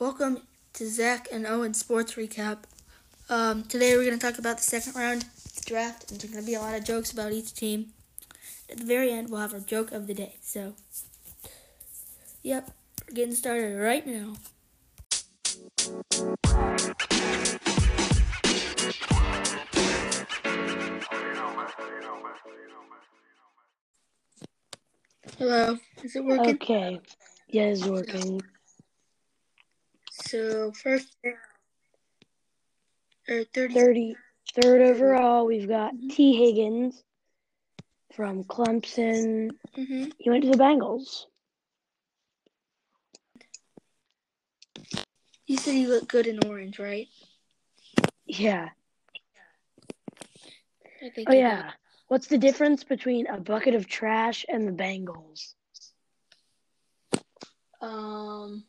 Welcome 0.00 0.40
to 0.72 0.88
Zach 0.88 1.28
and 1.30 1.46
Owen 1.46 1.72
Sports 1.72 2.14
Recap. 2.14 2.64
Um, 3.30 3.62
today 3.62 3.96
we're 3.96 4.04
going 4.04 4.18
to 4.18 4.26
talk 4.26 4.40
about 4.40 4.56
the 4.56 4.64
second 4.64 4.96
round 4.96 5.22
of 5.22 5.54
the 5.54 5.62
draft, 5.64 6.10
and 6.10 6.20
there's 6.20 6.32
going 6.32 6.44
to 6.44 6.50
be 6.50 6.56
a 6.56 6.60
lot 6.60 6.74
of 6.74 6.84
jokes 6.84 7.12
about 7.12 7.30
each 7.30 7.54
team. 7.54 7.92
At 8.68 8.78
the 8.78 8.84
very 8.84 9.12
end, 9.12 9.30
we'll 9.30 9.40
have 9.40 9.54
our 9.54 9.60
joke 9.60 9.92
of 9.92 10.08
the 10.08 10.14
day. 10.14 10.34
So, 10.42 10.74
yep, 12.42 12.72
we're 13.08 13.14
getting 13.14 13.36
started 13.36 13.78
right 13.78 14.04
now. 14.04 14.34
Hello, 25.38 25.78
is 26.02 26.16
it 26.16 26.24
working? 26.24 26.54
Okay. 26.56 27.00
Yeah, 27.48 27.62
it's 27.66 27.86
working. 27.86 28.42
So 30.24 30.72
first, 30.72 31.14
or 33.28 33.44
thirty. 33.44 33.74
30, 33.74 34.16
third 34.54 34.80
overall, 34.82 35.46
we've 35.46 35.68
got 35.68 35.94
Mhm. 35.94 36.10
Tee 36.10 36.36
Higgins 36.36 37.02
from 38.12 38.44
Clemson. 38.44 39.50
Mm-hmm. 39.76 40.10
He 40.18 40.30
went 40.30 40.44
to 40.44 40.50
the 40.50 40.56
Bengals. 40.56 41.26
You 45.46 45.58
said 45.58 45.74
you 45.74 45.88
look 45.88 46.08
good 46.08 46.26
in 46.26 46.44
orange, 46.46 46.78
right? 46.78 47.08
Yeah. 48.24 48.70
Oh, 51.26 51.32
yeah. 51.32 51.72
What's 52.08 52.28
the 52.28 52.38
difference 52.38 52.82
between 52.82 53.26
a 53.26 53.38
bucket 53.38 53.74
of 53.74 53.86
trash 53.86 54.46
and 54.48 54.66
the 54.66 54.72
Bengals? 54.72 55.54
Um, 57.80 58.64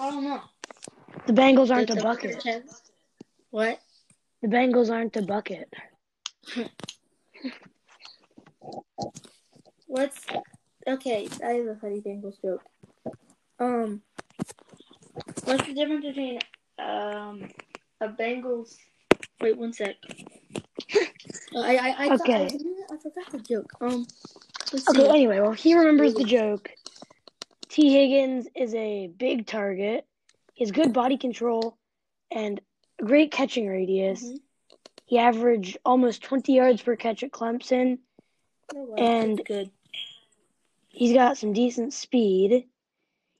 I 0.00 0.10
don't 0.10 0.24
know. 0.24 0.40
The 1.26 1.32
Bengals 1.32 1.70
aren't 1.74 1.90
a 1.90 1.96
bucket. 1.96 2.44
What? 3.50 3.78
The 4.42 4.48
Bengals 4.48 4.90
aren't 4.90 5.16
a 5.16 5.22
bucket. 5.22 5.72
What's 9.86 10.20
okay? 10.86 11.28
I 11.42 11.52
have 11.52 11.66
a 11.66 11.76
funny 11.76 12.00
Bengals 12.00 12.40
joke. 12.42 12.62
Um, 13.58 14.02
what's 15.44 15.66
the 15.66 15.74
difference 15.74 16.04
between 16.04 16.40
um 16.78 17.48
a 18.00 18.08
Bengals? 18.08 18.74
Wait 19.40 19.56
one 19.56 19.72
sec. 19.72 19.94
I 21.56 21.76
I 21.76 21.94
I, 21.98 22.14
Okay. 22.14 22.34
I, 22.34 22.48
I, 22.92 22.96
forgot 22.98 23.30
the 23.30 23.38
joke. 23.38 23.72
Um, 23.80 24.06
Okay, 24.88 25.08
anyway, 25.08 25.38
well, 25.40 25.52
he 25.52 25.74
remembers 25.74 26.14
the 26.14 26.24
joke. 26.24 26.70
Tee 27.68 27.92
Higgins 27.92 28.48
is 28.56 28.74
a 28.74 29.06
big 29.06 29.46
target. 29.46 30.04
Has 30.58 30.70
good 30.70 30.92
body 30.92 31.16
control 31.16 31.76
and 32.30 32.60
great 33.02 33.32
catching 33.32 33.66
radius. 33.66 34.22
Mhm. 34.24 34.40
He 35.06 35.18
averaged 35.18 35.78
almost 35.84 36.22
20 36.22 36.54
yards 36.54 36.82
per 36.82 36.96
catch 36.96 37.22
at 37.22 37.30
Clemson. 37.32 37.98
Oh, 38.74 38.84
wow, 38.84 38.94
and- 38.96 39.38
that's 39.38 39.48
good. 39.48 39.70
He's 40.88 41.12
got 41.12 41.36
some 41.36 41.52
decent 41.52 41.92
speed. 41.92 42.68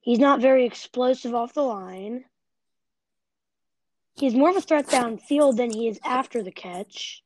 He's 0.01 0.19
not 0.19 0.41
very 0.41 0.67
explosive 0.67 1.35
off 1.35 1.55
the 1.55 1.62
line. 1.62 2.25
He's 4.17 4.35
more 4.35 4.51
of 4.51 4.57
a 4.57 4.61
threat 4.61 4.87
downfield 4.87 5.57
than 5.57 5.70
he 5.70 5.89
is 5.89 5.98
after 6.05 6.42
the 6.42 6.53
catch. 6.53 7.23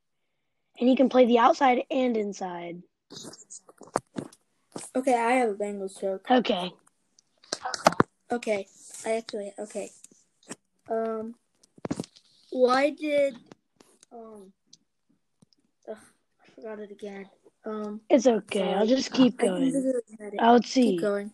And 0.79 0.89
he 0.89 0.95
can 0.97 1.09
play 1.09 1.25
the 1.25 1.39
outside 1.39 1.85
and 1.91 2.17
inside. 2.17 2.83
Okay, 4.95 5.15
I 5.15 5.33
have 5.33 5.51
a 5.51 5.55
Bengals 5.55 5.99
joke. 6.01 6.31
Okay. 6.31 6.73
Okay, 8.31 8.67
I 9.07 9.17
actually 9.17 9.53
okay. 9.59 9.91
Um, 10.91 11.35
why 12.51 12.91
did 12.91 13.37
um? 14.13 14.53
Ugh, 15.89 15.97
I 15.97 16.51
forgot 16.55 16.79
it 16.81 16.91
again. 16.91 17.29
Um, 17.65 18.01
It's 18.09 18.27
okay. 18.27 18.75
I'll 18.75 18.87
just 18.87 19.13
keep 19.13 19.39
going. 19.39 19.73
literally 19.73 20.03
had 20.19 20.35
it. 20.35 20.41
Uh, 20.41 20.53
let's 20.53 20.71
see. 20.71 20.93
Keep 20.93 21.01
going. 21.01 21.31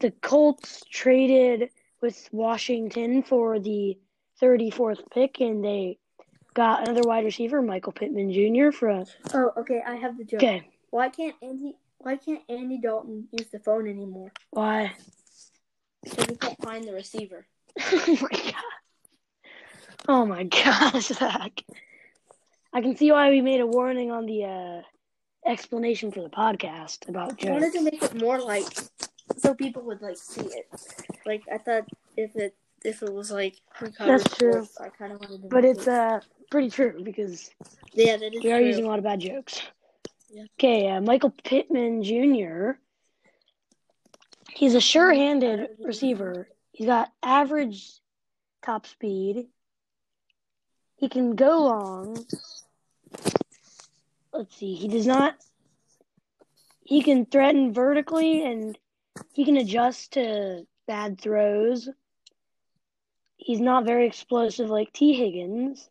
The 0.00 0.10
Colts 0.10 0.82
traded 0.90 1.70
with 2.00 2.28
Washington 2.32 3.22
for 3.22 3.58
the 3.58 3.96
34th 4.40 5.00
pick, 5.12 5.40
and 5.40 5.64
they 5.64 5.98
got 6.54 6.82
another 6.88 7.06
wide 7.06 7.24
receiver, 7.24 7.62
Michael 7.62 7.92
Pittman 7.92 8.32
Jr. 8.32 8.70
from. 8.72 9.04
Oh, 9.32 9.52
okay. 9.56 9.82
I 9.86 9.96
have 9.96 10.18
the 10.18 10.24
joke. 10.24 10.42
Okay. 10.42 10.68
Why 10.90 11.08
can't 11.08 11.34
Andy? 11.42 11.76
Why 11.98 12.16
can't 12.16 12.42
Andy 12.48 12.78
Dalton 12.78 13.28
use 13.30 13.48
the 13.48 13.60
phone 13.60 13.88
anymore? 13.88 14.32
Why? 14.50 14.92
He 16.04 16.36
can't 16.36 16.60
find 16.62 16.84
the 16.84 16.92
receiver. 16.92 17.46
oh 17.80 18.18
my 18.20 18.28
god. 18.30 18.54
Oh 20.08 20.26
my 20.26 20.42
gosh, 20.44 21.06
Zach. 21.08 21.62
I 22.72 22.80
can 22.80 22.96
see 22.96 23.12
why 23.12 23.30
we 23.30 23.40
made 23.40 23.60
a 23.60 23.66
warning 23.66 24.10
on 24.10 24.26
the 24.26 24.44
uh, 24.44 24.82
explanation 25.50 26.10
for 26.10 26.22
the 26.22 26.28
podcast 26.30 27.08
about 27.08 27.36
jokes. 27.38 27.46
I 27.46 27.50
wanted 27.52 27.72
to 27.74 27.82
make 27.82 28.02
it 28.02 28.14
more 28.20 28.40
like 28.40 28.66
so 29.36 29.54
people 29.54 29.82
would 29.82 30.02
like 30.02 30.16
see 30.16 30.40
it. 30.42 30.68
Like 31.24 31.42
I 31.52 31.58
thought 31.58 31.84
if 32.16 32.34
it 32.36 32.54
if 32.84 33.02
it 33.02 33.12
was 33.12 33.30
like 33.30 33.56
That's 33.98 34.24
true. 34.36 34.52
sports, 34.64 34.80
I 34.80 34.88
kind 34.88 35.12
of 35.12 35.20
wanted 35.20 35.42
to. 35.42 35.48
But 35.48 35.64
it's 35.64 35.86
it- 35.86 35.92
uh 35.92 36.20
pretty 36.50 36.70
true 36.70 37.00
because 37.02 37.50
yeah, 37.94 38.16
that 38.16 38.34
is 38.34 38.42
we 38.42 38.52
are 38.52 38.58
true. 38.58 38.66
using 38.66 38.84
a 38.84 38.88
lot 38.88 38.98
of 38.98 39.04
bad 39.04 39.20
jokes. 39.20 39.62
Yeah. 40.30 40.44
Okay, 40.58 40.88
uh, 40.88 41.00
Michael 41.00 41.32
Pittman 41.44 42.02
Jr. 42.02 42.72
He's 44.54 44.74
a 44.74 44.80
sure-handed 44.80 45.70
receiver. 45.82 46.48
He's 46.72 46.86
got 46.86 47.10
average 47.22 47.92
top 48.64 48.86
speed. 48.86 49.46
He 50.96 51.08
can 51.08 51.34
go 51.34 51.62
long. 51.64 52.24
Let's 54.32 54.56
see. 54.56 54.74
He 54.74 54.88
does 54.88 55.06
not. 55.06 55.34
He 56.84 57.02
can 57.02 57.26
threaten 57.26 57.72
vertically 57.72 58.44
and 58.44 58.76
he 59.32 59.44
can 59.44 59.56
adjust 59.56 60.12
to 60.12 60.66
bad 60.86 61.20
throws. 61.20 61.88
He's 63.36 63.60
not 63.60 63.84
very 63.86 64.06
explosive 64.06 64.70
like 64.70 64.92
Tee 64.92 65.14
Higgins, 65.14 65.88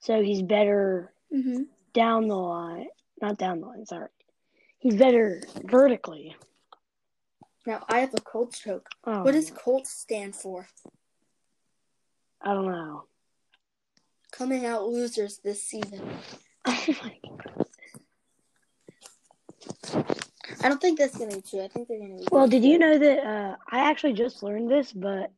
so 0.00 0.22
he's 0.22 0.42
better 0.42 1.12
Mm-hmm. 1.34 1.62
down 1.94 2.28
the 2.28 2.36
line. 2.36 2.88
Not 3.22 3.38
down 3.38 3.62
the 3.62 3.66
line, 3.66 3.86
sorry. 3.86 4.08
He's 4.78 4.96
better 4.96 5.40
vertically. 5.64 6.36
Now 7.66 7.84
I 7.88 8.00
have 8.00 8.14
a 8.14 8.20
Colts 8.20 8.60
joke. 8.60 8.88
Oh, 9.04 9.22
What 9.22 9.32
does 9.32 9.50
Colts 9.50 9.90
stand 9.90 10.34
for? 10.34 10.66
I 12.40 12.54
don't 12.54 12.66
know. 12.66 13.04
Coming 14.32 14.66
out 14.66 14.88
losers 14.88 15.38
this 15.38 15.62
season. 15.62 16.00
Oh 16.64 16.94
my 17.02 17.16
god. 17.22 17.66
I 20.62 20.68
don't 20.68 20.80
think 20.80 20.96
that's 20.96 21.18
gonna 21.18 21.34
be 21.34 21.42
true. 21.42 21.60
I 21.64 21.66
think 21.66 21.88
they're 21.88 21.98
gonna 21.98 22.18
be. 22.18 22.26
Well, 22.30 22.46
did 22.46 22.62
you 22.62 22.78
know 22.78 22.96
that 22.96 23.18
uh, 23.18 23.56
I 23.68 23.90
actually 23.90 24.12
just 24.12 24.44
learned 24.44 24.70
this, 24.70 24.92
but 24.92 25.32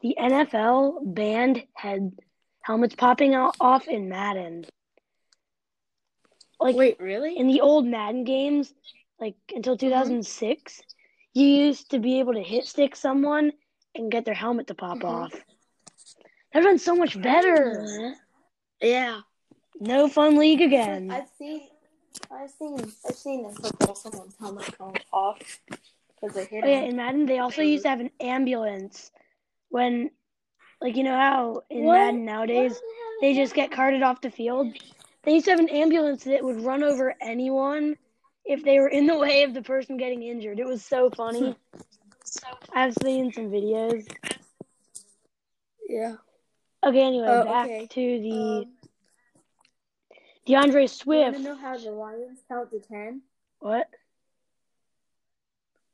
the 0.00 0.16
NFL 0.16 1.14
banned 1.14 1.64
head 1.74 2.12
helmets 2.60 2.94
popping 2.94 3.34
out 3.34 3.56
off 3.60 3.88
in 3.88 4.08
Madden. 4.08 4.64
Like 6.60 6.76
Wait, 6.76 7.00
really? 7.00 7.36
in 7.36 7.48
the 7.48 7.60
old 7.60 7.86
Madden 7.86 8.24
games, 8.24 8.72
like 9.20 9.34
until 9.54 9.76
2006, 9.76 10.80
you 11.34 11.46
used 11.46 11.90
to 11.90 11.98
be 11.98 12.18
able 12.20 12.34
to 12.34 12.42
hit 12.42 12.66
stick 12.66 12.94
someone 12.96 13.52
and 13.94 14.10
get 14.10 14.24
their 14.24 14.34
helmet 14.34 14.66
to 14.68 14.74
pop 14.74 14.98
Mhm. 14.98 15.04
off. 15.08 15.32
That'd 16.52 16.68
been 16.68 16.78
so 16.78 16.94
much 16.94 17.20
better. 17.20 18.14
Yeah. 18.80 19.22
No 19.80 20.08
fun 20.08 20.36
league 20.36 20.60
again. 20.60 21.10
I've 21.10 21.28
seen, 21.38 21.68
I've 22.30 22.50
seen, 22.50 22.78
I've 23.06 23.14
seen 23.16 23.44
in 23.46 23.54
football 23.54 23.94
someone's 23.94 24.36
helmet 24.38 24.78
come 24.78 24.92
off 25.12 25.38
because 26.08 26.34
they 26.34 26.44
hit 26.44 26.64
Oh, 26.64 26.68
yeah, 26.68 26.80
in 26.80 26.96
Madden, 26.96 27.26
they 27.26 27.38
also 27.38 27.62
used 27.62 27.84
to 27.84 27.88
have 27.88 28.00
an 28.00 28.10
ambulance 28.20 29.10
when, 29.70 30.10
like, 30.80 30.96
you 30.96 31.02
know 31.04 31.16
how 31.16 31.62
in 31.70 31.84
What? 31.84 31.96
Madden 31.98 32.24
nowadays 32.24 32.80
they 33.20 33.34
just 33.34 33.54
get 33.54 33.70
carted 33.72 34.02
off 34.02 34.20
the 34.20 34.30
field? 34.30 34.76
They 35.22 35.34
used 35.34 35.46
to 35.46 35.52
have 35.52 35.60
an 35.60 35.68
ambulance 35.70 36.24
that 36.24 36.42
would 36.44 36.60
run 36.60 36.82
over 36.82 37.14
anyone 37.20 37.96
if 38.44 38.62
they 38.64 38.78
were 38.80 38.88
in 38.88 39.06
the 39.06 39.16
way 39.18 39.42
of 39.44 39.54
the 39.54 39.62
person 39.62 39.96
getting 39.96 40.22
injured. 40.22 40.58
It 40.58 40.66
was 40.66 40.84
so 40.84 41.10
funny. 41.10 41.54
I've 42.74 42.94
seen 43.02 43.32
some 43.32 43.50
videos. 43.50 44.06
Yeah. 45.88 46.16
Okay, 46.84 47.02
anyway, 47.02 47.26
Oh, 47.28 47.44
back 47.44 47.66
okay. 47.66 47.86
to 47.86 48.20
the 48.20 48.66
Um, 48.66 48.74
D'Andre 50.46 50.72
you 50.72 50.78
want 50.80 50.88
to 50.88 50.88
Swift. 50.88 51.40
know 51.40 51.54
how 51.56 51.76
the 51.78 51.90
Lions 51.92 52.40
count 52.48 52.70
to 52.70 52.80
ten? 52.80 53.22
What? 53.60 53.88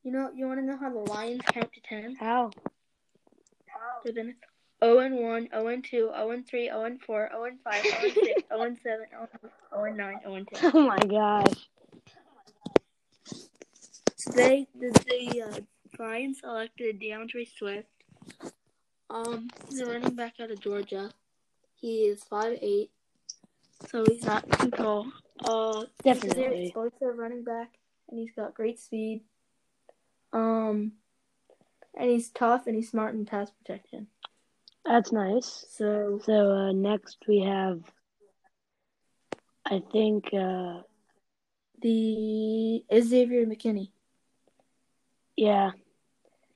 You 0.02 0.12
know, 0.12 0.30
you 0.34 0.46
want 0.46 0.60
to 0.60 0.64
know 0.64 0.76
how 0.78 0.90
the 0.90 1.00
Lions 1.00 1.42
count 1.52 1.70
to 1.72 1.80
ten? 1.82 2.14
How? 2.16 2.50
So 4.06 4.12
then, 4.12 4.36
0 4.82 4.98
and 5.00 5.16
1, 5.16 5.48
0 5.50 5.66
and 5.68 5.84
2, 5.84 6.10
0 6.14 6.30
and 6.30 6.46
3, 6.46 6.66
0 6.66 6.84
and 6.84 7.02
4, 7.02 7.28
0 7.32 7.44
and 7.44 7.60
5, 7.62 7.82
0 7.82 7.94
and 8.02 8.14
6, 8.14 8.42
0 8.48 8.62
and 8.62 8.78
7, 8.78 9.06
0 9.10 9.84
and 9.84 9.96
9, 9.96 10.20
0 10.22 10.34
and 10.34 10.48
10. 10.48 10.70
Oh 10.74 10.82
my 10.86 10.98
gosh. 10.98 11.68
They, 14.26 14.66
the, 14.78 14.90
the 15.06 15.42
uh, 15.42 16.02
Lions 16.02 16.40
selected 16.40 17.00
D'Andre 17.00 17.44
Swift 17.44 17.88
Um, 19.10 19.48
he's 19.68 19.80
a 19.80 19.86
running 19.86 20.14
back 20.14 20.34
out 20.40 20.50
of 20.50 20.60
Georgia. 20.60 21.10
He 21.76 22.02
is 22.02 22.22
five 22.24 22.58
eight, 22.60 22.90
so 23.88 24.04
he's 24.04 24.24
not 24.24 24.50
too 24.58 24.70
tall. 24.70 25.06
Uh, 25.44 25.84
definitely 26.02 26.42
He's 26.42 26.52
a 26.52 26.62
explosive 26.64 27.16
running 27.16 27.44
back, 27.44 27.70
and 28.10 28.18
he's 28.18 28.32
got 28.34 28.54
great 28.54 28.78
speed. 28.78 29.22
Um, 30.32 30.92
and 31.96 32.10
he's 32.10 32.30
tough 32.30 32.66
and 32.66 32.76
he's 32.76 32.90
smart 32.90 33.14
in 33.14 33.24
pass 33.24 33.50
protection. 33.50 34.08
That's 34.84 35.12
nice. 35.12 35.66
So 35.70 36.20
So 36.24 36.52
uh, 36.52 36.72
next 36.72 37.18
we 37.26 37.40
have, 37.40 37.80
I 39.64 39.82
think, 39.92 40.32
uh, 40.34 40.82
the 41.80 42.84
Xavier 42.92 43.46
McKinney. 43.46 43.90
Yeah. 45.38 45.70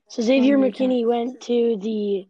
So 0.08 0.22
Xavier 0.22 0.58
McKinney 0.58 1.06
went 1.06 1.40
to 1.42 1.76
the 1.80 2.26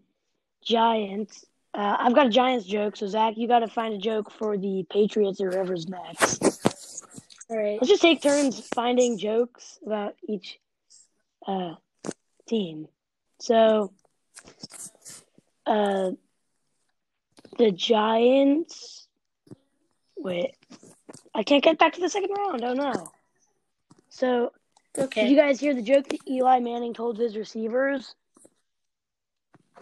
Giants. 0.63 1.45
Uh, 1.75 1.97
I've 1.99 2.15
got 2.15 2.27
a 2.27 2.31
Giants 2.31 2.67
joke, 2.67 2.97
so 2.97 3.07
Zach, 3.07 3.35
you 3.37 3.49
got 3.49 3.61
to 3.61 3.69
find 3.69 3.95
a 3.95 3.99
joke 3.99 4.31
for 4.31 4.59
the 4.59 4.85
Patriots 4.91 5.41
or 5.41 5.51
whoever's 5.51 5.89
next. 5.89 6.45
All 7.49 7.57
right. 7.57 7.79
Let's 7.81 7.89
just 7.89 8.03
take 8.03 8.23
turns 8.23 8.61
finding 8.75 9.19
jokes 9.19 9.79
about 9.85 10.15
each 10.29 10.61
uh, 11.47 11.75
team. 12.47 12.87
So, 13.41 13.93
uh, 15.67 16.11
the 17.57 17.73
Giants. 17.73 19.09
Wait, 20.17 20.55
I 21.35 21.43
can't 21.43 21.65
get 21.65 21.79
back 21.79 21.95
to 21.95 22.01
the 22.01 22.11
second 22.11 22.31
round. 22.37 22.63
Oh 22.63 22.75
no. 22.75 23.11
So, 24.11 24.53
Okay. 24.99 25.23
did 25.23 25.31
you 25.31 25.37
guys 25.37 25.59
hear 25.59 25.75
the 25.75 25.83
joke 25.83 26.09
that 26.09 26.21
Eli 26.29 26.61
Manning 26.61 26.94
told 26.94 27.19
his 27.19 27.37
receivers? 27.37 28.15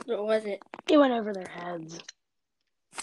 what 0.06 0.24
was 0.24 0.44
it? 0.44 0.62
It 0.88 0.98
went 0.98 1.12
over 1.12 1.32
their 1.32 1.48
heads. 1.48 1.98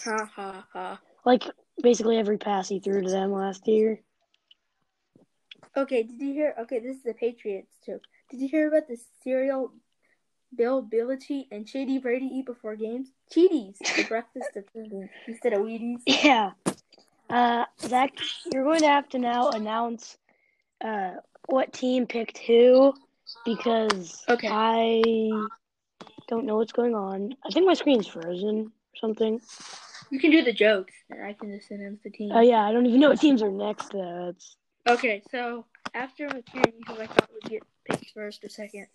Ha 0.04 0.30
ha 0.36 0.66
ha. 0.74 1.00
Like 1.26 1.44
basically 1.82 2.18
every 2.18 2.38
pass 2.38 2.70
he 2.70 2.80
threw 2.80 3.02
to 3.02 3.10
them 3.10 3.32
last 3.32 3.68
year. 3.68 4.00
Okay. 5.76 6.04
Did 6.04 6.20
you 6.20 6.34
hear? 6.34 6.56
Okay, 6.62 6.80
this 6.80 6.98
is 6.98 7.04
the 7.04 7.14
Patriots 7.14 7.76
joke. 7.86 8.04
Did 8.30 8.42
you 8.42 8.48
hear 8.48 8.68
about 8.68 8.88
the 8.88 8.98
cereal 9.24 9.74
Bill 10.56 10.84
Belichick 10.84 11.48
and 11.52 11.68
Shady 11.68 11.98
Brady 11.98 12.26
eat 12.26 12.46
before 12.46 12.76
games? 12.76 13.10
Cheaties 13.34 13.78
for 13.86 14.04
breakfast 14.08 14.56
of 14.56 14.66
instead 15.28 15.54
of 15.54 15.62
Wheaties. 15.62 16.02
Yeah. 16.06 16.52
Uh, 17.30 17.66
Zach, 17.82 18.14
you're 18.52 18.64
going 18.64 18.80
to 18.80 18.88
have 18.88 19.10
to 19.10 19.20
now 19.20 19.50
announce 19.50 20.18
uh, 20.84 21.12
what 21.48 21.74
team 21.74 22.06
picked 22.06 22.38
who 22.38 22.94
because 23.46 24.24
Okay. 24.30 24.48
I 24.52 25.48
don't 26.28 26.46
know 26.46 26.58
what's 26.58 26.74
going 26.74 26.96
on. 26.96 27.36
I 27.46 27.50
think 27.50 27.66
my 27.66 27.74
screen's 27.74 28.08
frozen 28.08 28.66
or 28.66 28.98
something. 29.00 29.42
You 30.10 30.20
can 30.20 30.32
do 30.32 30.44
the 30.44 30.54
jokes, 30.54 30.94
and 31.10 31.22
I 31.22 31.34
can 31.34 31.58
just 31.58 31.72
announce 31.72 32.02
the 32.04 32.10
team. 32.10 32.32
Oh, 32.34 32.40
yeah, 32.40 32.64
I 32.66 32.72
don't 32.72 32.86
even 32.86 33.00
know 33.02 33.10
what 33.10 33.20
teams 33.20 33.42
are 33.42 33.52
next, 33.52 33.92
though. 33.92 34.30
It's, 34.30 34.56
Okay, 34.88 35.22
so 35.32 35.66
after 35.94 36.30
McKinney, 36.30 36.88
who 36.88 36.94
I 37.02 37.08
thought 37.08 37.30
would 37.34 37.52
get 37.52 37.64
picked 37.84 38.12
first 38.12 38.44
or 38.46 38.50
second, 38.50 38.88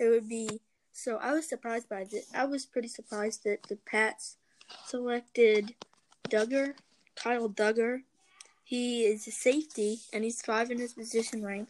it 0.00 0.08
would 0.08 0.26
be. 0.28 0.60
So 0.92 1.16
I 1.16 1.32
was 1.32 1.46
surprised 1.48 1.88
by 1.88 2.04
this. 2.04 2.30
I 2.34 2.46
was 2.46 2.64
pretty 2.64 2.88
surprised 2.88 3.44
that 3.44 3.64
the 3.64 3.76
Pats 3.76 4.36
selected 4.86 5.74
Dugger, 6.30 6.74
Kyle 7.14 7.48
Dugger. 7.50 8.02
He 8.62 9.04
is 9.04 9.26
a 9.26 9.32
safety, 9.32 9.98
and 10.14 10.24
he's 10.24 10.40
five 10.40 10.70
in 10.70 10.78
his 10.78 10.94
position 10.94 11.44
rank, 11.44 11.68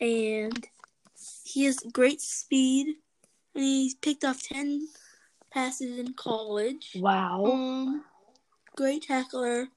and 0.00 0.66
he 1.44 1.64
has 1.64 1.78
great 1.92 2.20
speed, 2.20 2.96
and 3.54 3.64
he's 3.64 3.94
picked 3.94 4.24
off 4.24 4.42
ten 4.42 4.86
passes 5.52 5.98
in 5.98 6.14
college. 6.14 6.96
wow. 6.96 7.44
Um, 7.44 8.04
great 8.76 9.02
tackler, 9.02 9.68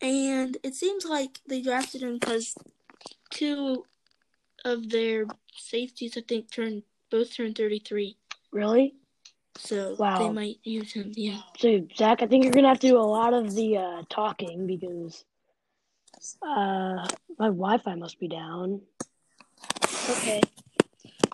and 0.00 0.56
it 0.62 0.74
seems 0.74 1.04
like 1.04 1.40
they 1.48 1.60
drafted 1.60 2.02
him 2.02 2.18
because 2.18 2.54
two 3.30 3.84
of 4.64 4.88
their 4.90 5.26
safeties, 5.56 6.16
I 6.16 6.22
think, 6.26 6.50
turned 6.50 6.82
both 7.10 7.34
turned 7.34 7.56
thirty 7.56 7.80
three, 7.80 8.16
Really? 8.52 8.94
so 9.56 9.96
Wow. 9.98 10.18
they 10.18 10.30
might 10.30 10.58
use 10.62 10.92
him. 10.92 11.12
Yeah. 11.16 11.40
So, 11.58 11.86
Zach, 11.96 12.22
I 12.22 12.26
think 12.26 12.44
you're 12.44 12.52
going 12.52 12.62
to 12.62 12.68
have 12.68 12.78
to 12.80 12.86
do 12.88 12.96
a 12.98 13.02
lot 13.02 13.34
of 13.34 13.54
the 13.54 13.76
uh, 13.78 14.02
talking 14.08 14.66
because 14.66 15.24
uh, 16.42 17.06
my 17.38 17.48
Wi 17.48 17.78
Fi 17.78 17.94
must 17.96 18.18
be 18.20 18.28
down. 18.28 18.80
Okay. 20.10 20.40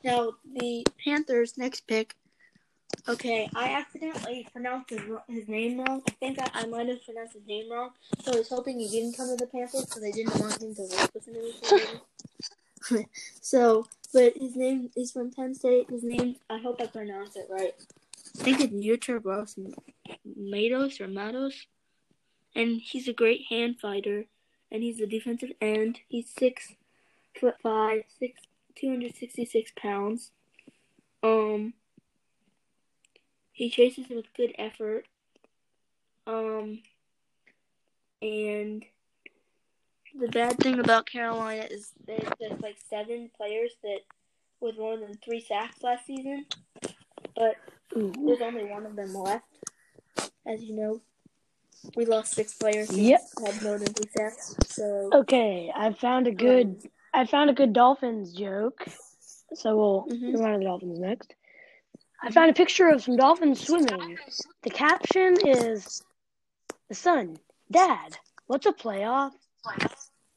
Now 0.05 0.33
the 0.55 0.87
Panthers' 1.03 1.57
next 1.57 1.87
pick. 1.87 2.15
Okay, 3.09 3.49
I 3.55 3.71
accidentally 3.71 4.47
pronounced 4.53 4.91
his, 4.91 5.01
his 5.29 5.49
name 5.49 5.79
wrong. 5.81 6.03
I 6.09 6.11
think 6.13 6.39
I, 6.41 6.51
I 6.53 6.67
might 6.67 6.89
have 6.89 7.05
pronounced 7.05 7.35
his 7.35 7.47
name 7.47 7.71
wrong. 7.71 7.91
So 8.23 8.33
I 8.33 8.37
was 8.37 8.49
hoping 8.49 8.79
he 8.79 8.89
didn't 8.89 9.17
come 9.17 9.29
to 9.29 9.37
the 9.37 9.47
Panthers 9.47 9.87
because 9.87 10.05
I 10.05 10.11
didn't 10.11 10.39
want 10.39 10.61
him 10.61 10.75
to 10.75 10.83
work 10.83 11.11
with 11.15 11.27
me. 11.29 13.07
so, 13.41 13.87
but 14.13 14.37
his 14.37 14.57
name 14.57 14.91
is 14.97 15.13
from 15.13 15.31
Penn 15.31 15.55
State. 15.55 15.89
His 15.89 16.05
name, 16.05 16.37
I 16.51 16.59
hope 16.59 16.81
I 16.81 16.87
pronounced 16.87 17.37
it 17.37 17.47
right. 17.51 17.75
I 18.41 18.43
think 18.43 18.61
it's 18.61 18.73
Yetur 18.73 19.25
Ross 19.25 19.59
Matos 20.37 21.01
or 21.01 21.09
Matos. 21.09 21.67
And 22.55 22.81
he's 22.81 23.09
a 23.09 23.13
great 23.13 23.47
hand 23.49 23.81
fighter. 23.81 24.25
And 24.71 24.83
he's 24.83 25.01
a 25.01 25.07
defensive 25.07 25.53
end. 25.61 26.01
He's 26.09 26.29
six 26.29 26.75
foot 27.41 27.55
five, 27.63 28.03
six 28.19 28.41
266 28.77 29.73
pounds. 29.77 30.31
Um, 31.23 31.75
he 33.53 33.71
chases 33.71 34.07
with 34.09 34.27
good 34.37 34.55
effort. 34.59 35.07
Um, 36.27 36.81
and 38.21 38.85
the 40.19 40.29
bad 40.29 40.59
thing 40.59 40.79
about 40.79 41.07
Carolina 41.07 41.67
is 41.71 41.93
there's, 42.07 42.29
there's 42.41 42.61
like 42.61 42.77
seven 42.91 43.31
players 43.37 43.73
that 43.83 44.01
with 44.61 44.79
more 44.79 44.97
than 44.97 45.15
three 45.25 45.41
sacks 45.41 45.83
last 45.83 46.07
season, 46.07 46.47
but 47.35 47.57
Ooh. 47.97 48.13
there's 48.27 48.41
only 48.41 48.65
one 48.65 48.87
of 48.87 48.97
them 48.97 49.15
left. 49.15 49.45
As 50.47 50.63
you 50.63 50.75
know, 50.75 51.01
we 51.95 52.07
lost 52.07 52.33
six 52.35 52.55
players 52.55 52.91
Yep. 52.97 53.21
had 53.45 53.63
more 53.63 53.79
than 53.79 53.93
three 53.93 54.09
sacks. 54.17 54.57
So 54.69 55.11
Okay, 55.13 55.71
I 55.75 55.93
found 55.93 56.27
a 56.27 56.33
good 56.33 56.83
I 57.17 57.25
found 57.25 57.49
a 57.49 57.55
good 57.55 57.73
Dolphins 57.73 58.33
joke. 58.35 58.85
So 59.55 59.77
we'll 59.77 60.07
Mhm. 60.09 60.33
move 60.33 60.41
on 60.43 60.53
to 60.53 60.59
the 60.59 60.65
Dolphins 60.65 60.99
next. 60.99 61.35
I 62.23 62.31
found 62.31 62.51
a 62.51 62.55
picture 62.55 62.89
of 62.89 63.03
some 63.03 63.17
dolphins 63.17 63.65
swimming. 63.65 64.19
The 64.63 64.71
caption 64.71 65.37
is 65.47 66.03
the 66.89 66.95
son, 66.95 67.39
Dad, 67.71 68.19
what's 68.47 68.67
a 68.67 68.73
playoff? 68.73 69.33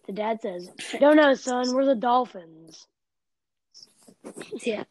The 0.05 0.13
dad 0.13 0.41
says, 0.41 0.69
Don't 0.99 1.17
know, 1.17 1.33
son, 1.33 1.73
we're 1.73 1.85
the 1.85 1.95
Dolphins. 1.95 2.87
Yeah. 4.63 4.85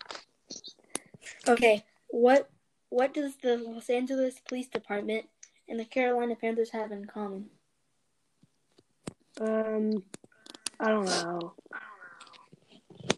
Okay. 1.46 1.84
What 2.08 2.50
what 2.90 3.14
does 3.14 3.36
the 3.36 3.56
Los 3.56 3.90
Angeles 3.90 4.40
Police 4.40 4.68
Department 4.68 5.26
and 5.68 5.78
the 5.78 5.84
Carolina 5.84 6.36
Panthers 6.36 6.70
have 6.70 6.92
in 6.92 7.06
common? 7.06 7.50
Um 9.40 10.04
I 10.80 10.88
don't 10.88 11.06
know. 11.06 11.54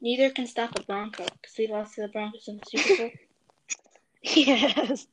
Neither 0.00 0.30
can 0.30 0.46
stop 0.46 0.78
a 0.78 0.82
Bronco 0.82 1.24
because 1.24 1.54
they 1.56 1.66
lost 1.66 1.94
to 1.94 2.02
the 2.02 2.08
Broncos 2.08 2.48
in 2.48 2.58
the 2.58 2.78
Super 2.78 3.02
Bowl. 3.02 3.10
yes. 4.22 5.06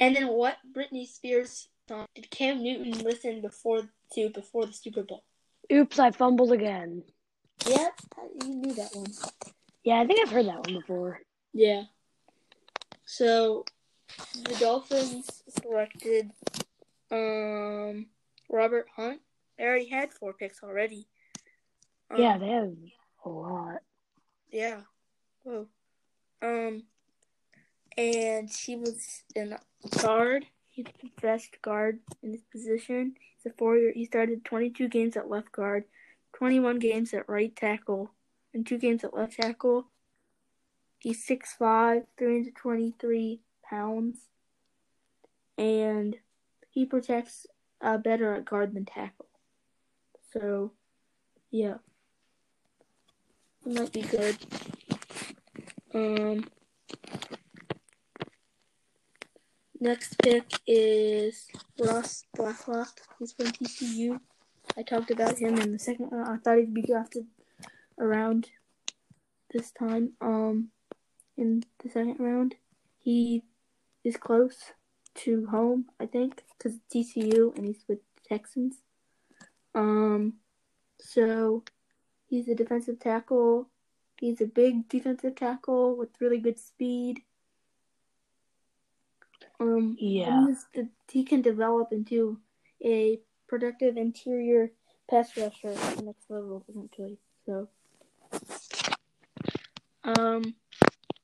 and 0.00 0.14
then 0.14 0.28
what 0.28 0.56
Britney 0.74 1.06
Spears 1.06 1.68
song 1.88 2.06
did 2.14 2.30
Cam 2.30 2.62
Newton 2.62 2.98
listen 3.04 3.40
before 3.40 3.82
to 4.14 4.28
before 4.30 4.66
the 4.66 4.72
Super 4.72 5.02
Bowl? 5.02 5.22
Oops, 5.72 5.98
I 5.98 6.10
fumbled 6.10 6.52
again. 6.52 7.02
Yep, 7.66 7.92
you 8.42 8.54
knew 8.54 8.74
that 8.74 8.94
one. 8.94 9.06
Yeah, 9.82 10.00
I 10.00 10.06
think 10.06 10.20
I've 10.20 10.32
heard 10.32 10.46
that 10.46 10.66
one 10.66 10.80
before. 10.80 11.20
Yeah. 11.52 11.84
So 13.06 13.64
the 14.34 14.56
Dolphins 14.56 15.42
selected 15.48 16.30
um 17.10 18.06
Robert 18.50 18.88
Hunt. 18.94 19.20
They 19.56 19.64
already 19.64 19.88
had 19.88 20.12
four 20.12 20.34
picks 20.34 20.62
already. 20.62 21.08
Um, 22.10 22.20
Yeah, 22.20 22.38
they 22.38 22.48
have 22.48 22.72
a 23.24 23.28
lot. 23.28 23.82
Yeah. 24.50 24.80
Whoa. 25.42 25.66
Um, 26.42 26.82
and 27.96 28.50
he 28.50 28.76
was 28.76 29.22
in 29.34 29.56
guard. 30.00 30.46
He's 30.68 30.86
the 31.00 31.10
best 31.22 31.60
guard 31.62 32.00
in 32.22 32.32
his 32.32 32.44
position. 32.52 33.14
He's 33.18 33.50
a 33.50 33.56
four-year. 33.56 33.92
He 33.94 34.04
started 34.04 34.44
22 34.44 34.88
games 34.88 35.16
at 35.16 35.30
left 35.30 35.50
guard, 35.52 35.84
21 36.34 36.78
games 36.78 37.14
at 37.14 37.28
right 37.28 37.54
tackle, 37.56 38.10
and 38.52 38.66
two 38.66 38.78
games 38.78 39.02
at 39.02 39.14
left 39.14 39.40
tackle. 39.40 39.88
He's 40.98 41.26
6'5", 41.26 42.04
323 42.18 43.40
pounds, 43.68 44.18
and 45.56 46.16
he 46.70 46.84
protects 46.84 47.46
uh, 47.80 47.98
better 47.98 48.34
at 48.34 48.44
guard 48.44 48.74
than 48.74 48.84
tackle. 48.84 49.28
So, 50.32 50.72
yeah. 51.50 51.76
Might 53.66 53.92
be 53.92 54.02
good. 54.02 54.36
Um, 55.92 56.46
next 59.80 60.16
pick 60.22 60.44
is 60.68 61.48
Ross 61.76 62.22
Blacklock. 62.36 63.00
He's 63.18 63.32
from 63.32 63.46
TCU. 63.46 64.20
I 64.76 64.84
talked 64.84 65.10
about 65.10 65.38
him 65.38 65.58
in 65.58 65.72
the 65.72 65.80
second 65.80 66.10
round. 66.12 66.28
I 66.28 66.36
thought 66.36 66.58
he'd 66.58 66.74
be 66.74 66.82
drafted 66.82 67.26
around 67.98 68.50
this 69.52 69.72
time. 69.72 70.12
Um, 70.20 70.68
in 71.36 71.64
the 71.82 71.90
second 71.90 72.20
round, 72.20 72.54
he 73.00 73.42
is 74.04 74.16
close 74.16 74.58
to 75.16 75.46
home, 75.46 75.86
I 75.98 76.06
think, 76.06 76.44
because 76.56 76.78
TCU 76.94 77.52
and 77.56 77.66
he's 77.66 77.84
with 77.88 77.98
the 77.98 78.28
Texans. 78.28 78.76
Um, 79.74 80.34
so 81.00 81.64
he's 82.28 82.48
a 82.48 82.54
defensive 82.54 82.98
tackle. 82.98 83.68
He's 84.18 84.40
a 84.40 84.46
big 84.46 84.88
defensive 84.88 85.34
tackle 85.36 85.96
with 85.96 86.08
really 86.20 86.38
good 86.38 86.58
speed. 86.58 87.20
Um, 89.60 89.96
Yeah. 89.98 90.46
the, 90.74 90.88
he 91.10 91.24
can 91.24 91.42
develop 91.42 91.92
into 91.92 92.40
a 92.84 93.20
productive 93.48 93.96
interior 93.96 94.72
pass 95.08 95.36
rusher 95.36 95.68
at 95.68 95.96
the 95.96 96.02
next 96.02 96.28
level 96.28 96.64
eventually. 96.68 97.18
So, 97.46 97.68
um, 100.04 100.42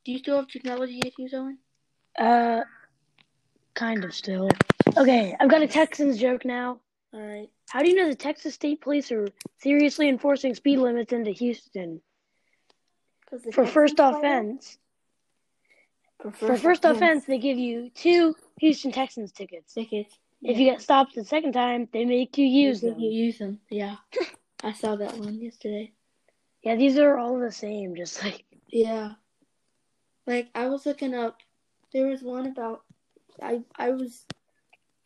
do 0.04 0.12
you 0.12 0.18
still 0.18 0.36
have 0.36 0.48
technology 0.48 1.00
issues, 1.04 1.34
Owen? 1.34 1.58
Uh, 2.18 2.62
kind 3.74 4.04
of 4.04 4.14
still. 4.14 4.48
Okay, 4.96 5.34
I've 5.40 5.50
got 5.50 5.62
a 5.62 5.66
Texans 5.66 6.18
joke 6.18 6.44
now. 6.44 6.80
All 7.12 7.20
right. 7.20 7.50
How 7.72 7.82
do 7.82 7.88
you 7.88 7.96
know 7.96 8.06
the 8.10 8.14
Texas 8.14 8.52
State 8.52 8.82
Police 8.82 9.10
are 9.12 9.28
seriously 9.56 10.06
enforcing 10.06 10.54
speed 10.54 10.78
limits 10.78 11.10
into 11.10 11.30
Houston? 11.30 12.02
For 13.50 13.64
first 13.64 13.94
offense, 13.98 14.76
For 16.20 16.32
for 16.32 16.56
first 16.58 16.84
offense, 16.84 17.24
they 17.24 17.38
give 17.38 17.56
you 17.56 17.88
two 17.94 18.36
Houston 18.60 18.92
Texans 18.92 19.32
tickets. 19.32 19.72
tickets. 19.72 20.14
If 20.42 20.58
you 20.58 20.66
get 20.66 20.82
stopped 20.82 21.14
the 21.14 21.24
second 21.24 21.54
time, 21.54 21.88
they 21.94 22.04
make 22.04 22.36
you 22.36 22.44
use 22.44 22.82
you 22.82 22.90
them. 22.90 23.00
use 23.00 23.38
them. 23.38 23.58
Yeah, 23.70 23.96
I 24.62 24.72
saw 24.72 24.96
that 24.96 25.16
one 25.16 25.40
yesterday. 25.40 25.92
Yeah, 26.62 26.76
these 26.76 26.98
are 26.98 27.16
all 27.16 27.40
the 27.40 27.50
same. 27.50 27.96
Just 27.96 28.22
like 28.22 28.44
Yeah. 28.68 29.12
Like 30.26 30.50
I 30.54 30.68
was 30.68 30.84
looking 30.84 31.14
up 31.14 31.38
there 31.94 32.08
was 32.08 32.20
one 32.22 32.48
about 32.48 32.82
I 33.40 33.62
I 33.76 33.92
was 33.92 34.26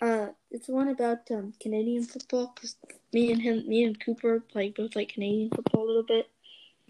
uh 0.00 0.28
it's 0.50 0.68
one 0.68 0.88
about 0.88 1.30
um 1.30 1.52
Canadian 1.60 2.04
football 2.04 2.48
cuz 2.48 2.76
me 3.12 3.32
and 3.32 3.42
him 3.42 3.66
me 3.66 3.84
and 3.84 3.98
Cooper 3.98 4.44
like 4.54 4.76
both 4.76 4.94
like 4.94 5.10
Canadian 5.10 5.50
football 5.50 5.84
a 5.84 5.86
little 5.86 6.02
bit. 6.02 6.28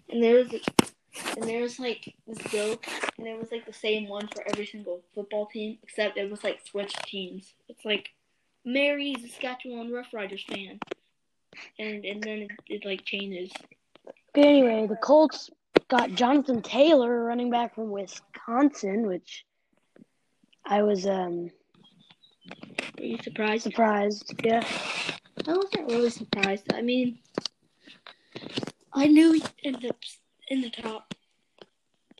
And 0.09 0.21
there 0.21 0.35
was 0.35 0.51
and 0.53 1.43
there 1.43 1.61
was 1.61 1.79
like 1.79 2.13
this 2.27 2.37
joke 2.51 2.85
and 3.17 3.27
it 3.27 3.39
was 3.39 3.51
like 3.51 3.65
the 3.65 3.73
same 3.73 4.07
one 4.07 4.27
for 4.27 4.43
every 4.51 4.65
single 4.65 5.01
football 5.15 5.45
team 5.45 5.77
except 5.83 6.17
it 6.17 6.29
was 6.29 6.43
like 6.43 6.65
switched 6.65 7.03
teams. 7.05 7.53
It's 7.69 7.85
like 7.85 8.09
Mary's 8.65 9.23
a 9.23 9.29
Saskatchewan 9.29 9.89
Roughriders 9.89 10.45
fan. 10.45 10.79
And 11.79 12.05
and 12.05 12.21
then 12.21 12.39
it, 12.39 12.51
it 12.67 12.85
like 12.85 13.05
changes. 13.05 13.51
Okay, 14.35 14.47
anyway, 14.49 14.85
the 14.85 14.97
Colts 14.97 15.49
got 15.87 16.11
Jonathan 16.11 16.61
Taylor, 16.61 17.23
running 17.23 17.49
back 17.49 17.73
from 17.73 17.89
Wisconsin, 17.89 19.07
which 19.07 19.45
I 20.65 20.83
was 20.83 21.07
um 21.07 21.51
Are 22.97 23.03
you 23.03 23.17
surprised? 23.21 23.63
surprised. 23.63 24.33
Yeah. 24.43 24.65
I 25.47 25.53
wasn't 25.53 25.91
really 25.91 26.09
surprised. 26.09 26.73
I 26.73 26.81
mean, 26.81 27.19
I 28.93 29.07
knew 29.07 29.33
he'd 29.33 29.49
end 29.63 29.85
up 29.85 29.97
in 30.49 30.61
the 30.61 30.69
top. 30.69 31.13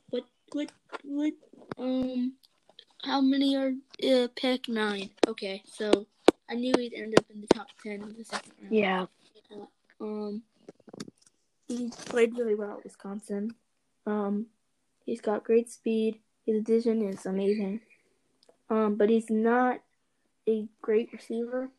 What, 0.10 0.26
what, 0.54 0.72
what, 1.04 1.34
um, 1.78 2.34
how 3.04 3.22
many 3.22 3.56
are 3.56 3.74
uh, 4.08 4.28
pick 4.36 4.70
nine? 4.70 5.10
Okay, 5.28 5.64
so 5.66 6.06
I 6.50 6.56
knew 6.56 6.74
he'd 6.78 6.94
end 6.94 7.16
up 7.18 7.26
in 7.34 7.42
the 7.42 7.48
top 7.48 7.68
ten 7.82 8.04
of 8.04 8.16
the 8.16 8.24
second 8.24 8.54
round. 8.62 8.74
Yeah. 8.74 9.06
Um, 10.00 10.44
he 11.68 11.90
played 11.90 12.38
really 12.38 12.56
well 12.56 12.78
at 12.78 12.84
Wisconsin. 12.84 13.56
Um, 14.06 14.46
he's 15.06 15.22
got 15.22 15.44
great 15.44 15.70
speed. 15.70 16.20
His 16.46 16.64
vision 16.64 17.02
is 17.02 17.26
amazing. 17.26 17.82
Um, 18.70 18.96
but 18.96 19.10
he's 19.10 19.30
not 19.30 19.80
a 20.48 20.68
great 20.82 21.12
receiver. 21.14 21.70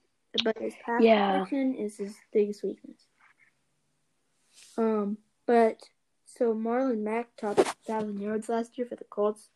But 0.45 0.59
his 0.59 0.75
pass 0.85 1.03
Yeah. 1.03 1.33
protection 1.33 1.75
is 1.75 1.97
his 1.97 2.15
biggest 2.33 2.63
weakness. 2.63 3.07
Um, 4.77 5.19
but 5.47 5.89
so 6.27 6.55
Marlon 6.55 7.03
Mack 7.03 7.35
topped 7.37 7.61
thousand 7.87 8.21
yards 8.21 8.49
last 8.49 8.77
year 8.77 8.87
for 8.87 8.97
the 8.97 9.05
Colts. 9.05 9.49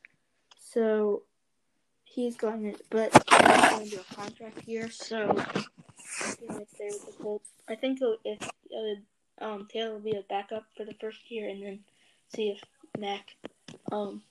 So 0.59 1.25
he's 2.05 2.37
going 2.37 2.73
to, 2.73 2.79
but 2.91 3.13
he's 3.13 3.71
going 3.71 3.85
to 3.85 3.91
do 3.91 4.01
a 4.01 4.15
contract 4.15 4.67
year. 4.67 4.91
So 4.91 5.37
he 6.41 6.49
might 6.49 6.71
stay 6.71 6.89
with 6.91 7.07
the 7.07 7.23
Colts. 7.23 7.51
I 7.69 7.75
think 7.75 8.01
if 8.25 8.43
uh, 8.43 9.45
um 9.45 9.69
Taylor 9.71 9.93
will 9.93 10.01
be 10.01 10.17
a 10.17 10.23
backup 10.29 10.65
for 10.77 10.85
the 10.85 10.95
first 10.95 11.31
year, 11.31 11.49
and 11.49 11.63
then 11.63 11.81
see 12.35 12.49
if 12.51 12.63
Mack 12.99 13.37
um 13.93 14.23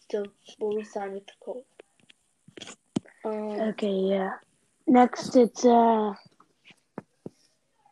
still 0.00 0.26
will 0.58 0.74
resign 0.74 1.12
with 1.12 1.26
the 1.26 1.32
Colts. 1.44 1.68
Okay, 3.28 3.92
yeah. 3.92 4.32
Next, 4.86 5.36
it's 5.36 5.64
uh, 5.64 6.14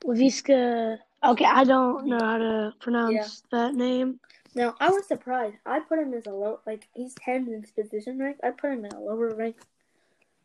Laviska. 0.05 0.99
Okay, 1.25 1.45
I 1.45 1.65
don't 1.65 2.07
know 2.07 2.19
how 2.19 2.39
to 2.39 2.73
pronounce 2.81 3.43
that 3.51 3.75
name. 3.75 4.21
Now 4.55 4.75
I 4.81 4.91
was 4.91 5.07
surprised. 5.07 5.57
I 5.67 5.81
put 5.81 5.99
him 5.99 6.15
as 6.15 6.27
a 6.27 6.31
low, 6.31 6.61
like 6.67 6.89
he's 6.95 7.15
ten 7.15 7.47
in 7.49 7.61
his 7.61 7.71
position 7.71 8.19
rank. 8.19 8.39
I 8.43 8.51
put 8.51 8.73
him 8.73 8.85
in 8.85 8.93
a 8.93 9.01
lower 9.01 9.35
rank, 9.35 9.57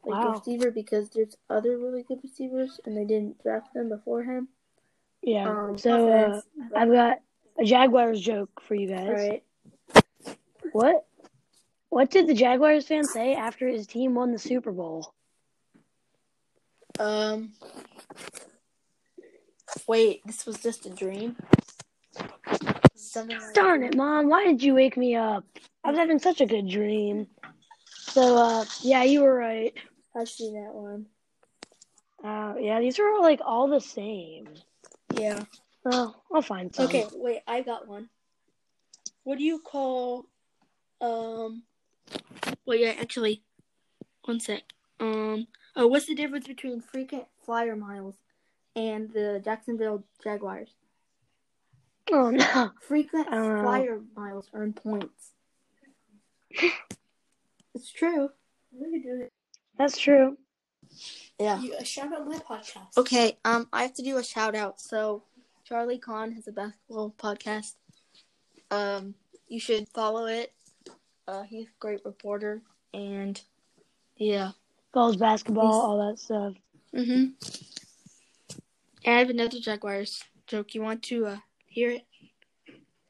like 0.03 0.23
Wow. 0.23 0.33
receiver, 0.33 0.71
because 0.71 1.09
there's 1.09 1.37
other 1.49 1.77
really 1.77 2.03
good 2.03 2.19
receivers, 2.23 2.79
and 2.85 2.97
they 2.97 3.05
didn't 3.05 3.41
draft 3.41 3.73
them 3.73 3.89
before 3.89 4.23
him. 4.23 4.49
Yeah. 5.21 5.49
Um, 5.49 5.77
so 5.77 6.09
uh, 6.11 6.41
I've 6.75 6.91
got 6.91 7.19
a 7.59 7.63
Jaguars 7.63 8.19
joke 8.19 8.61
for 8.61 8.75
you 8.75 8.87
guys. 8.87 9.07
all 9.07 9.13
right. 9.13 9.43
What? 10.73 11.05
What 11.91 12.09
did 12.09 12.25
the 12.25 12.33
Jaguars 12.33 12.87
fan 12.87 13.03
say 13.03 13.35
after 13.35 13.67
his 13.67 13.85
team 13.85 14.15
won 14.15 14.31
the 14.31 14.39
Super 14.39 14.71
Bowl? 14.71 15.13
Um. 16.97 17.51
Wait, 19.89 20.25
this 20.25 20.45
was 20.45 20.57
just 20.63 20.85
a 20.85 20.89
dream. 20.89 21.35
Something 22.95 23.37
Darn 23.53 23.83
it, 23.83 23.97
Mom! 23.97 24.29
Why 24.29 24.45
did 24.45 24.63
you 24.63 24.73
wake 24.73 24.95
me 24.95 25.15
up? 25.15 25.43
I 25.83 25.89
was 25.89 25.99
having 25.99 26.19
such 26.19 26.39
a 26.39 26.45
good 26.45 26.69
dream. 26.69 27.27
So, 27.89 28.37
uh, 28.37 28.65
yeah, 28.81 29.03
you 29.03 29.21
were 29.21 29.35
right. 29.35 29.73
I 30.15 30.23
see 30.23 30.51
that 30.51 30.73
one. 30.73 31.07
Uh, 32.23 32.55
yeah, 32.57 32.79
these 32.79 32.99
are 32.99 33.09
all, 33.09 33.21
like 33.21 33.41
all 33.45 33.67
the 33.67 33.81
same. 33.81 34.47
Yeah. 35.17 35.43
Well, 35.83 36.23
I'll 36.33 36.41
find 36.41 36.73
some. 36.73 36.85
Okay, 36.85 37.05
wait, 37.11 37.41
I 37.45 37.61
got 37.61 37.85
one. 37.85 38.07
What 39.23 39.37
do 39.37 39.43
you 39.43 39.59
call 39.59 40.25
um 41.01 41.63
well 42.65 42.77
yeah, 42.77 42.95
actually 42.99 43.43
one 44.25 44.39
sec. 44.39 44.63
Um 44.99 45.47
oh 45.75 45.87
what's 45.87 46.07
the 46.07 46.15
difference 46.15 46.47
between 46.47 46.81
frequent 46.81 47.25
flyer 47.45 47.75
miles 47.75 48.15
and 48.75 49.11
the 49.11 49.41
Jacksonville 49.43 50.03
Jaguars? 50.23 50.69
Oh 52.11 52.29
no. 52.29 52.71
Frequent 52.81 53.27
I 53.29 53.35
don't 53.35 53.55
know. 53.55 53.63
flyer 53.63 54.01
miles 54.15 54.49
earn 54.53 54.73
points. 54.73 55.31
it's 57.73 57.91
true. 57.91 58.29
That's 59.77 59.97
true. 59.97 60.37
Yeah. 61.39 61.59
You, 61.59 61.73
uh, 61.73 61.83
shout 61.83 62.13
out 62.13 62.27
my 62.27 62.37
podcast. 62.37 62.97
Okay, 62.97 63.37
um, 63.45 63.67
I 63.73 63.83
have 63.83 63.93
to 63.95 64.03
do 64.03 64.17
a 64.17 64.23
shout 64.23 64.55
out. 64.55 64.79
So, 64.79 65.23
Charlie 65.63 65.97
Kahn 65.97 66.31
has 66.33 66.47
a 66.47 66.51
basketball 66.51 67.15
podcast. 67.17 67.75
Um, 68.69 69.15
you 69.47 69.59
should 69.59 69.87
follow 69.89 70.25
it. 70.25 70.53
Uh, 71.31 71.43
he's 71.43 71.67
a 71.67 71.79
great 71.79 72.03
reporter, 72.03 72.61
and 72.93 73.41
yeah. 74.17 74.51
Balls, 74.93 75.15
basketball, 75.15 75.71
all 75.71 76.09
that 76.09 76.19
stuff. 76.19 76.55
Mhm. 76.93 77.31
And 79.05 79.15
I 79.15 79.19
have 79.19 79.29
another 79.29 79.59
Jaguars 79.61 80.21
joke. 80.45 80.75
You 80.75 80.81
want 80.81 81.03
to 81.03 81.27
uh 81.27 81.37
hear 81.67 81.91
it? 81.91 82.05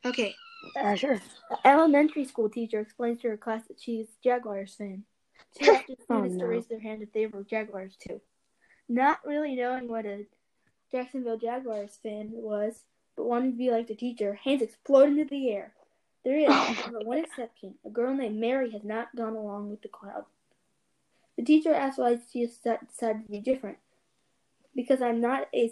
Okay. 0.06 0.36
Uh, 0.80 0.94
sure. 0.96 1.20
An 1.50 1.58
elementary 1.66 2.24
school 2.26 2.48
teacher 2.48 2.80
explains 2.80 3.22
to 3.22 3.30
her 3.30 3.38
class 3.38 3.64
that 3.68 3.82
she's 3.82 4.06
Jaguars 4.24 4.76
fan. 4.76 5.04
She 5.58 5.68
asked 5.68 5.88
the 5.88 5.96
Oh, 6.10 6.20
students 6.20 6.38
to 6.38 6.46
raise 6.46 6.68
their 6.68 6.80
hand 6.80 7.02
if 7.02 7.12
they 7.12 7.26
were 7.26 7.44
Jaguars 7.44 7.98
too. 7.98 8.22
Not 8.88 9.26
really 9.26 9.56
knowing 9.56 9.88
what 9.88 10.06
a 10.06 10.28
Jacksonville 10.92 11.40
Jaguars 11.40 11.98
fan 12.04 12.30
was, 12.32 12.84
but 13.18 13.26
wanting 13.26 13.54
to 13.54 13.58
be 13.58 13.72
like 13.72 13.88
the 13.88 13.96
teacher, 13.96 14.36
hands 14.36 14.62
explode 14.62 15.10
into 15.10 15.26
the 15.26 15.50
air. 15.50 15.74
There 16.24 16.38
is 16.38 16.52
however, 16.52 17.00
one 17.04 17.18
exception. 17.18 17.76
A 17.86 17.90
girl 17.90 18.14
named 18.14 18.40
Mary 18.40 18.72
has 18.72 18.84
not 18.84 19.16
gone 19.16 19.36
along 19.36 19.70
with 19.70 19.82
the 19.82 19.88
crowd. 19.88 20.26
The 21.38 21.44
teacher 21.44 21.74
asked 21.74 21.98
why 21.98 22.20
she 22.32 22.42
has 22.42 22.58
decided 22.58 23.26
to 23.26 23.32
be 23.32 23.40
different. 23.40 23.78
Because 24.76 25.02
I'm 25.02 25.20
not 25.20 25.48
a 25.54 25.72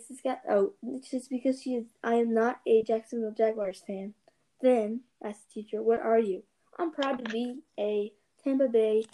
oh, 0.50 0.74
it's 0.84 1.12
just 1.12 1.29
because 1.29 1.62
she 1.62 1.75
is 1.75 1.86
I 2.03 2.15
am 2.15 2.34
not 2.34 2.60
a 2.65 2.84
Jacksonville 2.84 3.32
Jaguars 3.38 3.84
fan. 3.86 4.13
Then 4.62 5.01
asked 5.24 5.48
the 5.48 5.62
teacher, 5.62 5.82
"What 5.82 6.01
are 6.01 6.20
you?" 6.20 6.44
I'm 6.77 6.91
proud 6.91 7.24
to 7.24 7.32
be 7.32 7.60
a 7.77 8.12
Tampa 8.44 8.68
Bay 8.68 9.06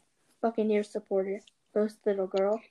Buccaneers 0.41 0.89
supporter, 0.89 1.41
the 1.73 1.91
little 2.05 2.27
girl. 2.27 2.61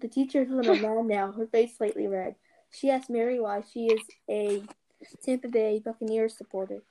The 0.00 0.08
teacher 0.08 0.42
is 0.42 0.50
a 0.50 0.54
little 0.54 0.76
mad 0.76 1.06
now, 1.06 1.32
her 1.32 1.46
face 1.46 1.76
slightly 1.76 2.06
red. 2.06 2.36
She 2.70 2.90
asks 2.90 3.08
Mary 3.08 3.40
why 3.40 3.62
she 3.62 3.86
is 3.86 4.02
a 4.28 4.62
Tampa 5.22 5.48
Bay 5.48 5.80
Buccaneers 5.84 6.36
supporter. 6.36 6.82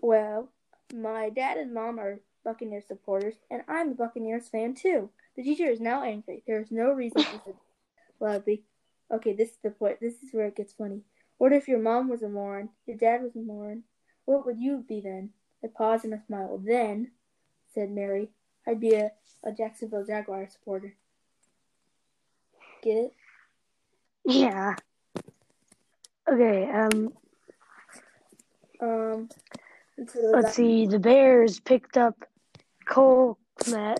Well, 0.00 0.48
my 0.94 1.30
dad 1.30 1.58
and 1.58 1.74
mom 1.74 1.98
are 1.98 2.20
Buccaneers 2.44 2.86
supporters, 2.86 3.34
and 3.50 3.62
I'm 3.68 3.90
a 3.90 3.94
Buccaneers 3.94 4.48
fan 4.48 4.74
too. 4.74 5.10
The 5.36 5.42
teacher 5.42 5.66
is 5.66 5.80
now 5.80 6.02
angry. 6.02 6.42
There 6.46 6.60
is 6.60 6.70
no 6.70 6.92
reason, 6.92 7.22
she 7.22 7.38
said 7.44 7.54
loudly. 8.18 8.62
Okay, 9.12 9.32
this 9.32 9.50
is 9.50 9.58
the 9.62 9.70
point. 9.70 10.00
This 10.00 10.22
is 10.22 10.32
where 10.32 10.46
it 10.46 10.56
gets 10.56 10.72
funny. 10.72 11.02
What 11.38 11.52
if 11.52 11.68
your 11.68 11.78
mom 11.78 12.08
was 12.08 12.22
a 12.22 12.28
moron? 12.28 12.70
Your 12.86 12.96
dad 12.96 13.22
was 13.22 13.36
a 13.36 13.40
moron? 13.40 13.84
What 14.24 14.46
would 14.46 14.58
you 14.58 14.84
be 14.86 15.00
then? 15.00 15.30
I 15.64 15.68
paused 15.68 16.04
and 16.04 16.14
I 16.14 16.18
smiled. 16.26 16.64
Then, 16.64 17.10
said 17.74 17.90
Mary, 17.90 18.30
I'd 18.66 18.80
be 18.80 18.94
a, 18.94 19.12
a 19.44 19.52
Jacksonville 19.52 20.04
Jaguar 20.04 20.48
supporter. 20.48 20.94
Get 22.82 22.96
it? 22.96 23.14
Yeah. 24.24 24.76
Okay, 26.28 26.70
um, 26.70 27.12
Um, 28.80 29.28
let's 30.32 30.54
see. 30.54 30.86
The 30.86 30.98
Bears 30.98 31.60
picked 31.60 31.96
up 31.96 32.24
Cole 32.86 33.38
Kmet. 33.60 33.98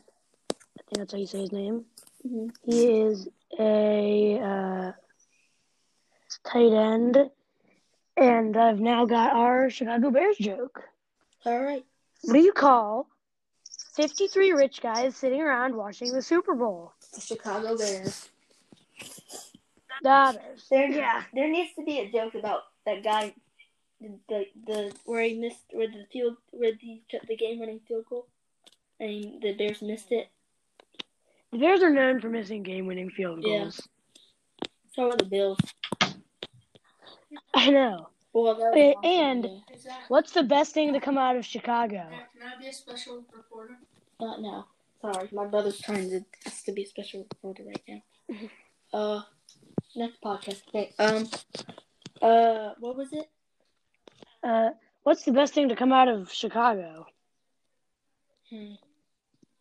I 0.51 0.83
think 0.87 0.99
that's 0.99 1.13
how 1.13 1.19
you 1.19 1.27
say 1.27 1.41
his 1.41 1.53
name. 1.53 1.85
Mhm. 2.27 2.51
He 2.65 3.01
is 3.03 3.29
a 3.59 4.39
uh, 4.41 4.93
tight 6.45 6.73
end. 6.73 7.31
And 8.17 8.57
I've 8.57 8.81
now 8.81 9.07
got 9.07 9.33
our 9.33 9.71
Chicago 9.71 10.11
Bears 10.11 10.37
joke. 10.37 10.83
All 11.47 11.59
right. 11.59 11.85
What 12.23 12.35
do 12.35 12.41
you 12.41 12.53
call 12.53 13.09
53 13.95 14.53
rich 14.53 14.83
guys 14.83 15.17
sitting 15.17 15.41
around 15.41 15.75
watching 15.75 16.13
the 16.13 16.21
Super 16.21 16.55
Bowl? 16.55 16.93
The 17.15 17.21
Chicago 17.21 17.79
Bears. 17.79 18.07
Is. 18.09 18.31
There, 20.03 20.91
Yeah. 20.91 21.23
there 21.33 21.49
needs 21.49 21.75
to 21.77 21.85
be 21.85 22.01
a 22.01 22.11
joke 22.11 22.35
about 22.35 22.63
that 22.85 23.03
guy, 23.03 23.35
the 24.01 24.19
the, 24.29 24.45
the 24.67 24.93
where 25.05 25.23
he 25.23 25.35
missed, 25.35 25.65
where 25.73 25.89
the 25.89 26.05
field, 26.13 26.37
where 26.51 26.73
the 26.73 27.03
the 27.29 27.37
game 27.37 27.59
winning 27.61 27.81
field 27.87 28.05
goal, 28.09 28.27
and 28.99 29.41
the 29.43 29.53
Bears 29.55 29.83
missed 29.83 30.11
it. 30.13 30.29
The 31.53 31.59
Bears 31.59 31.83
are 31.83 31.91
known 31.91 32.21
for 32.21 32.29
missing 32.29 32.63
game 32.63 32.87
winning 32.87 33.11
field 33.11 33.43
goals. 33.43 33.53
Yeah. 33.53 33.59
goals. 33.61 33.81
So 34.95 35.11
are 35.11 35.17
the 35.17 35.25
Bills. 35.25 35.59
I 37.55 37.71
know. 37.71 38.09
Well, 38.33 38.55
that 38.55 38.61
was 38.61 38.71
Okay, 38.73 38.95
awesome, 38.95 39.11
and- 39.11 39.63
yeah. 39.85 39.97
What's 40.09 40.33
the 40.33 40.43
best 40.45 40.73
thing 40.73 40.93
to 40.93 41.01
come 41.01 41.19
out 41.19 41.37
of 41.37 41.45
Chicago? 41.45 42.07
Can 42.09 42.47
I 42.47 42.61
be 42.61 42.69
a 42.69 42.73
special 42.73 43.25
reporter? 43.35 43.77
Uh, 44.21 44.37
no, 44.39 44.65
sorry, 45.03 45.29
my 45.33 45.47
brother's 45.47 45.81
trying 45.81 46.11
to 46.11 46.21
to 46.65 46.73
be 46.73 46.83
a 46.83 46.87
special 46.87 47.21
reporter 47.31 47.65
right 47.67 47.83
now. 47.89 48.03
Uh, 48.93 49.23
next 49.95 50.21
podcast. 50.21 50.63
Okay. 50.69 50.93
Um. 50.99 51.29
Uh, 52.21 52.71
what 52.81 52.97
was 52.97 53.13
it? 53.13 53.29
Uh, 54.43 54.71
what's 55.03 55.25
the 55.25 55.33
best 55.33 55.55
thing 55.55 55.69
to 55.69 55.77
come 55.77 55.93
out 55.93 56.09
of 56.09 56.33
Chicago? 56.33 57.07
Hmm. 58.49 58.75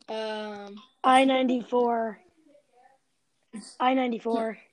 Um. 0.08 0.76
I 1.04 1.26
94. 1.26 2.20
I 3.80 3.94
94. 3.94 4.58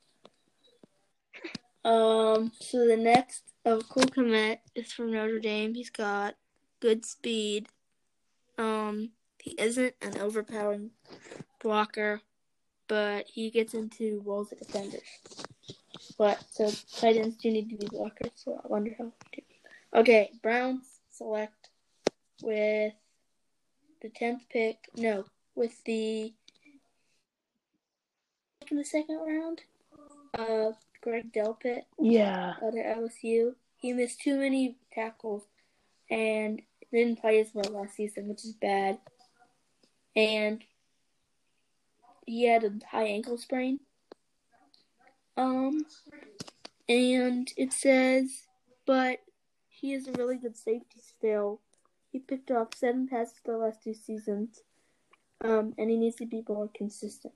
Um, 1.86 2.50
so 2.58 2.84
the 2.84 2.96
next 2.96 3.44
of 3.64 3.88
Cole 3.88 4.06
Kmet 4.06 4.58
is 4.74 4.92
from 4.92 5.12
Notre 5.12 5.38
Dame. 5.38 5.72
He's 5.72 5.88
got 5.88 6.34
good 6.80 7.04
speed. 7.04 7.68
Um, 8.58 9.10
he 9.40 9.52
isn't 9.52 9.94
an 10.02 10.18
overpowering 10.18 10.90
blocker, 11.62 12.22
but 12.88 13.28
he 13.28 13.50
gets 13.50 13.72
into 13.72 14.20
walls 14.22 14.50
of 14.50 14.58
defenders. 14.58 15.00
But 16.18 16.42
so 16.50 16.72
tight 16.96 17.18
ends 17.18 17.36
do 17.36 17.52
need 17.52 17.70
to 17.70 17.76
be 17.76 17.86
blockers, 17.86 18.32
so 18.34 18.60
I 18.64 18.66
wonder 18.66 18.92
how 18.98 19.04
they 19.04 19.36
do. 19.36 19.45
Okay, 19.96 20.30
Browns 20.42 21.00
select 21.10 21.70
with 22.42 22.92
the 24.02 24.10
tenth 24.10 24.42
pick. 24.50 24.76
No, 24.94 25.24
with 25.54 25.82
the 25.84 26.34
in 28.70 28.76
the 28.76 28.84
second 28.84 29.16
round. 29.26 29.62
Uh, 30.38 30.72
Greg 31.00 31.32
Delpit 31.32 31.84
Yeah. 31.98 32.56
out 32.62 32.76
at 32.76 32.98
LSU. 32.98 33.54
He 33.76 33.94
missed 33.94 34.20
too 34.20 34.36
many 34.38 34.76
tackles 34.92 35.44
and 36.10 36.60
didn't 36.92 37.20
play 37.20 37.40
as 37.40 37.54
well 37.54 37.70
last 37.72 37.94
season, 37.96 38.28
which 38.28 38.44
is 38.44 38.52
bad. 38.52 38.98
And 40.14 40.62
he 42.26 42.44
had 42.44 42.64
a 42.64 42.72
high 42.90 43.04
ankle 43.06 43.38
sprain. 43.38 43.80
Um, 45.38 45.86
and 46.88 47.50
it 47.56 47.72
says, 47.72 48.46
but 48.84 49.20
he 49.76 49.92
is 49.92 50.08
a 50.08 50.12
really 50.12 50.36
good 50.36 50.56
safety 50.56 51.00
still. 51.00 51.60
He 52.10 52.18
picked 52.18 52.50
off 52.50 52.74
seven 52.74 53.06
passes 53.08 53.34
the 53.44 53.56
last 53.56 53.82
two 53.82 53.94
seasons. 53.94 54.62
Um, 55.44 55.74
and 55.76 55.90
he 55.90 55.96
needs 55.96 56.16
to 56.16 56.26
be 56.26 56.42
more 56.48 56.70
consistent. 56.74 57.34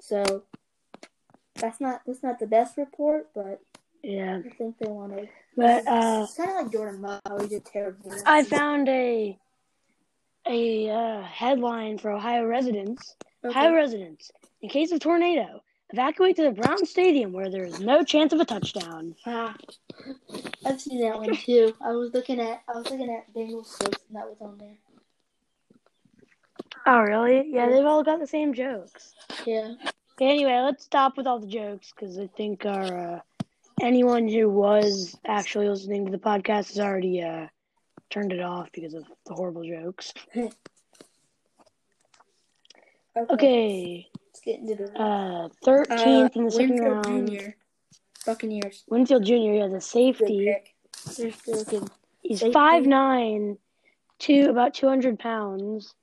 So 0.00 0.44
that's 1.54 1.80
not 1.80 2.02
that's 2.06 2.22
not 2.22 2.38
the 2.38 2.46
best 2.46 2.76
report, 2.76 3.28
but 3.34 3.60
Yeah. 4.02 4.40
I 4.44 4.50
think 4.50 4.76
they 4.78 4.88
wanted. 4.88 5.30
But 5.56 5.86
uh, 5.88 6.24
it's 6.24 6.36
kind 6.36 6.50
of 6.50 6.56
like 6.56 6.72
Jordan 6.72 7.00
Love, 7.00 7.22
how 7.26 7.40
he 7.40 7.48
did 7.48 7.64
terrible. 7.64 8.12
I 8.26 8.42
found 8.44 8.88
a 8.90 9.38
a 10.46 10.90
uh, 10.90 11.22
headline 11.22 11.96
for 11.98 12.10
Ohio 12.12 12.44
residents. 12.44 13.16
Okay. 13.42 13.58
Ohio 13.58 13.74
residents, 13.74 14.30
in 14.60 14.68
case 14.68 14.92
of 14.92 15.00
tornado, 15.00 15.62
evacuate 15.90 16.36
to 16.36 16.42
the 16.42 16.50
Brown 16.50 16.84
Stadium 16.84 17.32
where 17.32 17.50
there 17.50 17.64
is 17.64 17.80
no 17.80 18.04
chance 18.04 18.32
of 18.32 18.40
a 18.40 18.44
touchdown. 18.44 19.14
Ah, 19.26 19.54
I've 20.64 20.80
seen 20.80 21.00
that 21.00 21.18
one 21.18 21.36
too. 21.36 21.74
I 21.80 21.92
was 21.92 22.12
looking 22.12 22.40
at 22.40 22.62
I 22.68 22.78
was 22.78 22.90
looking 22.90 23.10
at 23.10 23.32
Bengals 23.34 23.80
jokes 23.80 24.02
and 24.08 24.16
that 24.16 24.26
was 24.26 24.36
on 24.40 24.58
there. 24.58 24.78
Oh, 26.86 27.00
really? 27.00 27.48
Yeah, 27.50 27.68
they've 27.68 27.84
all 27.84 28.04
got 28.04 28.20
the 28.20 28.26
same 28.26 28.54
jokes. 28.54 29.14
Yeah. 29.44 29.74
Okay, 30.14 30.30
anyway, 30.30 30.60
let's 30.64 30.84
stop 30.84 31.16
with 31.16 31.26
all 31.26 31.40
the 31.40 31.46
jokes 31.46 31.92
because 31.92 32.16
I 32.18 32.28
think 32.28 32.64
our 32.64 33.14
uh, 33.14 33.20
anyone 33.80 34.28
who 34.28 34.48
was 34.48 35.18
actually 35.26 35.68
listening 35.68 36.06
to 36.06 36.12
the 36.12 36.18
podcast 36.18 36.68
has 36.68 36.78
already 36.78 37.22
uh, 37.22 37.48
turned 38.08 38.32
it 38.32 38.40
off 38.40 38.70
because 38.72 38.94
of 38.94 39.04
the 39.26 39.34
horrible 39.34 39.64
jokes. 39.64 40.12
Okay. 43.16 43.32
Okay, 43.34 44.06
Let's 44.26 44.40
get 44.40 44.60
into 44.60 44.74
the 44.76 45.00
uh, 45.00 45.48
thirteenth 45.64 46.36
in 46.36 46.44
the 46.44 46.50
second 46.50 46.70
Winfield 46.80 47.06
round. 47.06 47.30
Jr. 47.30 47.48
Buccaneers. 48.26 48.84
Winfield 48.88 49.24
Jr. 49.24 49.32
He 49.34 49.56
has 49.58 49.72
a 49.72 49.80
safety. 49.80 50.44
pick. 50.46 50.74
They're 51.16 51.32
still. 51.32 51.88
He's 52.22 52.40
Safety. 52.40 52.52
five 52.52 52.84
nine, 52.86 53.56
two 54.18 54.48
about 54.50 54.74
two 54.74 54.88
hundred 54.88 55.18
pounds. 55.18 55.94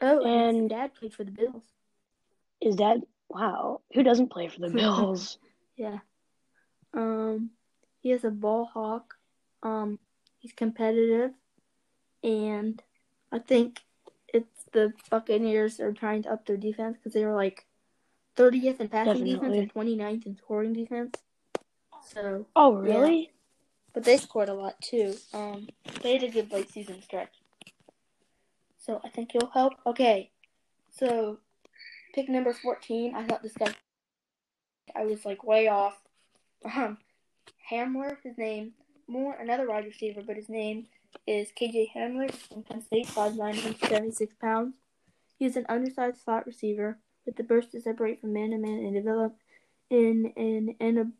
Oh, 0.00 0.24
and 0.24 0.56
And- 0.56 0.60
his 0.62 0.70
dad 0.70 0.94
played 0.94 1.14
for 1.14 1.24
the 1.24 1.30
Bills. 1.30 1.62
Is 2.60 2.76
that 2.76 2.98
wow? 3.28 3.80
Who 3.94 4.02
doesn't 4.02 4.28
play 4.30 4.48
for 4.48 4.60
the 4.60 4.70
Bills? 4.74 5.38
Yeah. 5.76 5.98
Um, 6.94 7.50
he 8.00 8.10
is 8.10 8.24
a 8.24 8.30
ball 8.30 8.64
hawk. 8.64 9.14
Um, 9.62 9.98
he's 10.38 10.52
competitive, 10.52 11.32
and 12.24 12.82
I 13.30 13.38
think 13.38 13.80
the 14.72 14.92
Buccaneers 15.10 15.80
are 15.80 15.92
trying 15.92 16.22
to 16.22 16.32
up 16.32 16.46
their 16.46 16.56
defense 16.56 16.96
because 16.96 17.12
they 17.12 17.24
were 17.24 17.34
like 17.34 17.66
30th 18.36 18.80
in 18.80 18.88
passing 18.88 19.24
defense 19.24 19.54
Definitely. 19.54 19.58
and 19.58 19.98
29th 19.98 20.26
in 20.26 20.36
scoring 20.36 20.72
defense. 20.72 21.16
So, 22.06 22.46
oh, 22.56 22.74
really? 22.74 23.32
but 23.92 24.04
they 24.04 24.16
scored 24.16 24.48
a 24.48 24.54
lot 24.54 24.80
too. 24.80 25.14
Um, 25.32 25.68
they 26.02 26.14
had 26.14 26.22
a 26.22 26.30
good 26.30 26.50
late 26.52 26.70
season 26.70 27.02
stretch. 27.02 27.34
So 28.78 29.00
I 29.04 29.08
think 29.08 29.32
he'll 29.32 29.50
help. 29.50 29.74
Okay, 29.86 30.30
so 30.90 31.38
pick 32.14 32.28
number 32.28 32.52
14. 32.52 33.14
I 33.14 33.24
thought 33.26 33.42
this 33.42 33.52
guy. 33.52 33.74
I 34.96 35.04
was 35.04 35.24
like 35.24 35.44
way 35.44 35.68
off. 35.68 35.96
Um, 36.76 36.98
Hamler, 37.70 38.18
his 38.22 38.36
name. 38.36 38.72
Moore, 39.08 39.34
another 39.40 39.66
wide 39.66 39.86
receiver, 39.86 40.20
but 40.26 40.36
his 40.36 40.50
name 40.50 40.88
is 41.26 41.48
KJ 41.58 41.92
Hamler 41.94 42.32
from 42.32 42.62
Penn 42.62 42.82
State, 42.82 43.06
5'9", 43.06 43.36
176 43.36 44.34
pounds. 44.40 44.74
He 45.38 45.46
is 45.46 45.56
an 45.56 45.66
undersized 45.68 46.22
slot 46.22 46.46
receiver 46.46 46.98
with 47.24 47.36
the 47.36 47.42
burst 47.42 47.72
to 47.72 47.80
separate 47.80 48.20
from 48.20 48.32
man 48.32 48.50
to 48.50 48.58
man 48.58 48.84
and 48.84 48.94
develop 48.94 49.36
in 49.88 50.32
an 50.36 50.76
an 50.80 51.14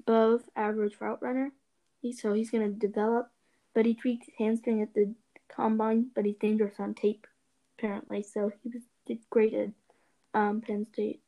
above 0.00 0.42
average 0.56 0.96
route 1.00 1.22
runner. 1.22 1.52
He, 2.00 2.12
so 2.12 2.32
he's 2.32 2.50
going 2.50 2.70
to 2.70 2.86
develop, 2.86 3.30
but 3.74 3.86
he 3.86 3.94
tweaked 3.94 4.26
his 4.26 4.34
hamstring 4.38 4.82
at 4.82 4.94
the 4.94 5.14
combine, 5.48 6.10
but 6.14 6.24
he's 6.24 6.36
dangerous 6.36 6.74
on 6.78 6.94
tape, 6.94 7.26
apparently. 7.78 8.22
So 8.22 8.52
he 8.62 8.70
was 8.70 8.82
at 9.08 9.70
um, 10.34 10.60
Penn 10.60 10.86
State. 10.92 11.20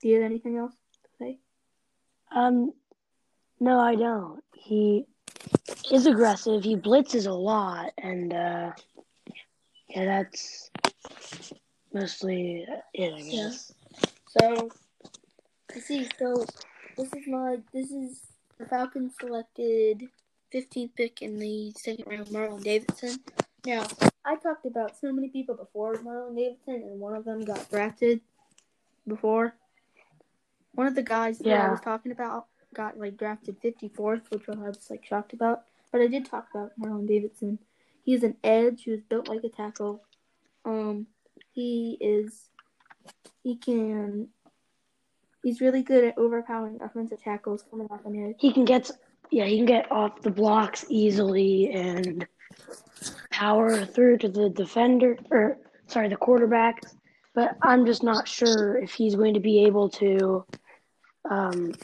Do 0.00 0.08
you 0.08 0.16
have 0.16 0.24
anything 0.24 0.56
else 0.56 0.74
to 1.02 1.08
say? 1.18 1.38
Um, 2.30 2.72
no, 3.58 3.80
I 3.80 3.94
don't. 3.94 4.42
He 4.54 5.06
is 5.90 6.06
aggressive. 6.06 6.64
He 6.64 6.76
blitzes 6.76 7.26
a 7.26 7.32
lot, 7.32 7.92
and 7.98 8.32
uh, 8.32 8.72
yeah, 9.88 10.04
that's 10.04 10.70
mostly 11.92 12.66
it, 12.94 13.14
I 13.14 13.18
Yeah. 13.20 13.30
guess. 13.44 13.72
So, 14.28 14.70
I 15.74 15.78
see. 15.78 16.08
So, 16.18 16.44
this 16.96 17.12
is 17.12 17.26
my. 17.26 17.58
This 17.72 17.90
is 17.90 18.22
the 18.58 18.66
Falcons 18.66 19.14
selected 19.20 20.08
15th 20.52 20.94
pick 20.96 21.22
in 21.22 21.38
the 21.38 21.72
second 21.72 22.06
round, 22.06 22.28
Marlon 22.28 22.62
Davidson. 22.62 23.18
Now, 23.64 23.86
I 24.24 24.36
talked 24.36 24.66
about 24.66 24.96
so 24.98 25.12
many 25.12 25.28
people 25.28 25.54
before 25.54 25.94
Marlon 25.96 26.36
Davidson, 26.36 26.74
and 26.76 27.00
one 27.00 27.14
of 27.14 27.24
them 27.24 27.44
got 27.44 27.68
drafted 27.70 28.20
before. 29.06 29.54
One 30.74 30.86
of 30.86 30.94
the 30.94 31.02
guys 31.02 31.38
that 31.38 31.58
I 31.58 31.70
was 31.70 31.80
talking 31.80 32.12
about 32.12 32.46
got 32.74 32.98
like 32.98 33.16
drafted 33.16 33.60
54th, 33.62 34.30
which 34.30 34.48
I 34.48 34.52
was 34.54 34.90
like 34.90 35.04
shocked 35.04 35.32
about. 35.32 35.64
But 35.92 36.00
I 36.00 36.06
did 36.08 36.26
talk 36.26 36.48
about 36.54 36.72
Marlon 36.78 37.06
Davidson. 37.06 37.58
He's 38.04 38.22
an 38.22 38.36
edge 38.44 38.84
who's 38.84 39.02
built 39.02 39.28
like 39.28 39.44
a 39.44 39.48
tackle. 39.48 40.02
Um, 40.64 41.06
he 41.52 41.96
is. 42.00 42.48
He 43.42 43.56
can. 43.56 44.28
He's 45.42 45.60
really 45.60 45.82
good 45.82 46.04
at 46.04 46.18
overpowering 46.18 46.80
offensive 46.82 47.22
tackles 47.22 47.64
coming 47.70 47.86
off 47.90 48.04
an 48.04 48.30
edge. 48.30 48.36
He 48.40 48.52
can 48.52 48.64
get 48.64 48.90
yeah, 49.30 49.44
he 49.44 49.56
can 49.56 49.66
get 49.66 49.90
off 49.90 50.22
the 50.22 50.30
blocks 50.30 50.84
easily 50.88 51.70
and 51.72 52.26
power 53.30 53.84
through 53.84 54.18
to 54.18 54.28
the 54.28 54.48
defender 54.50 55.16
or 55.30 55.58
sorry, 55.86 56.08
the 56.08 56.16
quarterback. 56.16 56.82
But 57.34 57.56
I'm 57.62 57.84
just 57.86 58.02
not 58.02 58.26
sure 58.26 58.78
if 58.78 58.92
he's 58.92 59.14
going 59.14 59.34
to 59.34 59.40
be 59.40 59.64
able 59.66 59.88
to 59.90 60.44
um, 61.30 61.74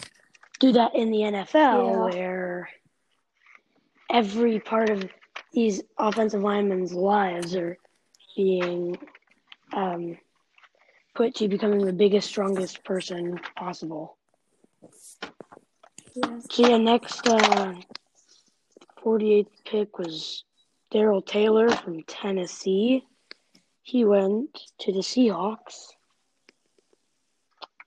do 0.61 0.73
that 0.73 0.95
in 0.95 1.11
the 1.11 1.19
NFL 1.19 1.53
Yeah. 1.53 2.05
where 2.05 2.71
every 4.12 4.61
part 4.61 4.90
of 4.90 5.05
these 5.53 5.83
offensive 5.98 6.42
linemen's 6.42 6.92
lives 6.92 7.55
are 7.57 7.79
being 8.37 8.98
um, 9.72 10.18
put 11.14 11.35
to 11.37 11.48
becoming 11.48 11.85
the 11.85 11.92
biggest, 11.92 12.29
strongest 12.29 12.85
person 12.85 13.38
possible. 13.57 14.16
Yes. 16.14 16.46
So 16.51 16.68
yeah, 16.68 16.79
next 16.79 17.27
uh, 17.27 17.75
48th 19.05 19.46
pick 19.64 19.98
was 19.98 20.44
Darrell 20.90 21.22
Taylor 21.22 21.68
from 21.70 22.03
Tennessee. 22.05 23.05
He 23.83 24.05
went 24.05 24.59
to 24.81 24.92
the 24.92 25.01
Seahawks, 25.01 25.88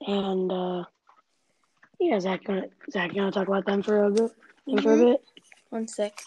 and 0.06 0.52
uh, 0.52 0.84
yeah, 2.00 2.20
Zach 2.20 2.44
gonna 2.44 2.64
Zach 2.92 3.14
gonna 3.16 3.32
talk 3.32 3.48
about 3.48 3.66
them 3.66 3.82
for 3.82 4.04
a 4.06 4.12
bit. 4.12 4.32
them 4.68 4.82
For 4.82 4.94
a 4.94 4.98
Mhm. 4.98 5.12
bit. 5.14 5.24
One 5.70 5.88
sec. 5.88 6.20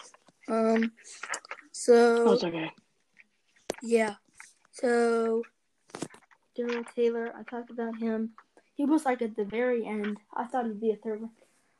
Um. 0.48 0.84
Oh, 0.84 0.88
So 1.72 2.32
it's 2.32 2.44
okay. 2.44 2.70
yeah. 3.82 4.14
So 4.72 5.42
Darrell 6.56 6.84
Taylor, 6.94 7.32
I 7.36 7.42
talked 7.42 7.70
about 7.70 7.98
him. 7.98 8.30
He 8.74 8.84
was 8.84 9.04
like 9.04 9.22
at 9.22 9.36
the 9.36 9.44
very 9.44 9.84
end. 9.86 10.18
I 10.36 10.44
thought 10.44 10.66
he'd 10.66 10.80
be 10.80 10.90
a 10.92 10.96
third 10.96 11.20
one. 11.22 11.30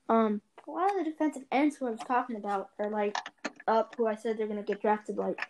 Um. 0.08 0.40
A 0.66 0.70
lot 0.70 0.90
of 0.90 0.98
the 0.98 1.10
defensive 1.10 1.44
ends 1.50 1.76
who 1.76 1.86
I 1.86 1.90
was 1.90 2.00
talking 2.00 2.36
about 2.36 2.70
are 2.78 2.90
like 2.90 3.16
up. 3.66 3.94
Who 3.96 4.06
I 4.06 4.14
said 4.16 4.36
they're 4.36 4.46
gonna 4.46 4.62
get 4.62 4.82
drafted 4.82 5.16
like 5.16 5.40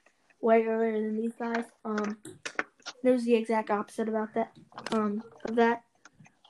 way 0.40 0.64
earlier 0.64 0.92
than 0.92 1.16
these 1.16 1.34
guys. 1.38 1.64
Um. 1.84 2.18
There's 3.02 3.24
the 3.24 3.34
exact 3.34 3.70
opposite 3.70 4.08
about 4.08 4.34
that. 4.34 4.56
Um. 4.92 5.22
Of 5.44 5.56
that. 5.56 5.82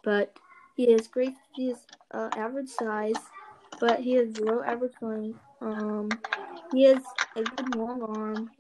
But 0.05 0.37
he 0.77 0.85
is 0.91 1.09
great. 1.09 1.35
He 1.55 1.71
is 1.71 1.79
uh, 2.13 2.31
average 2.37 2.69
size, 2.69 3.17
but 3.81 4.01
he 4.01 4.13
has 4.13 4.39
low 4.39 4.63
average 4.63 4.93
length. 5.01 5.39
Um. 5.61 6.09
He 6.73 6.85
has 6.85 7.03
a 7.35 7.43
good 7.43 7.75
long 7.75 8.03
arm, 8.03 8.51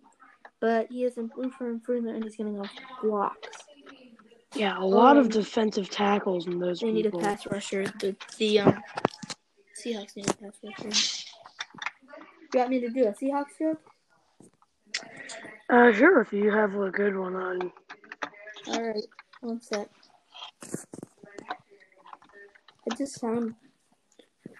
but 0.60 0.88
he 0.90 1.02
has 1.02 1.16
room 1.16 1.50
for 1.50 1.68
improvement 1.68 2.16
and 2.16 2.24
he's 2.24 2.36
getting 2.36 2.58
off 2.58 2.70
blocks. 3.02 3.48
Yeah, 4.54 4.78
a 4.78 4.84
lot 4.84 5.16
of 5.18 5.26
Um, 5.26 5.30
defensive 5.30 5.90
tackles 5.90 6.46
in 6.46 6.58
those 6.58 6.80
They 6.80 6.90
need 6.90 7.06
a 7.06 7.10
pass 7.10 7.46
rusher. 7.46 7.84
The 8.00 8.16
the 8.38 8.60
um 8.60 8.82
Seahawks 9.76 10.16
need 10.16 10.28
a 10.30 10.34
pass 10.34 10.58
rusher. 10.64 10.90
You 12.54 12.60
want 12.60 12.70
me 12.70 12.80
to 12.80 12.88
do 12.88 13.06
a 13.06 13.12
Seahawks 13.12 13.58
joke? 13.58 13.80
Uh, 15.70 15.92
sure, 15.92 16.22
if 16.22 16.32
you 16.32 16.50
have 16.50 16.74
a 16.76 16.90
good 16.90 17.14
one 17.14 17.36
on. 17.36 17.72
All 18.68 18.82
right, 18.82 19.04
one 19.42 19.60
sec. 19.60 19.88
I 22.90 22.94
just 22.96 23.20
found. 23.20 23.54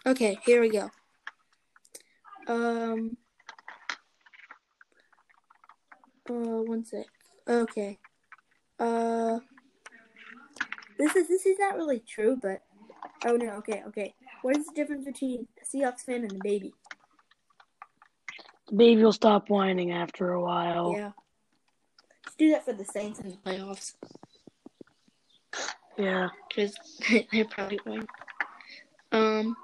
Okay, 0.07 0.39
here 0.45 0.61
we 0.61 0.69
go. 0.69 0.91
Um. 2.49 3.17
Uh, 6.29 6.63
one 6.63 6.85
sec. 6.85 7.07
Okay. 7.49 7.99
Uh. 8.79 9.39
This 10.99 11.15
is 11.15 11.29
this 11.29 11.47
is 11.47 11.59
not 11.59 11.77
really 11.77 12.01
true, 12.01 12.37
but 12.41 12.63
oh 13.25 13.37
no. 13.37 13.53
Okay, 13.59 13.83
okay. 13.89 14.15
What 14.43 14.57
is 14.57 14.67
the 14.67 14.73
difference 14.75 15.05
between 15.05 15.47
a 15.63 15.65
Seahawks 15.65 16.01
fan 16.01 16.23
and 16.23 16.33
a 16.33 16.39
baby? 16.43 16.73
The 18.69 18.75
baby 18.77 19.03
will 19.03 19.13
stop 19.13 19.49
whining 19.49 19.93
after 19.93 20.33
a 20.33 20.43
while. 20.43 20.95
Yeah. 20.97 21.13
Let's 22.25 22.37
do 22.37 22.51
that 22.51 22.65
for 22.65 22.73
the 22.73 22.85
Saints 22.85 23.21
in 23.21 23.31
the 23.31 23.37
playoffs 23.37 23.95
Yeah. 25.97 26.29
because 26.49 26.77
they're 27.33 27.45
probably 27.51 27.79
going. 27.85 28.07
Um, 29.13 29.57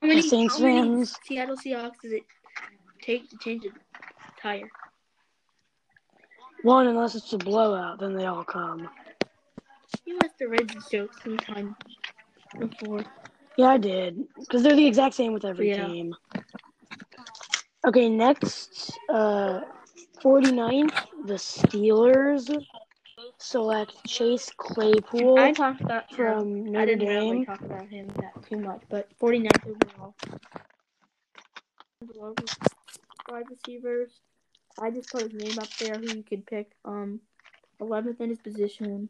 how 0.00 0.08
many, 0.08 0.22
Saints 0.22 0.56
how 0.56 0.64
many 0.64 0.80
fans. 0.82 1.18
Seattle 1.24 1.56
Seahawks 1.56 2.00
does 2.02 2.12
it 2.12 2.22
take 3.02 3.28
to 3.30 3.36
change 3.38 3.64
a 3.66 4.40
tire? 4.40 4.70
One, 6.62 6.86
unless 6.86 7.14
it's 7.14 7.32
a 7.32 7.38
blowout, 7.38 8.00
then 8.00 8.14
they 8.14 8.26
all 8.26 8.44
come. 8.44 8.88
You 10.04 10.16
must 10.22 10.34
have 10.40 10.50
read 10.50 10.68
this 10.68 10.88
joke 10.90 11.12
sometime 11.22 11.76
before. 12.58 13.04
Yeah, 13.56 13.68
I 13.68 13.78
did. 13.78 14.24
Because 14.38 14.62
they're 14.62 14.76
the 14.76 14.86
exact 14.86 15.14
same 15.14 15.32
with 15.32 15.44
every 15.44 15.68
Yeah. 15.68 15.86
team. 15.86 16.14
Okay, 17.86 18.08
next, 18.08 18.98
uh, 19.08 19.60
49th, 20.22 21.06
the 21.24 21.34
Steelers 21.34 22.50
select 23.38 23.92
Chase 24.06 24.50
Claypool 24.56 25.38
I 25.38 25.52
talked 25.52 25.80
about 25.80 26.10
him. 26.10 26.16
from 26.16 26.48
I 26.68 26.70
Notre 26.70 26.96
didn't 26.96 27.08
really 27.08 27.44
talk 27.44 27.60
about 27.60 27.88
him 27.88 28.08
that 28.16 28.32
too 28.48 28.58
much, 28.58 28.82
but 28.88 29.08
49th 29.18 29.66
overall. 29.66 30.14
Wide 33.30 33.44
receivers. 33.50 34.10
I 34.80 34.90
just 34.90 35.10
put 35.10 35.22
his 35.22 35.32
name 35.32 35.58
up 35.58 35.68
there 35.78 35.94
who 35.94 36.16
you 36.16 36.22
could 36.22 36.46
pick. 36.46 36.70
Um, 36.84 37.20
11th 37.80 38.20
in 38.20 38.30
his 38.30 38.38
position. 38.38 39.08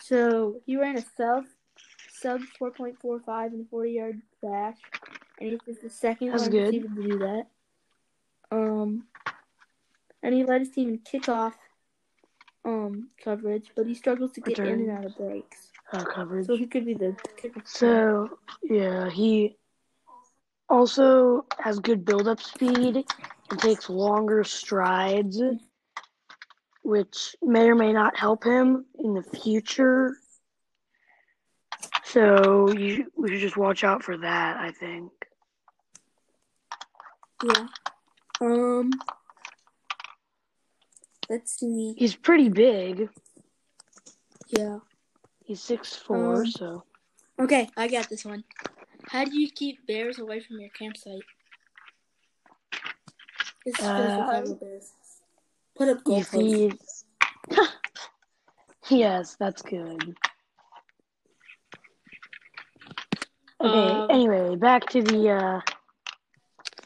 So 0.00 0.60
he 0.66 0.76
ran 0.76 0.98
a 0.98 1.04
sub 1.16 1.44
sub 2.10 2.40
4.45 2.60 3.52
in 3.52 3.58
the 3.58 3.66
40 3.70 3.90
yard 3.90 4.22
dash, 4.42 4.76
and 5.40 5.50
he 5.50 5.58
was 5.66 5.78
the 5.78 5.90
second 5.90 6.30
That's 6.30 6.42
wide 6.44 6.52
good. 6.52 6.64
receiver 6.66 6.88
to 6.88 7.02
do 7.08 7.18
that. 7.18 7.46
Um, 8.50 9.04
and 10.22 10.34
he 10.34 10.44
led 10.44 10.60
his 10.60 10.70
team 10.70 10.88
in 10.90 10.98
kickoff 10.98 11.54
um 12.64 13.08
coverage, 13.22 13.70
but 13.76 13.86
he 13.86 13.94
struggles 13.94 14.32
to 14.32 14.40
get 14.40 14.58
in 14.58 14.66
and 14.66 14.90
out 14.90 15.04
of 15.04 15.16
breaks. 15.16 15.70
Uh, 15.92 16.04
coverage. 16.04 16.46
So 16.46 16.56
he 16.56 16.66
could 16.66 16.86
be 16.86 16.94
the 16.94 17.14
kicker. 17.36 17.60
So, 17.64 18.38
yeah, 18.62 19.10
he 19.10 19.56
also 20.68 21.44
has 21.60 21.78
good 21.78 22.04
build-up 22.04 22.40
speed 22.40 23.04
and 23.50 23.60
takes 23.60 23.90
longer 23.90 24.42
strides, 24.44 25.40
which 26.82 27.36
may 27.42 27.68
or 27.68 27.74
may 27.74 27.92
not 27.92 28.16
help 28.16 28.44
him 28.44 28.86
in 28.98 29.14
the 29.14 29.22
future. 29.22 30.16
So 32.04 32.70
you, 32.70 33.12
we 33.16 33.28
should 33.28 33.40
just 33.40 33.56
watch 33.56 33.84
out 33.84 34.02
for 34.02 34.16
that, 34.16 34.56
I 34.56 34.72
think. 34.72 35.12
Yeah. 37.44 37.66
Um. 38.40 38.90
Let's 41.28 41.58
see. 41.58 41.94
He's 41.96 42.14
pretty 42.14 42.48
big. 42.48 43.08
Yeah. 44.48 44.78
He's 45.44 45.60
six 45.62 45.94
four, 45.96 46.40
Um, 46.42 46.46
so 46.46 46.84
Okay, 47.40 47.68
I 47.76 47.88
got 47.88 48.08
this 48.08 48.24
one. 48.24 48.44
How 49.08 49.24
do 49.24 49.38
you 49.38 49.50
keep 49.50 49.86
bears 49.86 50.18
away 50.18 50.40
from 50.40 50.60
your 50.60 50.70
campsite? 50.70 51.22
This 53.66 53.78
is 53.78 53.84
Uh, 53.84 54.54
Bears. 54.60 54.92
Put 55.76 55.88
up 55.88 55.98
you 56.06 56.12
goalposts. 56.22 57.04
feed. 57.50 57.68
yes, 58.90 59.36
that's 59.40 59.62
good. 59.62 60.14
Okay. 63.60 63.90
Um, 63.90 64.10
anyway, 64.10 64.56
back 64.56 64.86
to 64.90 65.02
the 65.02 65.30
uh, 65.30 65.60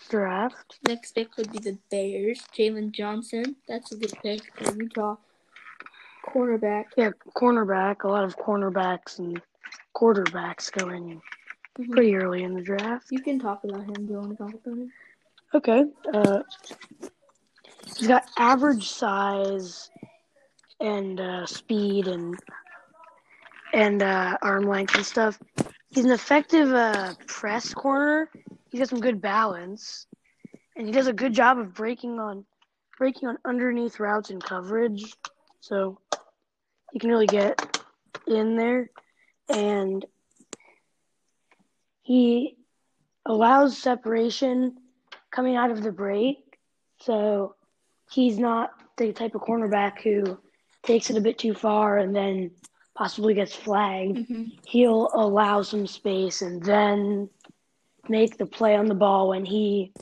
draft. 0.09 0.79
Next 0.87 1.13
pick 1.13 1.37
would 1.37 1.53
be 1.53 1.59
the 1.59 1.79
Bears. 1.91 2.41
Jaylon 2.57 2.93
Johnson. 2.93 3.57
That's 3.69 3.93
a 3.93 3.97
good 3.97 4.13
pick 4.23 4.43
for 4.55 4.75
Utah. 4.75 5.17
Cornerback. 6.27 6.85
Yeah, 6.97 7.11
cornerback. 7.37 8.05
A 8.05 8.09
lot 8.09 8.25
of 8.25 8.37
cornerbacks 8.37 9.19
and 9.19 9.41
quarterbacks 9.97 10.71
going 10.73 11.21
Mhm. 11.79 11.91
pretty 11.93 12.17
early 12.17 12.43
in 12.43 12.55
the 12.55 12.61
draft. 12.63 13.07
You 13.11 13.21
can 13.21 13.39
talk 13.39 13.65
about 13.65 13.83
him. 13.83 14.07
Do 14.07 14.13
you 14.13 14.19
want 14.19 14.31
to 14.31 14.37
talk 14.37 14.55
about 14.55 14.65
him? 14.79 14.93
Okay. 15.55 15.85
Uh, 16.13 16.43
he's 17.97 18.07
got 18.09 18.27
average 18.37 18.89
size 18.89 19.91
and 20.81 21.21
uh, 21.21 21.47
speed 21.47 22.09
and 22.09 22.39
and 23.73 24.03
uh, 24.03 24.37
arm 24.43 24.65
length 24.65 24.95
and 24.97 25.05
stuff. 25.05 25.39
He's 25.91 26.05
an 26.05 26.11
effective 26.11 26.73
uh, 26.73 27.15
press 27.27 27.73
corner. 27.75 28.31
He's 28.79 28.87
got 28.87 28.91
some 28.91 29.01
good 29.01 29.21
balance, 29.21 30.07
and 30.77 30.87
he 30.87 30.93
does 30.93 31.09
a 31.09 31.13
good 31.13 31.33
job 31.33 31.59
of 31.59 31.75
breaking 31.75 32.21
on 32.21 32.45
breaking 32.97 33.29
on 33.29 33.37
underneath 33.45 33.99
routes 33.99 34.31
and 34.31 34.41
coverage. 34.41 35.17
So 35.59 35.99
he 36.93 37.01
can 37.01 37.11
really 37.11 37.27
get 37.27 37.81
in 38.29 38.55
there, 38.55 38.89
and 39.49 40.07
he 42.03 42.57
allows 43.27 43.77
separation 43.77 44.77
coming 45.33 45.57
out 45.57 45.73
of 45.73 45.83
the 45.83 45.91
break. 45.91 46.57
So 47.01 47.57
he's 48.13 48.39
not 48.39 48.71
the 48.97 49.13
type 49.13 49.35
of 49.35 49.41
cornerback 49.41 50.03
who 50.03 50.39
takes 50.85 51.11
it 51.11 51.17
a 51.17 51.21
bit 51.21 51.37
too 51.37 51.53
far 51.53 51.99
and 51.99 52.15
then 52.15 52.53
possibly 52.95 53.35
gets 53.35 53.57
flagged. 53.57 54.19
Mm-hmm. 54.19 54.45
He'll 54.67 55.11
allow 55.15 55.63
some 55.63 55.89
space 55.89 56.43
and 56.43 56.63
then 56.63 57.29
make 58.11 58.37
the 58.39 58.47
play 58.47 58.77
on 58.77 58.87
the 58.87 58.95
ball 58.95 59.29
when 59.29 59.45
he 59.45 59.93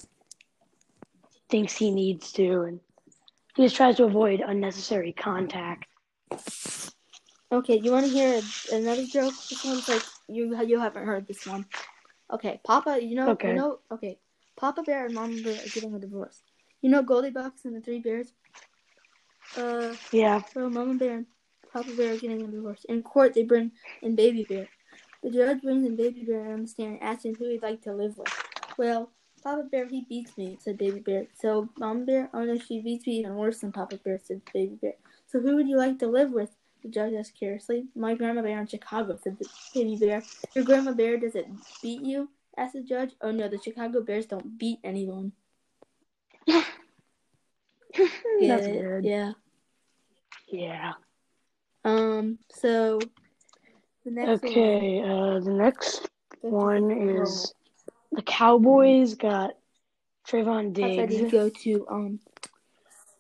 thinks 1.49 1.75
he 1.77 1.91
needs 1.91 2.33
to. 2.33 2.63
And 2.63 2.81
he 3.57 3.65
just 3.65 3.77
tries 3.77 3.97
to 3.97 4.05
avoid 4.05 4.41
unnecessary 4.41 5.13
contact. 5.13 5.87
Okay, 7.53 7.79
you 7.79 7.93
want 7.93 8.07
to 8.07 8.13
hear 8.13 8.41
another 8.73 9.07
joke? 9.07 9.35
This 9.49 9.65
one's 9.65 9.89
like 9.89 10.03
you 10.29 10.61
you 10.65 10.81
haven't 10.81 11.07
heard 11.07 11.27
this 11.27 11.47
one. 11.47 11.65
Okay, 12.33 12.61
Papa, 12.65 12.99
you 13.01 13.15
know 13.15 13.31
Okay. 13.31 13.49
you 13.49 13.55
know 13.55 13.79
okay, 13.91 14.19
Papa 14.57 14.83
Bear 14.83 15.07
and 15.07 15.15
Mama 15.15 15.41
Bear 15.43 15.55
are 15.55 15.69
getting 15.69 15.95
a 15.95 15.99
divorce. 15.99 16.43
You 16.83 16.91
know 16.91 17.03
Goldilocks 17.03 17.65
and 17.65 17.77
the 17.77 17.81
Three 17.81 18.01
Bears. 18.01 18.33
Uh, 19.57 19.95
Yeah. 20.13 20.43
so 20.53 20.69
Mama 20.69 20.95
Bear 20.95 21.17
and 21.19 21.27
Papa 21.73 21.91
Bear 21.97 22.15
are 22.15 22.17
getting 22.17 22.43
a 22.43 22.49
divorce. 22.49 22.85
In 22.89 23.03
court, 23.03 23.35
they 23.35 23.45
bring 23.45 23.73
in 24.03 24.17
Baby 24.17 24.45
Bear. 24.49 24.67
The 25.27 25.33
judge 25.33 25.61
brings 25.61 25.85
in 25.85 25.97
Baby 25.97 26.23
Bear 26.23 26.53
on 26.53 26.63
the 26.63 26.69
stand, 26.69 27.01
asking 27.03 27.35
who 27.35 27.49
he'd 27.49 27.61
like 27.61 27.83
to 27.83 27.93
live 27.93 28.17
with. 28.17 28.29
Well, 28.79 29.11
Papa 29.43 29.65
Bear, 29.65 29.89
he 29.89 30.07
beats 30.09 30.39
me, 30.39 30.57
said 30.61 30.79
Baby 30.79 31.01
Bear. 31.01 31.27
So 31.35 31.69
Mama 31.77 32.05
Bear, 32.05 32.31
oh 32.33 32.45
no, 32.45 32.57
she 32.57 32.81
beats 32.81 33.09
me 33.09 33.15
even 33.19 33.35
worse 33.35 33.59
than 33.59 33.73
Papa 33.73 33.97
Bear, 34.05 34.21
said 34.23 34.43
Baby 34.55 34.79
Bear. 34.81 34.93
So 35.27 35.41
who 35.41 35.57
would 35.57 35.67
you 35.67 35.79
like 35.79 35.99
to 35.99 36.07
live 36.07 36.31
with? 36.31 36.51
The 36.85 36.89
judge 36.91 37.13
asked 37.15 37.37
curiously. 37.37 37.87
My 37.97 38.15
grandma 38.15 38.43
bear 38.43 38.61
in 38.61 38.69
Chicago, 38.69 39.19
said 39.21 39.37
the 39.41 39.49
baby 39.75 39.97
bear. 39.97 40.23
Your 40.55 40.65
grandma 40.65 40.93
bear 40.93 41.19
does 41.19 41.35
it 41.35 41.49
beat 41.83 42.03
you? 42.03 42.31
asked 42.57 42.75
the 42.75 42.83
judge. 42.83 43.11
Oh 43.21 43.33
no, 43.33 43.49
the 43.49 43.59
Chicago 43.59 44.03
Bears 44.03 44.27
don't 44.27 44.57
beat 44.57 44.79
anyone. 44.85 45.33
That's 46.47 46.65
good. 48.69 49.05
Yeah. 49.05 49.33
Yeah. 50.47 50.93
Um. 51.85 52.39
So 52.53 53.01
Okay. 54.07 55.01
Uh, 55.03 55.41
the 55.41 55.53
next 55.53 56.09
one. 56.41 56.89
one 56.89 56.91
is 56.91 57.53
the 58.13 58.23
Cowboys 58.23 59.15
got 59.15 59.53
Trevon 60.29 60.71
I 60.83 61.07
Diggs 61.07 61.33
go 61.33 61.49
to 61.49 61.87
um. 61.89 62.21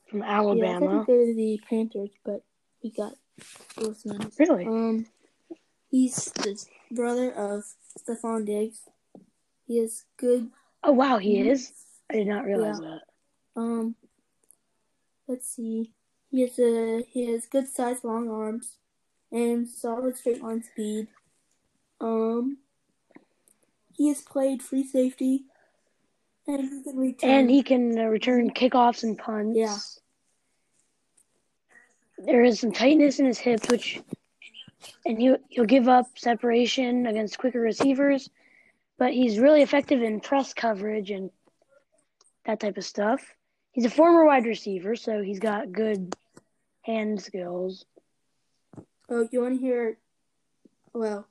from 0.09 0.23
Alabama. 0.23 0.87
Yeah, 0.87 0.91
I 0.91 0.99
he'd 0.99 1.07
go 1.07 1.27
to 1.27 1.35
the 1.35 1.61
Panthers, 1.69 2.11
but 2.25 2.45
he 2.81 2.91
got 2.91 3.15
Wilson. 3.79 4.31
Really? 4.39 4.67
Um. 4.67 5.07
He's 5.89 6.33
the 6.33 6.63
brother 6.91 7.31
of 7.33 7.65
Stefon 7.99 8.45
Diggs. 8.45 8.81
He 9.67 9.79
is 9.79 10.05
good 10.17 10.51
Oh 10.87 10.93
wow, 10.93 11.19
he 11.19 11.39
Mhm. 11.39 11.51
is. 11.51 11.73
I 12.09 12.15
did 12.15 12.29
not 12.29 12.45
realize 12.45 12.79
that. 12.79 13.03
Um, 13.57 13.97
let's 15.27 15.49
see. 15.49 15.93
He 16.31 16.43
has 16.43 16.57
a 16.61 17.03
he 17.03 17.27
has 17.33 17.47
good 17.47 17.67
size, 17.67 18.05
long 18.05 18.31
arms, 18.31 18.79
and 19.33 19.69
solid 19.69 20.17
straight 20.17 20.43
line 20.43 20.63
speed. 20.63 21.09
Um, 22.01 22.59
he 23.95 24.09
has 24.09 24.21
played 24.21 24.63
free 24.63 24.87
safety, 24.87 25.45
and 26.47 26.61
he 26.63 26.83
can 26.83 26.97
return. 26.97 27.31
And 27.31 27.51
he 27.51 27.63
can 27.63 27.99
uh, 27.99 28.05
return 28.05 28.51
kickoffs 28.51 29.03
and 29.03 29.19
punts. 29.19 29.59
Yeah. 29.59 29.77
There 32.19 32.45
is 32.45 32.61
some 32.61 32.73
tightness 32.73 33.19
in 33.19 33.27
his 33.27 33.39
hips, 33.39 33.69
which, 33.69 34.01
and 35.05 35.19
he'll 35.19 35.39
he'll 35.49 35.65
give 35.65 35.89
up 35.89 36.07
separation 36.17 37.07
against 37.07 37.39
quicker 37.39 37.61
receivers, 37.61 38.31
but 38.99 39.13
he's 39.13 39.39
really 39.39 39.63
effective 39.63 40.03
in 40.03 40.21
press 40.21 40.55
coverage 40.55 41.11
and 41.11 41.31
that 42.47 42.61
type 42.61 42.77
of 42.77 42.85
stuff. 42.85 43.35
He's 43.73 43.85
a 43.85 43.91
former 43.91 44.25
wide 44.25 44.47
receiver, 44.47 44.97
so 44.97 45.21
he's 45.23 45.39
got 45.39 45.73
good 45.73 46.15
hand 46.83 47.21
skills. 47.21 47.85
Oh, 49.09 49.29
you 49.31 49.43
want 49.43 49.55
to 49.57 49.61
hear? 49.61 49.99
Well, 50.93 51.27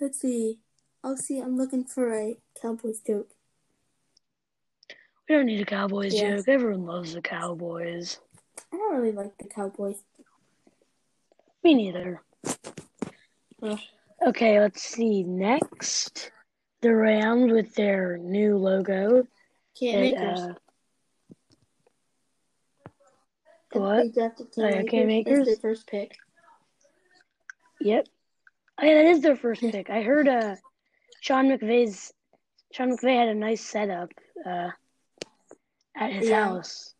let's 0.00 0.20
see. 0.20 0.58
I'll 1.02 1.16
see. 1.16 1.38
I'm 1.40 1.56
looking 1.56 1.84
for 1.84 2.12
a 2.12 2.38
Cowboys 2.60 3.00
joke. 3.00 3.30
We 5.28 5.34
don't 5.34 5.46
need 5.46 5.60
a 5.60 5.64
Cowboys 5.64 6.14
Yes. 6.14 6.40
joke. 6.40 6.48
Everyone 6.48 6.86
loves 6.86 7.14
the 7.14 7.22
Cowboys. 7.22 8.20
I 8.72 8.76
don't 8.76 8.96
really 9.00 9.12
like 9.12 9.36
the 9.38 9.48
Cowboys. 9.48 10.02
Me 11.64 11.74
neither. 11.74 12.22
Ugh. 13.62 13.78
Okay, 14.26 14.60
let's 14.60 14.82
see. 14.82 15.24
Next, 15.24 16.30
the 16.80 16.94
Rams 16.94 17.52
with 17.52 17.74
their 17.74 18.18
new 18.18 18.56
logo. 18.56 19.26
Can't 19.78 20.16
uh, 20.16 20.54
what? 23.72 24.02
They 24.02 24.08
drafted 24.08 24.46
Oh, 24.58 24.66
yeah, 24.66 24.76
Cam 24.82 24.86
Cam 24.86 25.10
Akers 25.10 25.32
Akers? 25.32 25.46
their 25.46 25.56
first 25.56 25.86
pick. 25.86 26.16
Yep. 27.80 28.06
Oh, 28.78 28.84
yeah, 28.84 28.94
that 28.94 29.06
is 29.06 29.20
their 29.22 29.36
first 29.36 29.60
pick. 29.62 29.88
I 29.90 30.02
heard 30.02 30.28
uh, 30.28 30.56
Sean 31.20 31.48
McVay's 31.48 32.12
Sean 32.72 32.90
McVay 32.96 33.16
had 33.18 33.28
a 33.28 33.34
nice 33.34 33.62
setup 33.64 34.10
uh, 34.44 34.70
at 35.94 36.12
his 36.12 36.28
Yeah. 36.28 36.44
house. 36.44 36.94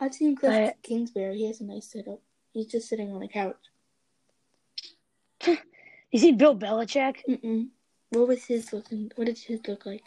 I've 0.00 0.14
seen 0.14 0.34
Cliff 0.36 0.52
I- 0.52 0.74
Kingsbury. 0.82 1.36
He 1.38 1.46
has 1.46 1.60
a 1.60 1.64
nice 1.64 1.90
setup. 1.90 2.20
He's 2.52 2.66
just 2.66 2.88
sitting 2.88 3.12
on 3.12 3.20
the 3.20 3.28
couch. 3.28 3.56
You 6.12 6.18
see 6.18 6.32
Bill 6.32 6.56
Belichick? 6.56 7.18
Mm-mm. 7.28 7.68
What 8.08 8.26
was 8.26 8.44
his 8.44 8.72
looking? 8.72 9.12
What 9.14 9.26
did 9.26 9.38
his 9.38 9.60
look 9.68 9.86
like? 9.86 10.02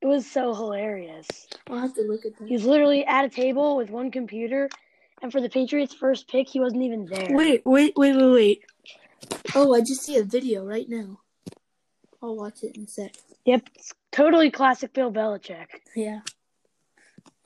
It 0.00 0.06
was 0.06 0.26
so 0.28 0.52
hilarious. 0.52 1.28
I'll 1.68 1.78
have 1.78 1.94
to 1.94 2.02
look 2.02 2.24
at 2.26 2.32
He 2.40 2.44
that. 2.46 2.50
was 2.52 2.64
literally 2.64 3.04
at 3.06 3.24
a 3.24 3.28
table 3.28 3.76
with 3.76 3.90
one 3.90 4.10
computer, 4.10 4.68
and 5.24 5.32
for 5.32 5.40
the 5.40 5.48
Patriots' 5.48 5.94
first 5.94 6.28
pick, 6.28 6.46
he 6.48 6.60
wasn't 6.60 6.82
even 6.82 7.06
there. 7.06 7.28
Wait, 7.30 7.62
wait, 7.64 7.94
wait, 7.96 8.14
wait, 8.14 8.30
wait. 8.32 8.62
Oh, 9.54 9.74
I 9.74 9.80
just 9.80 10.02
see 10.02 10.18
a 10.18 10.22
video 10.22 10.64
right 10.66 10.86
now. 10.86 11.18
I'll 12.22 12.36
watch 12.36 12.62
it 12.62 12.76
in 12.76 12.84
a 12.84 12.86
sec. 12.86 13.14
Yep, 13.46 13.62
it's 13.74 13.92
totally 14.12 14.50
classic 14.50 14.92
Bill 14.92 15.10
Belichick. 15.10 15.66
Yeah. 15.96 16.20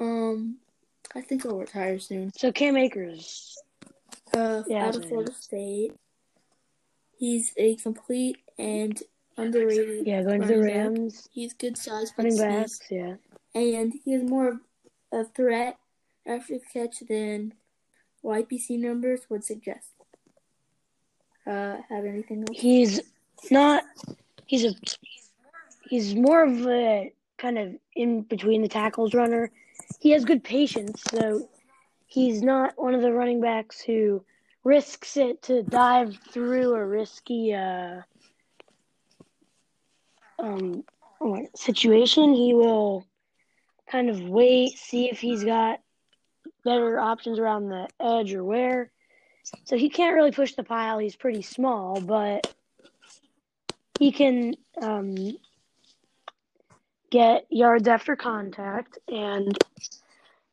Um, 0.00 0.56
I 1.14 1.20
think 1.20 1.46
I'll 1.46 1.56
retire 1.58 2.00
soon. 2.00 2.32
So 2.36 2.50
Cam 2.50 2.76
Akers, 2.76 3.56
Uh, 4.36 4.64
Yeah, 4.66 4.86
out 4.88 4.96
of 4.96 5.02
man. 5.02 5.08
Florida 5.10 5.32
State. 5.34 5.92
He's 7.16 7.52
a 7.56 7.76
complete 7.76 8.38
and 8.58 9.00
underrated. 9.36 10.04
yeah, 10.04 10.22
going 10.24 10.40
to 10.42 10.46
the 10.48 10.58
running 10.58 10.66
back. 10.74 10.76
Rams, 10.98 11.28
He's 11.32 11.52
good 11.54 11.78
size, 11.78 12.10
good 12.10 12.24
running 12.24 12.32
speed. 12.36 12.44
backs, 12.48 12.80
yeah. 12.90 13.14
and 13.54 13.94
he 14.04 14.12
has 14.14 14.22
more 14.28 14.48
of 14.48 14.60
a 15.12 15.24
threat 15.24 15.78
after 16.26 16.54
the 16.58 16.64
catch 16.72 17.00
than 17.08 17.54
YPC 18.28 18.78
numbers 18.78 19.22
would 19.28 19.44
suggest. 19.44 19.88
Uh, 21.46 21.78
have 21.88 22.04
anything 22.04 22.40
else? 22.40 22.60
He's 22.60 23.00
not. 23.50 23.84
He's 24.46 24.64
a. 24.64 24.74
He's 25.88 26.14
more 26.14 26.44
of 26.44 26.66
a 26.66 27.12
kind 27.38 27.58
of 27.58 27.74
in 27.96 28.22
between 28.22 28.60
the 28.60 28.68
tackles 28.68 29.14
runner. 29.14 29.50
He 30.00 30.10
has 30.10 30.24
good 30.24 30.44
patience, 30.44 31.02
so 31.10 31.48
he's 32.06 32.42
not 32.42 32.74
one 32.76 32.94
of 32.94 33.00
the 33.00 33.12
running 33.12 33.40
backs 33.40 33.80
who 33.80 34.22
risks 34.64 35.16
it 35.16 35.40
to 35.42 35.62
dive 35.62 36.18
through 36.30 36.74
a 36.74 36.84
risky 36.84 37.54
uh, 37.54 38.02
um 40.38 40.84
situation. 41.54 42.34
He 42.34 42.52
will 42.52 43.06
kind 43.90 44.10
of 44.10 44.20
wait, 44.20 44.76
see 44.76 45.10
if 45.10 45.18
he's 45.18 45.44
got 45.44 45.80
better 46.68 46.98
options 47.00 47.38
around 47.38 47.70
the 47.70 47.88
edge 47.98 48.34
or 48.34 48.44
where. 48.44 48.90
So 49.64 49.78
he 49.78 49.88
can't 49.88 50.14
really 50.14 50.32
push 50.32 50.52
the 50.54 50.62
pile. 50.62 50.98
He's 50.98 51.16
pretty 51.16 51.40
small, 51.40 51.98
but 52.00 52.52
he 53.98 54.12
can 54.12 54.54
um, 54.82 55.14
get 57.10 57.46
yards 57.48 57.88
after 57.88 58.16
contact 58.16 58.98
and 59.08 59.56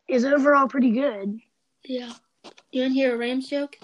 is 0.07 0.23
overall 0.23 0.69
pretty 0.69 0.91
good. 0.91 1.39
Yeah. 1.83 2.13
You 2.71 2.83
want 2.83 2.93
to 2.93 2.99
hear 2.99 3.15
a 3.15 3.17
Rams 3.17 3.49
joke? 3.49 3.77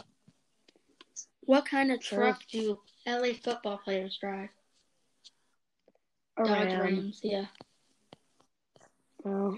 What 1.41 1.65
kind 1.65 1.91
of 1.91 2.02
Sure. 2.02 2.20
truck 2.20 2.44
do 2.50 2.80
LA 3.06 3.34
football 3.44 3.78
players 3.84 4.17
drive? 4.22 4.50
Dodge 6.38 6.48
Around. 6.74 6.80
Rams, 6.80 7.20
yeah. 7.24 7.46
Well, 9.24 9.58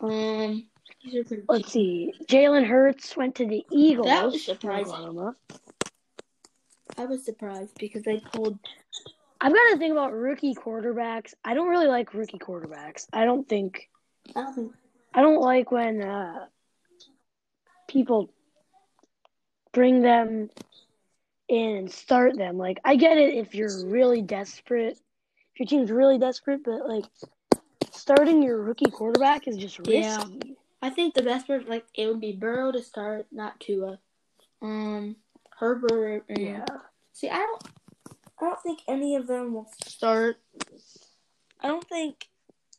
Um, 0.00 0.10
These 0.10 0.12
are 0.12 0.36
pretty 0.46 0.68
Let's 1.48 1.72
see. 1.72 2.12
Jalen 2.26 2.66
Hurts 2.66 3.16
went 3.16 3.34
to 3.36 3.46
the 3.46 3.64
Eagles. 3.70 4.06
That 4.06 4.24
was 4.24 4.44
surprising. 4.44 5.34
I 6.96 7.04
was 7.06 7.24
surprised 7.24 7.76
because 7.78 8.02
they 8.02 8.20
pulled. 8.20 8.58
I've 9.40 9.52
got 9.52 9.70
to 9.70 9.78
think 9.78 9.92
about 9.92 10.12
rookie 10.12 10.54
quarterbacks. 10.54 11.34
I 11.44 11.54
don't 11.54 11.68
really 11.68 11.88
like 11.88 12.14
rookie 12.14 12.38
quarterbacks. 12.38 13.06
I 13.12 13.24
don't 13.24 13.48
think 13.48 13.88
I 14.34 14.42
don't 14.42 14.54
think. 14.54 14.72
I 15.12 15.20
don't 15.20 15.40
like 15.40 15.70
when 15.70 16.02
uh, 16.02 16.46
people 17.88 18.30
bring 19.72 20.02
them 20.02 20.50
in 21.48 21.76
and 21.76 21.90
start 21.90 22.36
them. 22.36 22.56
Like 22.56 22.80
I 22.84 22.96
get 22.96 23.18
it 23.18 23.34
if 23.34 23.54
you're 23.54 23.86
really 23.86 24.22
desperate, 24.22 24.98
if 25.52 25.60
your 25.60 25.66
team's 25.66 25.90
really 25.90 26.18
desperate, 26.18 26.64
but 26.64 26.88
like 26.88 27.04
starting 27.92 28.42
your 28.42 28.62
rookie 28.62 28.90
quarterback 28.90 29.46
is 29.46 29.56
just 29.56 29.78
risky. 29.78 29.94
Yeah. 29.98 30.24
I 30.84 30.90
think 30.90 31.14
the 31.14 31.22
best 31.22 31.46
part, 31.46 31.66
like, 31.66 31.86
it 31.94 32.06
would 32.06 32.20
be 32.20 32.32
Burrow 32.32 32.70
to 32.70 32.82
start, 32.82 33.26
not 33.32 33.58
Tua. 33.58 33.98
Um, 34.60 35.16
Herbert. 35.58 36.24
And, 36.28 36.38
Yeah. 36.38 36.64
See, 37.14 37.30
I 37.30 37.38
don't. 37.38 37.62
I 38.38 38.44
don't 38.44 38.62
think 38.62 38.80
any 38.86 39.16
of 39.16 39.26
them 39.26 39.54
will 39.54 39.70
start. 39.86 40.36
I 41.60 41.68
don't 41.68 41.88
think. 41.88 42.28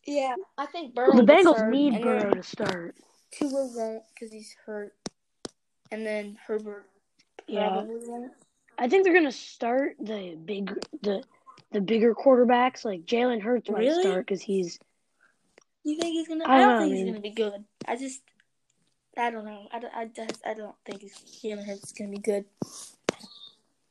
Yeah, 0.06 0.36
I 0.56 0.68
think 0.68 0.94
Burrow. 0.94 1.16
The 1.16 1.24
Bengals 1.24 1.56
start, 1.56 1.72
need 1.74 1.94
and 1.94 2.04
Burrow 2.04 2.30
to 2.32 2.44
start. 2.44 2.96
Tua 3.32 3.50
won't 3.74 4.04
because 4.14 4.32
he's 4.32 4.56
hurt, 4.68 4.94
and 5.92 6.06
then 6.06 6.38
Herbert 6.46 6.86
Yeah. 7.48 7.82
won't. 7.88 8.34
I 8.78 8.88
think 8.88 9.04
they're 9.04 9.14
gonna 9.16 9.32
start 9.32 9.96
the 10.00 10.38
big 10.46 10.72
the 11.02 11.24
the 11.72 11.82
bigger 11.82 12.14
quarterbacks 12.14 12.86
like 12.86 13.06
Jalen 13.06 13.42
Hurts 13.42 13.68
might 13.72 13.80
Really? 13.80 14.04
start 14.04 14.28
because 14.28 14.44
he's 14.44 14.78
You 15.86 15.96
think 15.98 16.14
he's 16.14 16.28
gonna? 16.28 16.46
I 16.46 16.58
I 16.58 16.62
don't 16.62 16.78
think 16.80 16.92
I 16.94 16.96
he's 16.96 17.06
gonna 17.06 17.20
be 17.22 17.30
good. 17.30 17.64
I 17.88 17.96
just, 17.96 18.22
I 19.16 19.30
don't 19.30 19.46
know. 19.46 19.68
I 19.72 19.80
don't, 19.80 19.94
I 19.96 20.06
just, 20.06 20.46
I 20.46 20.56
don't 20.56 20.76
think 20.84 21.02
he's 21.02 21.14
is 21.44 21.94
gonna 21.98 22.10
be 22.10 22.18
good. 22.18 22.46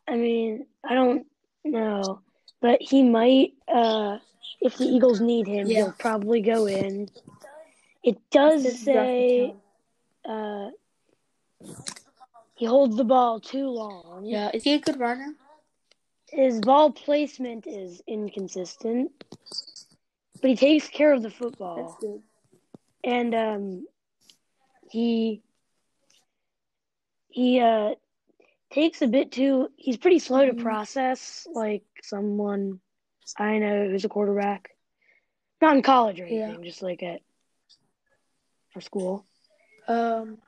I 0.08 0.16
mean 0.16 0.66
I 0.82 0.94
don't 0.94 1.26
know, 1.64 2.20
but 2.60 2.82
he 2.82 3.04
might 3.04 3.54
uh 3.72 4.18
if 4.60 4.76
the 4.76 4.84
Eagles 4.84 5.20
need 5.20 5.46
him 5.46 5.68
Yeah. 5.70 5.84
he'll 5.84 5.92
probably 5.92 6.42
go 6.42 6.66
in. 6.66 7.08
It 8.02 8.18
does 8.30 8.66
is 8.66 8.80
say 8.80 9.54
uh 10.28 10.70
he 12.56 12.66
holds 12.66 12.96
the 12.96 13.04
ball 13.04 13.38
too 13.38 13.68
long. 13.68 14.24
Yeah, 14.26 14.50
is 14.52 14.64
he 14.64 14.74
a 14.74 14.80
good 14.80 14.98
runner? 14.98 15.32
His 16.28 16.60
ball 16.60 16.90
placement 16.90 17.68
is 17.68 18.02
inconsistent, 18.08 19.12
but 20.44 20.50
he 20.52 20.58
takes 20.58 20.90
care 20.90 21.14
of 21.14 21.22
the 21.24 21.32
football. 21.32 21.76
That's 21.82 21.96
good. 22.02 22.22
and 23.04 23.34
um, 23.34 23.86
he 24.90 25.42
he 27.28 27.60
uh 27.60 27.94
takes 28.72 29.02
a 29.02 29.08
bit 29.08 29.32
too. 29.32 29.70
He's 29.76 29.98
pretty 29.98 30.20
slow 30.20 30.46
to 30.46 30.54
Mhm. 30.54 30.62
process, 30.62 31.48
like 31.54 31.84
someone 32.02 32.80
I 33.38 33.58
know 33.58 33.88
who's 33.90 34.04
a 34.04 34.10
quarterback, 34.10 34.76
not 35.62 35.76
in 35.76 35.82
college 35.82 36.20
or 36.20 36.26
Yeah. 36.28 36.56
just 36.62 36.82
like 36.82 37.02
at 37.02 37.22
for 38.72 38.80
school. 38.80 39.26
Um, 39.88 40.38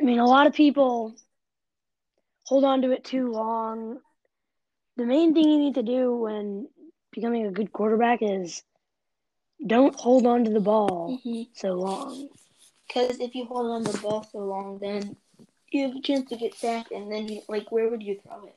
I 0.00 0.04
mean, 0.04 0.18
a 0.20 0.26
lot 0.26 0.46
of 0.46 0.54
people 0.54 1.16
hold 2.46 2.64
on 2.64 2.82
to 2.82 2.92
it 2.92 3.04
too 3.04 3.30
long. 3.32 4.00
The 4.96 5.06
main 5.06 5.34
thing 5.34 5.48
you 5.48 5.58
need 5.58 5.74
to 5.76 5.82
do 5.82 6.16
when 6.16 6.68
becoming 7.12 7.46
a 7.46 7.52
good 7.52 7.72
quarterback 7.72 8.20
is 8.22 8.62
don't 9.66 9.94
hold 9.94 10.26
on 10.26 10.44
to 10.44 10.50
the 10.50 10.60
ball 10.60 11.18
so 11.52 11.72
long. 11.72 12.28
because 12.86 13.18
if 13.20 13.34
you 13.34 13.44
hold 13.44 13.70
on 13.70 13.84
to 13.84 13.92
the 13.92 13.98
ball 13.98 14.26
so 14.30 14.38
long, 14.38 14.78
then 14.78 15.16
you 15.70 15.86
have 15.86 15.96
a 15.96 16.00
chance 16.00 16.28
to 16.30 16.36
get 16.36 16.54
sacked, 16.54 16.92
and 16.92 17.10
then 17.12 17.28
you 17.28 17.42
like, 17.48 17.70
where 17.70 17.88
would 17.90 18.02
you 18.02 18.18
throw 18.26 18.46
it? 18.46 18.56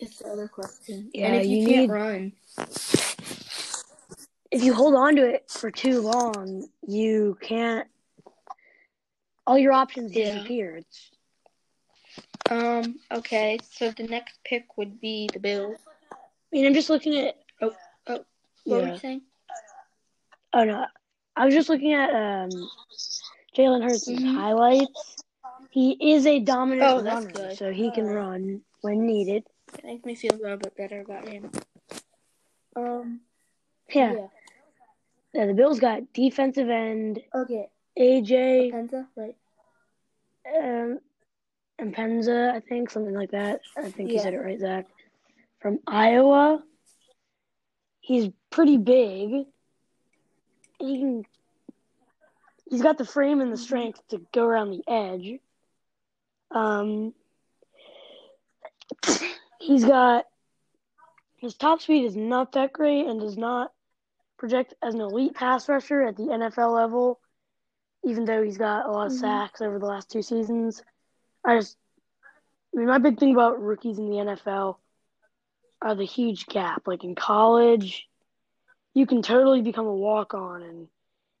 It's 0.00 0.18
the 0.18 0.28
other 0.28 0.48
question. 0.48 1.10
Yeah, 1.12 1.26
and 1.26 1.36
if 1.36 1.46
you, 1.46 1.56
you 1.58 1.66
can't 1.66 1.80
need- 1.82 1.90
run, 1.90 2.32
if 4.50 4.62
you 4.62 4.72
hold 4.74 4.94
on 4.94 5.16
to 5.16 5.26
it 5.26 5.50
for 5.50 5.70
too 5.70 6.00
long, 6.00 6.68
you 6.86 7.36
can't. 7.40 7.88
All 9.46 9.58
your 9.58 9.72
options 9.72 10.14
Yeah. 10.14 10.32
disappear. 10.34 10.76
It's, 10.76 11.10
um, 12.48 12.98
okay. 13.12 13.58
So 13.70 13.90
the 13.90 14.04
next 14.04 14.38
pick 14.44 14.78
would 14.78 15.00
be 15.00 15.28
the 15.32 15.38
Bills. 15.38 15.76
I 16.12 16.16
mean, 16.50 16.66
I'm 16.66 16.72
just 16.74 16.88
looking 16.88 17.16
at. 17.16 17.36
Oh. 17.60 17.74
Oh. 18.06 18.24
What 18.64 18.82
were 18.82 18.88
you 18.92 18.98
saying? 18.98 19.22
Oh 20.54 20.62
no, 20.64 20.86
I 21.34 21.44
was 21.44 21.52
just 21.52 21.68
looking 21.68 21.92
at 21.94 22.10
um, 22.10 22.70
Jalen 23.56 23.82
Hurts' 23.82 24.08
Mhm. 24.08 24.34
highlights. 24.36 25.16
He 25.70 26.12
is 26.14 26.26
a 26.26 26.38
dominant 26.38 26.98
Oh, 26.98 27.02
runner, 27.02 27.30
good. 27.32 27.56
so 27.58 27.72
he 27.72 27.90
can 27.90 28.06
run 28.06 28.62
when 28.80 29.04
needed. 29.04 29.44
It 29.78 29.84
makes 29.84 30.04
me 30.04 30.14
feel 30.14 30.34
a 30.34 30.40
little 30.40 30.56
bit 30.56 30.76
better 30.76 31.00
about 31.00 31.26
him. 31.26 31.50
Um, 32.76 33.20
Yeah. 33.92 34.12
yeah. 34.12 34.26
Yeah, 35.32 35.46
the 35.46 35.54
Bills 35.54 35.80
got 35.80 36.12
defensive 36.12 36.68
end 36.68 37.20
Okay. 37.34 37.68
AJ 37.98 38.70
Penza, 38.72 39.08
right? 39.16 39.36
um, 40.46 41.00
and 41.80 41.92
Penza, 41.92 42.52
I 42.54 42.60
think 42.60 42.90
something 42.90 43.14
like 43.14 43.32
that. 43.32 43.60
I 43.76 43.90
think 43.90 44.12
you 44.12 44.20
said 44.20 44.34
it 44.34 44.38
right, 44.38 44.60
Zach. 44.60 44.86
From 45.60 45.80
Iowa, 45.88 46.62
he's 48.00 48.30
pretty 48.50 48.76
big. 48.78 49.46
He 50.78 50.98
can. 50.98 51.24
He's 52.68 52.82
got 52.82 52.98
the 52.98 53.04
frame 53.04 53.40
and 53.40 53.52
the 53.52 53.56
Mm-hmm. 53.56 53.58
strength 53.58 54.00
to 54.08 54.18
go 54.32 54.44
around 54.44 54.70
the 54.70 54.82
edge. 54.88 55.40
Um, 56.50 57.14
he's 59.60 59.84
got 59.84 60.26
his 61.36 61.54
top 61.54 61.80
speed 61.80 62.04
is 62.04 62.16
not 62.16 62.52
that 62.52 62.72
great 62.72 63.06
and 63.06 63.20
does 63.20 63.36
not 63.36 63.72
project 64.38 64.74
as 64.82 64.94
an 64.94 65.00
elite 65.00 65.34
pass 65.34 65.68
rusher 65.68 66.02
at 66.02 66.16
the 66.16 66.32
NFL 66.32 66.72
level, 66.74 67.20
even 68.04 68.24
though 68.24 68.42
he's 68.42 68.58
got 68.58 68.86
a 68.86 68.90
lot 68.90 69.06
of 69.06 69.12
Mhm. 69.12 69.18
sacks 69.20 69.60
over 69.60 69.78
the 69.78 69.86
last 69.86 70.10
two 70.10 70.22
seasons. 70.22 70.82
I 71.44 71.56
just, 71.58 71.76
I 72.74 72.78
mean, 72.78 72.86
my 72.88 72.98
big 72.98 73.18
thing 73.18 73.32
about 73.34 73.60
rookies 73.62 73.98
in 73.98 74.08
the 74.10 74.18
NFL 74.18 74.78
are 75.82 75.94
the 75.94 76.04
huge 76.04 76.46
gap. 76.46 76.86
Like 76.86 77.04
in 77.04 77.14
college, 77.14 78.08
you 78.94 79.06
can 79.06 79.22
totally 79.22 79.62
become 79.62 79.86
a 79.86 79.94
walk 79.94 80.34
on 80.34 80.62
and 80.62 80.88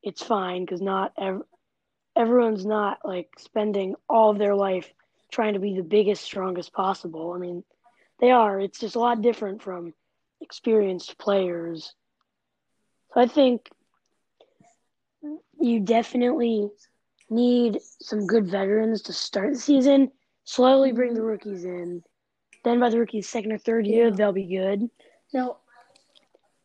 it's 0.02 0.22
fine 0.22 0.64
because 0.64 0.82
not 0.82 1.12
ev- 1.18 1.42
everyone's 2.16 2.66
not 2.66 2.98
like 3.04 3.28
spending 3.38 3.94
all 4.08 4.30
of 4.30 4.38
their 4.38 4.54
life 4.54 4.92
trying 5.32 5.54
to 5.54 5.60
be 5.60 5.74
the 5.74 5.82
biggest, 5.82 6.22
strongest 6.22 6.72
possible. 6.72 7.32
I 7.32 7.38
mean, 7.38 7.64
they 8.20 8.30
are. 8.30 8.60
It's 8.60 8.78
just 8.78 8.96
a 8.96 9.00
lot 9.00 9.22
different 9.22 9.62
from 9.62 9.94
experienced 10.40 11.18
players. 11.18 11.94
So 13.12 13.20
I 13.20 13.26
think 13.26 13.70
you 15.60 15.80
definitely 15.80 16.68
need 17.30 17.80
some 18.00 18.26
good 18.26 18.46
veterans 18.46 19.02
to 19.02 19.12
start 19.12 19.52
the 19.54 19.58
season. 19.58 20.10
Slowly 20.44 20.92
bring 20.92 21.14
the 21.14 21.22
rookies 21.22 21.64
in. 21.64 22.02
Then 22.64 22.80
by 22.80 22.90
the 22.90 22.98
rookie's 22.98 23.28
second 23.28 23.52
or 23.52 23.58
third 23.58 23.86
year, 23.86 24.08
Yeah. 24.08 24.10
they'll 24.10 24.32
be 24.32 24.46
good. 24.46 24.90
No, 25.32 25.58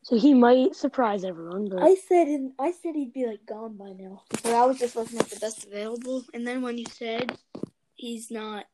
So 0.10 0.18
he 0.18 0.34
might 0.34 0.76
surprise 0.76 1.24
everyone, 1.24 1.70
but 1.70 1.84
I 1.84 1.94
said 1.94 2.28
in, 2.28 2.54
I 2.58 2.72
said 2.72 2.96
he'd 2.96 3.14
be 3.14 3.28
like 3.28 3.46
gone 3.46 3.78
by 3.78 3.92
now. 3.92 4.24
But 4.42 4.56
I 4.56 4.66
was 4.66 4.80
just 4.80 4.96
looking 4.96 5.20
at 5.20 5.30
the 5.30 5.40
best 5.40 5.68
available, 5.68 6.26
and 6.34 6.48
then 6.48 6.64
when 6.64 6.80
you 6.80 6.86
said 6.92 7.38
he's 7.94 8.32
not, 8.32 8.66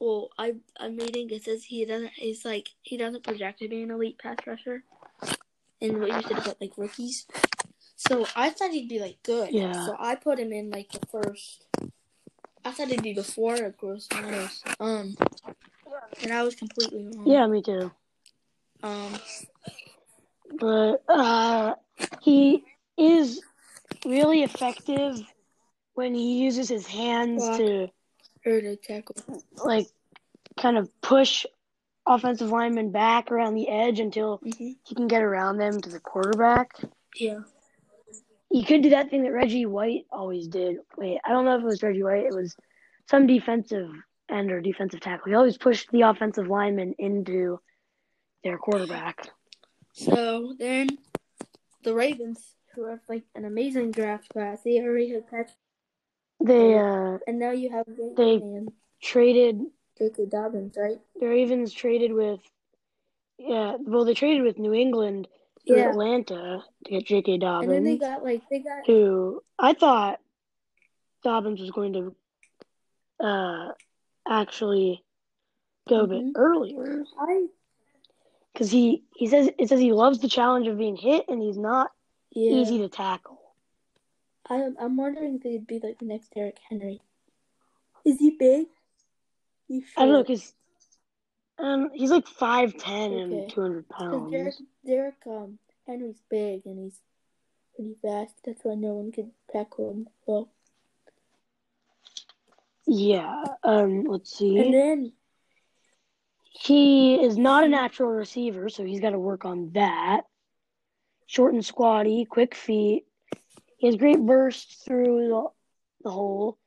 well, 0.00 0.30
I 0.36 0.54
I'm 0.76 0.96
reading 0.96 1.30
it 1.30 1.44
says 1.44 1.62
he 1.62 1.84
doesn't. 1.84 2.10
He's 2.12 2.44
like 2.44 2.70
he 2.82 2.96
doesn't 2.96 3.22
project 3.22 3.60
to 3.60 3.68
be 3.68 3.84
an 3.84 3.92
elite 3.92 4.18
pass 4.18 4.38
rusher. 4.48 4.82
And 5.80 6.00
what 6.00 6.08
you 6.08 6.22
said 6.22 6.38
about 6.38 6.60
like 6.60 6.72
rookies, 6.76 7.28
so 7.94 8.26
I 8.34 8.50
thought 8.50 8.72
he'd 8.72 8.88
be 8.88 8.98
like 8.98 9.22
good. 9.22 9.52
Yeah. 9.52 9.86
So 9.86 9.94
I 9.96 10.16
put 10.16 10.40
him 10.40 10.52
in 10.52 10.70
like 10.70 10.90
the 10.90 11.06
first. 11.06 11.66
I 12.64 12.72
thought 12.72 12.88
he'd 12.88 13.04
be 13.04 13.14
before 13.14 13.70
Gross 13.78 14.08
Matos. 14.12 14.64
Um, 14.80 15.14
and 16.20 16.32
I 16.32 16.42
was 16.42 16.56
completely 16.56 17.04
wrong. 17.04 17.28
yeah, 17.28 17.46
me 17.46 17.62
too. 17.62 17.92
Um. 18.82 19.20
But 20.58 21.02
uh, 21.08 21.74
he 22.22 22.64
is 22.96 23.40
really 24.04 24.42
effective 24.42 25.20
when 25.94 26.14
he 26.14 26.42
uses 26.42 26.68
his 26.68 26.86
hands 26.86 27.44
Block. 27.44 27.56
to 27.58 27.88
Or 28.46 28.60
to 28.60 28.76
tackle. 28.76 29.16
like 29.64 29.86
kind 30.58 30.76
of 30.76 30.88
push 31.00 31.46
offensive 32.06 32.50
linemen 32.50 32.90
back 32.90 33.30
around 33.30 33.54
the 33.54 33.68
edge 33.68 34.00
until 34.00 34.38
hmm 34.38 34.72
he 34.84 34.94
can 34.94 35.06
get 35.06 35.22
around 35.22 35.58
them 35.58 35.78
to 35.78 35.90
the 35.90 36.00
quarterback. 36.00 36.70
Yeah. 37.14 37.40
He 38.50 38.64
could 38.64 38.82
do 38.82 38.90
that 38.90 39.10
thing 39.10 39.22
that 39.24 39.32
Reggie 39.32 39.66
White 39.66 40.06
always 40.10 40.48
did. 40.48 40.78
Wait, 40.96 41.18
I 41.26 41.28
don't 41.28 41.44
know 41.44 41.56
if 41.56 41.62
it 41.62 41.66
was 41.66 41.82
Reggie 41.82 42.02
White. 42.02 42.24
It 42.24 42.34
was 42.34 42.56
some 43.10 43.26
defensive 43.26 43.90
end 44.30 44.50
or 44.50 44.62
defensive 44.62 45.00
tackle. 45.00 45.28
He 45.28 45.34
always 45.34 45.58
pushed 45.58 45.90
the 45.90 46.02
offensive 46.02 46.46
lineman 46.48 46.94
into 46.98 47.60
their 48.44 48.56
quarterback. 48.56 49.28
So 49.98 50.54
then 50.58 50.86
the 51.82 51.92
Ravens, 51.92 52.54
who 52.74 52.84
have 52.84 53.00
like 53.08 53.24
an 53.34 53.44
amazing 53.44 53.90
draft 53.90 54.28
class. 54.28 54.62
They 54.62 54.80
already 54.80 55.10
have 55.14 55.26
Patrick, 55.28 55.56
They 56.40 56.78
uh 56.78 57.18
and 57.26 57.38
now 57.40 57.50
you 57.50 57.70
have 57.70 57.84
Ravens 57.88 58.16
They- 58.16 58.34
and 58.36 58.72
traded 59.02 59.60
J.K. 59.98 60.26
Dobbins, 60.26 60.76
right? 60.76 61.00
the 61.18 61.26
Ravens 61.26 61.72
traded 61.72 62.12
with 62.12 62.38
yeah, 63.38 63.76
well 63.80 64.04
they 64.04 64.14
traded 64.14 64.42
with 64.44 64.58
New 64.58 64.72
England 64.72 65.26
to 65.66 65.74
Yeah. 65.74 65.90
Atlanta 65.90 66.62
to 66.84 66.90
get 66.90 67.04
J.K. 67.06 67.38
Dobbins. 67.38 67.72
And 67.72 67.84
then 67.86 67.92
they 67.92 67.98
got 67.98 68.22
like 68.22 68.42
they 68.48 68.60
got 68.60 68.86
who 68.86 69.42
I 69.58 69.74
thought 69.74 70.20
Dobbins 71.24 71.60
was 71.60 71.72
going 71.72 71.92
to 71.94 73.26
uh 73.26 73.72
actually 74.28 75.02
go 75.88 76.02
a 76.02 76.06
bit 76.06 76.22
Mhm. 76.22 76.32
earlier 76.36 77.04
I 77.18 77.48
because 78.58 78.72
he 78.72 79.04
he 79.14 79.28
says 79.28 79.48
it 79.56 79.68
says 79.68 79.78
he 79.78 79.92
loves 79.92 80.18
the 80.18 80.28
challenge 80.28 80.66
of 80.66 80.76
being 80.76 80.96
hit 80.96 81.26
and 81.28 81.40
he's 81.40 81.56
not 81.56 81.92
yeah. 82.32 82.54
easy 82.54 82.78
to 82.78 82.88
tackle. 82.88 83.40
I'm 84.50 84.76
I'm 84.80 84.96
wondering 84.96 85.36
if 85.36 85.42
he'd 85.42 85.66
be 85.66 85.78
like 85.78 85.98
the 85.98 86.06
next 86.06 86.34
Derrick 86.34 86.58
Henry. 86.68 87.00
Is 88.04 88.18
he 88.18 88.30
big? 88.36 88.66
He's 89.68 89.84
I 89.96 90.06
don't 90.06 90.12
know 90.12 90.22
because 90.24 90.52
um 91.58 91.90
he's 91.94 92.10
like 92.10 92.26
five 92.26 92.76
ten 92.76 93.12
Okay. 93.12 93.22
and 93.22 93.50
two 93.50 93.60
hundred 93.60 93.86
Because 93.86 94.30
Derrick, 94.32 94.54
pounds. 94.54 94.62
Derrick 94.84 95.26
um, 95.26 95.58
Henry's 95.86 96.20
big 96.28 96.62
and 96.66 96.78
he's 96.80 96.98
pretty 97.76 97.94
fast. 98.02 98.34
That's 98.44 98.64
why 98.64 98.74
no 98.74 98.94
one 98.94 99.12
could 99.12 99.30
tackle 99.52 99.92
him 99.92 100.08
well. 100.26 100.48
Yeah. 102.88 103.44
Um. 103.62 104.02
Let's 104.04 104.36
see. 104.36 104.58
And 104.58 104.74
then, 104.74 105.12
He 106.60 107.14
is 107.22 107.38
not 107.38 107.62
a 107.64 107.68
natural 107.68 108.10
receiver, 108.10 108.68
so 108.68 108.84
he's 108.84 109.00
got 109.00 109.10
to 109.10 109.18
work 109.18 109.44
on 109.44 109.70
that. 109.74 110.22
Short 111.26 111.54
and 111.54 111.64
squatty, 111.64 112.24
quick 112.24 112.54
feet. 112.54 113.04
He 113.76 113.86
has 113.86 113.96
great 113.96 114.18
burst 114.18 114.84
through 114.84 115.28
the, 115.28 115.46
the 116.02 116.10
hole. 116.10 116.58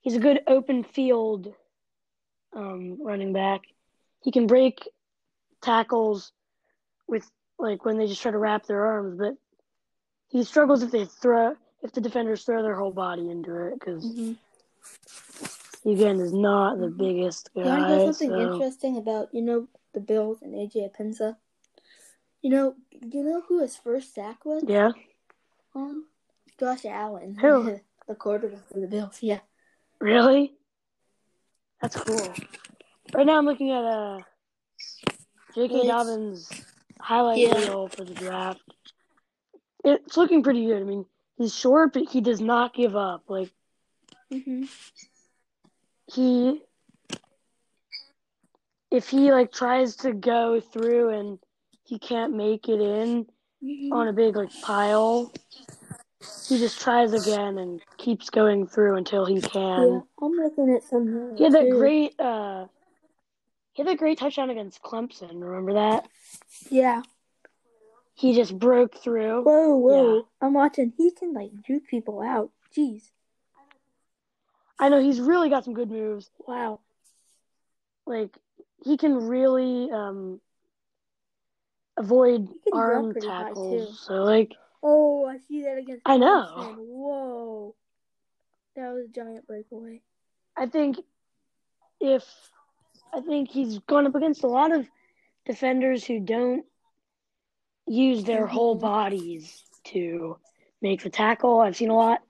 He's 0.00 0.16
a 0.16 0.20
good 0.20 0.40
open 0.48 0.82
field 0.82 1.54
um, 2.54 2.98
running 3.00 3.32
back. 3.32 3.62
He 4.22 4.32
can 4.32 4.46
break 4.48 4.88
tackles 5.62 6.32
with 7.06 7.30
like 7.58 7.84
when 7.84 7.98
they 7.98 8.06
just 8.08 8.22
try 8.22 8.32
to 8.32 8.38
wrap 8.38 8.66
their 8.66 8.84
arms, 8.84 9.16
but 9.16 9.34
he 10.28 10.42
struggles 10.42 10.82
if 10.82 10.90
they 10.90 11.04
throw 11.04 11.54
if 11.82 11.92
the 11.92 12.00
defenders 12.00 12.42
throw 12.42 12.62
their 12.62 12.74
whole 12.74 12.90
body 12.90 13.30
into 13.30 13.54
it 13.66 13.74
because 13.78 14.04
Mhm. 14.04 14.36
Again 15.86 16.18
is 16.20 16.32
not 16.32 16.78
the 16.80 16.88
Mhm. 16.88 16.96
biggest 16.98 17.48
you 17.54 17.62
want 17.62 17.82
to 17.84 17.88
know 17.88 18.04
something 18.12 18.30
so- 18.30 18.52
interesting 18.52 18.96
about 18.96 19.32
you 19.32 19.40
know 19.42 19.68
the 19.92 20.00
Bills 20.00 20.42
and 20.42 20.52
AJ 20.54 20.90
Epenesa? 20.90 21.36
You 22.42 22.50
know, 22.50 22.74
you 22.90 23.22
know 23.24 23.40
who 23.42 23.60
his 23.60 23.76
first 23.76 24.12
sack 24.12 24.44
was? 24.44 24.64
Yeah. 24.66 24.90
Um, 25.74 26.06
Josh 26.58 26.84
Allen, 26.84 27.36
Who? 27.36 27.80
the 28.08 28.14
quarterback 28.14 28.66
for 28.68 28.80
the 28.80 28.86
Bills. 28.88 29.22
Yeah. 29.22 29.40
Really? 30.00 30.54
That's 31.80 31.96
cool. 31.96 32.34
Right 33.14 33.26
now 33.26 33.38
I'm 33.38 33.46
looking 33.46 33.70
at 33.70 33.84
uh 33.84 34.22
J.K. 35.54 35.74
It's- 35.74 35.86
Dobbins 35.86 36.50
highlight 37.00 37.38
Yeah. 37.38 37.58
reel 37.58 37.88
for 37.88 38.04
the 38.04 38.14
draft. 38.14 38.60
It's 39.84 40.16
looking 40.16 40.42
pretty 40.42 40.66
good. 40.66 40.82
I 40.82 40.84
mean, 40.84 41.06
he's 41.38 41.54
short, 41.54 41.92
but 41.92 42.08
he 42.10 42.20
does 42.20 42.40
not 42.40 42.74
give 42.74 42.96
up. 42.96 43.22
Like 43.28 43.52
hmm 44.30 44.64
he, 46.16 46.62
if 48.90 49.08
he 49.08 49.30
like 49.30 49.52
tries 49.52 49.96
to 49.96 50.12
go 50.12 50.60
through 50.60 51.10
and 51.10 51.38
he 51.84 51.98
can't 51.98 52.34
make 52.34 52.68
it 52.68 52.80
in 52.80 53.26
hmm 53.62 53.92
on 53.92 54.08
a 54.08 54.12
big 54.12 54.34
like 54.34 54.50
pile, 54.62 55.32
he 56.48 56.58
just 56.58 56.80
tries 56.80 57.12
again 57.12 57.58
and 57.58 57.80
keeps 57.98 58.30
going 58.30 58.66
through 58.66 58.96
until 58.96 59.24
he 59.24 59.40
can. 59.40 59.88
Yeah, 59.88 60.00
I'm 60.20 60.32
looking 60.32 60.74
at 60.74 60.82
some. 60.82 61.36
He 61.36 61.44
had 61.44 61.52
that 61.52 61.70
great 61.70 62.18
uh 62.18 62.66
he 63.74 63.82
had 63.82 63.92
a 63.92 63.96
great 63.96 64.18
touchdown 64.18 64.50
against 64.50 64.82
Clemson, 64.82 65.40
remember 65.40 65.74
that? 65.74 66.08
Yeah. 66.70 67.02
He 68.14 68.34
just 68.34 68.58
broke 68.58 68.96
through. 68.96 69.42
Whoa, 69.42 69.76
whoa! 69.76 70.16
Yeah. 70.16 70.22
I'm 70.40 70.54
watching. 70.54 70.94
He 70.96 71.10
can 71.10 71.34
like 71.34 71.50
juke 71.66 71.86
people 71.86 72.22
out. 72.22 72.50
Jeez. 72.74 73.10
I 74.78 74.88
know 74.88 75.00
he's 75.00 75.20
really 75.20 75.48
got 75.48 75.64
some 75.64 75.74
good 75.74 75.90
moves. 75.90 76.30
Wow. 76.46 76.80
Like 78.06 78.36
he 78.84 78.96
can 78.96 79.26
really 79.28 79.90
um 79.90 80.40
avoid 81.96 82.48
arm 82.72 83.14
tackles. 83.14 84.00
So 84.00 84.24
like 84.24 84.52
Oh, 84.82 85.26
I 85.26 85.38
see 85.38 85.62
that 85.62 85.78
against. 85.78 86.02
I 86.04 86.16
know. 86.18 86.76
Whoa. 86.78 87.74
That 88.76 88.92
was 88.92 89.06
a 89.06 89.12
giant 89.12 89.46
breakaway. 89.46 90.02
I 90.56 90.66
think 90.66 90.98
if 92.00 92.24
I 93.12 93.20
think 93.20 93.50
he's 93.50 93.78
gone 93.80 94.06
up 94.06 94.14
against 94.14 94.44
a 94.44 94.48
lot 94.48 94.72
of 94.72 94.86
defenders 95.46 96.04
who 96.04 96.20
don't 96.20 96.64
use 97.86 98.24
their 98.24 98.46
whole 98.46 98.74
bodies 98.74 99.64
to 99.84 100.38
make 100.82 101.02
the 101.02 101.10
tackle. 101.10 101.60
I've 101.60 101.76
seen 101.76 101.90
a 101.90 101.96
lot 101.96 102.22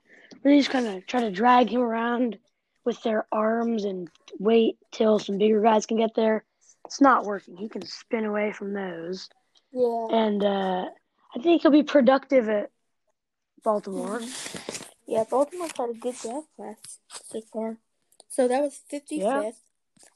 they 0.43 0.57
just 0.57 0.69
kind 0.69 0.87
of 0.87 1.05
try 1.07 1.21
to 1.21 1.31
drag 1.31 1.69
him 1.69 1.81
around 1.81 2.37
with 2.85 3.01
their 3.03 3.25
arms 3.31 3.83
and 3.83 4.09
wait 4.39 4.77
till 4.91 5.19
some 5.19 5.37
bigger 5.37 5.61
guys 5.61 5.85
can 5.85 5.97
get 5.97 6.15
there. 6.15 6.43
It's 6.85 7.01
not 7.01 7.25
working. 7.25 7.57
He 7.57 7.67
can 7.69 7.85
spin 7.85 8.25
away 8.25 8.51
from 8.53 8.73
those, 8.73 9.27
Yeah. 9.73 10.07
and 10.11 10.43
uh, 10.43 10.85
I 11.35 11.39
think 11.41 11.61
he'll 11.61 11.71
be 11.71 11.83
productive 11.83 12.47
at 12.47 12.71
Baltimore. 13.63 14.21
Yeah, 15.05 15.23
Baltimore's 15.29 15.71
had 15.77 15.89
a 15.89 15.93
good 15.93 16.15
draft 16.15 16.47
class 16.55 16.99
so 17.25 17.41
far. 17.51 17.77
So 18.29 18.47
that 18.47 18.61
was 18.61 18.79
55th. 18.91 19.09
Yeah. 19.09 19.51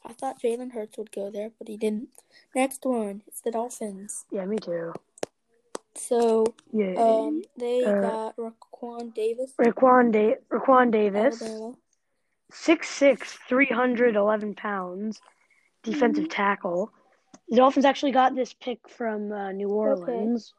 I 0.06 0.14
thought 0.14 0.42
Jalen 0.42 0.72
Hurts 0.74 0.98
would 0.98 1.12
go 1.12 1.30
there, 1.32 1.52
but 1.58 1.68
he 1.68 1.76
didn't. 1.76 2.10
Next 2.56 2.86
one, 2.86 3.24
it's 3.28 3.42
the 3.42 3.52
Dolphins. 3.52 4.26
Yeah, 4.32 4.46
me 4.46 4.58
too. 4.58 4.94
So 5.96 6.46
Yeah, 6.72 6.96
um, 6.98 7.44
they 7.58 7.84
Uh, 7.84 8.02
got 8.02 8.36
Raekwon 8.38 9.14
Davis, 9.14 9.54
Raekwon, 9.60 10.12
da- 10.12 10.38
Raekwon 10.50 10.92
Davis. 10.92 11.42
Alabama. 11.42 11.78
Six 12.52 12.90
six, 12.90 13.38
three 13.48 13.68
hundred 13.68 14.16
eleven 14.16 14.56
pounds, 14.56 15.22
defensive 15.84 16.28
tackle. 16.30 16.92
The 17.50 17.58
Dolphins 17.58 17.86
actually 17.86 18.12
got 18.12 18.36
this 18.36 18.54
pick 18.54 18.88
from 18.90 19.32
uh, 19.32 19.52
New 19.52 19.70
Orleans 19.70 20.54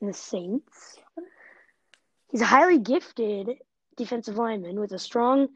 and 0.00 0.10
the 0.10 0.14
Saints. 0.14 0.98
He's 2.30 2.40
a 2.40 2.46
highly 2.46 2.78
gifted 2.78 3.50
defensive 3.96 4.36
lineman 4.36 4.78
with 4.80 4.92
a 4.92 4.98
strong 4.98 5.48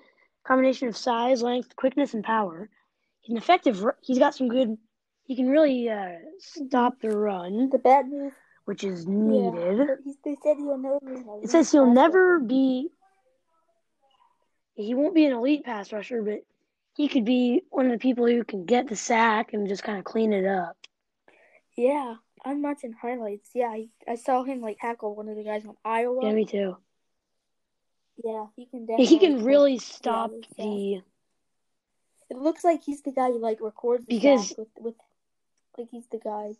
combination 0.45 0.89
of 0.89 0.97
size, 0.97 1.43
length, 1.43 1.75
quickness, 1.77 2.15
and 2.15 2.25
power. 2.25 2.71
He's 3.21 3.33
an 3.33 3.37
effective. 3.37 3.85
He's 4.01 4.19
got 4.19 4.35
some 4.35 4.49
good. 4.49 4.79
He 5.25 5.37
can 5.37 5.49
really 5.49 5.89
uh, 5.91 6.19
stop 6.39 7.01
the 7.01 7.11
run, 7.11 7.69
The 7.71 7.79
bad 7.79 8.09
news, 8.09 8.33
which 8.69 8.85
is 8.85 9.07
needed. 9.07 9.89
he, 10.05 10.13
they 10.23 10.37
said 10.43 10.59
he'll 10.59 10.77
never. 10.77 11.01
be 11.01 11.25
It 11.43 11.49
says 11.49 11.73
he'll 11.73 11.91
never 11.91 12.39
be. 12.39 12.91
He 14.75 14.93
won't 14.95 15.15
be 15.15 15.25
an 15.25 15.33
elite 15.33 15.65
pass 15.65 15.91
rusher, 15.91 16.21
but 16.21 16.45
he 16.95 17.09
could 17.09 17.25
be 17.25 17.63
one 17.71 17.87
of 17.87 17.93
the 17.93 17.99
people 17.99 18.27
who 18.27 18.45
can 18.45 18.67
get 18.67 18.87
the 18.87 18.95
sack 18.95 19.55
and 19.55 19.67
just 19.67 19.83
kind 19.83 19.97
of 19.99 20.05
clean 20.05 20.35
it 20.35 20.45
up. 20.45 20.77
Yeah, 21.79 22.17
I'm 22.45 22.61
watching 22.61 22.93
highlights. 22.93 23.49
Yeah, 23.55 23.69
I, 23.69 23.89
I 24.07 24.17
saw 24.17 24.45
him 24.45 24.61
like 24.61 24.79
tackle 24.79 25.17
one 25.17 25.31
of 25.31 25.37
the 25.37 25.45
guys 25.45 25.63
from 25.63 25.79
Iowa. 25.83 26.27
Yeah, 26.27 26.33
me 26.33 26.45
too. 26.45 26.77
Yeah, 28.23 28.45
he 28.55 28.67
can 28.67 28.81
definitely. 28.85 29.07
he 29.07 29.19
can 29.19 29.45
really 29.45 29.79
stop 29.79 30.31
the. 30.59 31.01
It 32.31 32.37
looks 32.37 32.65
like 32.65 32.83
he's 32.85 33.01
the 33.01 33.13
guy 33.13 33.29
who 33.29 33.39
like 33.41 33.63
records 33.63 34.05
the 34.07 34.15
Because- 34.15 34.53
with 34.59 34.69
with 34.79 34.95
like 35.79 35.89
he's 35.91 36.07
the 36.09 36.19
guy. 36.19 36.53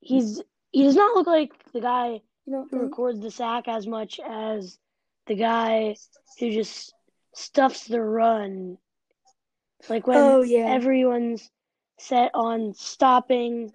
He's 0.00 0.40
he 0.72 0.84
does 0.84 0.96
not 0.96 1.14
look 1.14 1.26
like 1.26 1.52
the 1.72 1.80
guy 1.80 2.20
You 2.46 2.52
know, 2.52 2.68
who 2.70 2.78
what 2.78 2.82
records 2.82 3.20
the 3.20 3.30
sack 3.30 3.68
as 3.68 3.86
much 3.86 4.20
as 4.20 4.78
the 5.26 5.34
guy 5.34 5.96
who 6.38 6.50
just 6.50 6.94
stuffs 7.34 7.86
the 7.86 8.02
run. 8.02 8.78
Like 9.88 10.06
when 10.06 10.38
Oh, 10.38 10.42
yeah. 10.42 10.66
everyone's 10.66 11.50
set 11.98 12.30
on 12.34 12.74
stopping, 12.74 13.72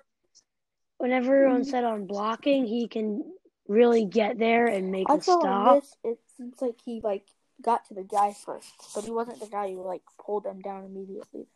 when 0.97 1.11
everyone's 1.11 1.69
Mhm. 1.69 1.71
set 1.71 1.83
on 1.83 2.05
blocking, 2.05 2.65
he 2.65 2.87
can 2.87 3.23
really 3.67 4.05
get 4.05 4.37
there 4.37 4.67
and 4.67 4.91
make 4.91 5.07
I 5.07 5.13
the 5.13 5.21
stop. 5.21 5.81
this. 5.81 5.97
It 6.03 6.19
seems 6.27 6.61
like 6.61 6.81
he 6.85 7.01
like 7.01 7.27
got 7.61 7.85
to 7.85 7.93
the 7.93 8.03
guy 8.03 8.33
first, 8.33 8.73
but 8.93 9.03
he 9.05 9.11
wasn't 9.11 9.39
the 9.39 9.47
guy 9.47 9.71
who 9.71 9.81
like 9.83 10.03
pulled 10.17 10.43
them 10.43 10.61
down 10.61 10.85
immediately. 10.85 11.47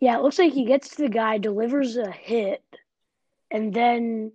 Yeah, 0.00 0.18
it 0.18 0.22
looks 0.22 0.38
like 0.38 0.52
he 0.52 0.64
gets 0.64 0.90
to 0.90 1.02
the 1.02 1.08
guy, 1.08 1.38
delivers 1.38 1.96
a 1.96 2.10
hit, 2.10 2.62
and 3.50 3.72
then 3.72 4.32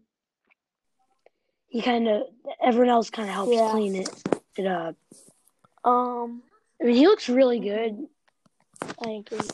he 1.67 1.81
kind 1.81 2.07
of 2.07 2.23
everyone 2.61 2.89
else 2.89 3.09
kind 3.09 3.27
of 3.29 3.33
helps 3.35 3.53
Yeah. 3.55 3.71
clean 3.71 3.95
it 3.95 4.09
it 4.57 4.67
up. 4.67 4.95
Um, 5.83 6.43
I 6.81 6.85
mean, 6.85 6.95
he 6.95 7.07
looks 7.07 7.27
really 7.29 7.59
good. 7.59 8.07
I 9.03 9.09
agree. 9.25 9.49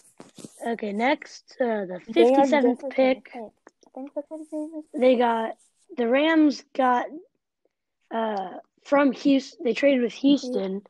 Okay, 0.68 0.92
next, 0.92 1.56
uh, 1.62 1.86
the 1.86 2.02
fifty 2.14 2.46
seventh 2.46 2.84
pick. 2.90 3.30
I 3.34 3.38
think. 3.38 3.52
I 3.88 3.90
think 3.96 4.14
that's 4.14 4.30
what 4.30 4.40
his 4.40 4.52
name 4.52 4.72
is. 4.80 4.86
They 4.94 5.16
got 5.16 5.56
the 5.98 6.08
Rams 6.08 6.64
got 6.76 7.06
uh, 8.12 8.58
from 8.84 9.12
Houston. 9.14 9.64
They 9.64 9.74
traded 9.74 10.02
with 10.02 10.14
Houston 10.14 10.82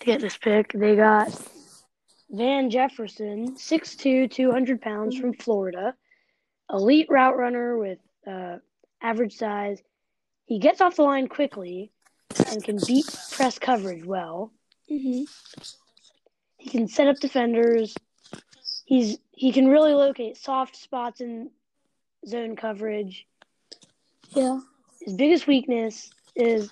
to 0.00 0.06
get 0.06 0.20
this 0.20 0.36
pick. 0.36 0.72
They 0.72 0.94
got 0.96 1.30
Van 2.30 2.68
Jefferson, 2.70 3.54
6'2", 3.56 4.30
200 4.30 4.80
pounds 4.82 5.16
from 5.16 5.32
Florida, 5.34 5.94
elite 6.70 7.06
route 7.08 7.36
runner 7.36 7.76
with 7.78 7.98
uh, 8.26 8.56
average 9.02 9.36
size. 9.36 9.82
He 10.46 10.58
gets 10.58 10.80
off 10.80 10.96
the 10.96 11.02
line 11.02 11.28
quickly 11.28 11.90
and 12.48 12.62
can 12.62 12.78
beat 12.86 13.06
press 13.32 13.58
coverage 13.58 14.04
well. 14.04 14.52
Mm-hmm. 14.90 15.22
He 16.58 16.70
can 16.70 16.88
set 16.88 17.08
up 17.08 17.16
defenders. 17.20 17.94
He's 18.84 19.18
he 19.32 19.52
can 19.52 19.68
really 19.68 19.94
locate 19.94 20.36
soft 20.36 20.76
spots 20.76 21.20
in 21.20 21.50
zone 22.26 22.56
coverage. 22.56 23.26
Yeah. 24.30 24.60
His 25.00 25.14
biggest 25.14 25.46
weakness 25.46 26.10
is 26.34 26.70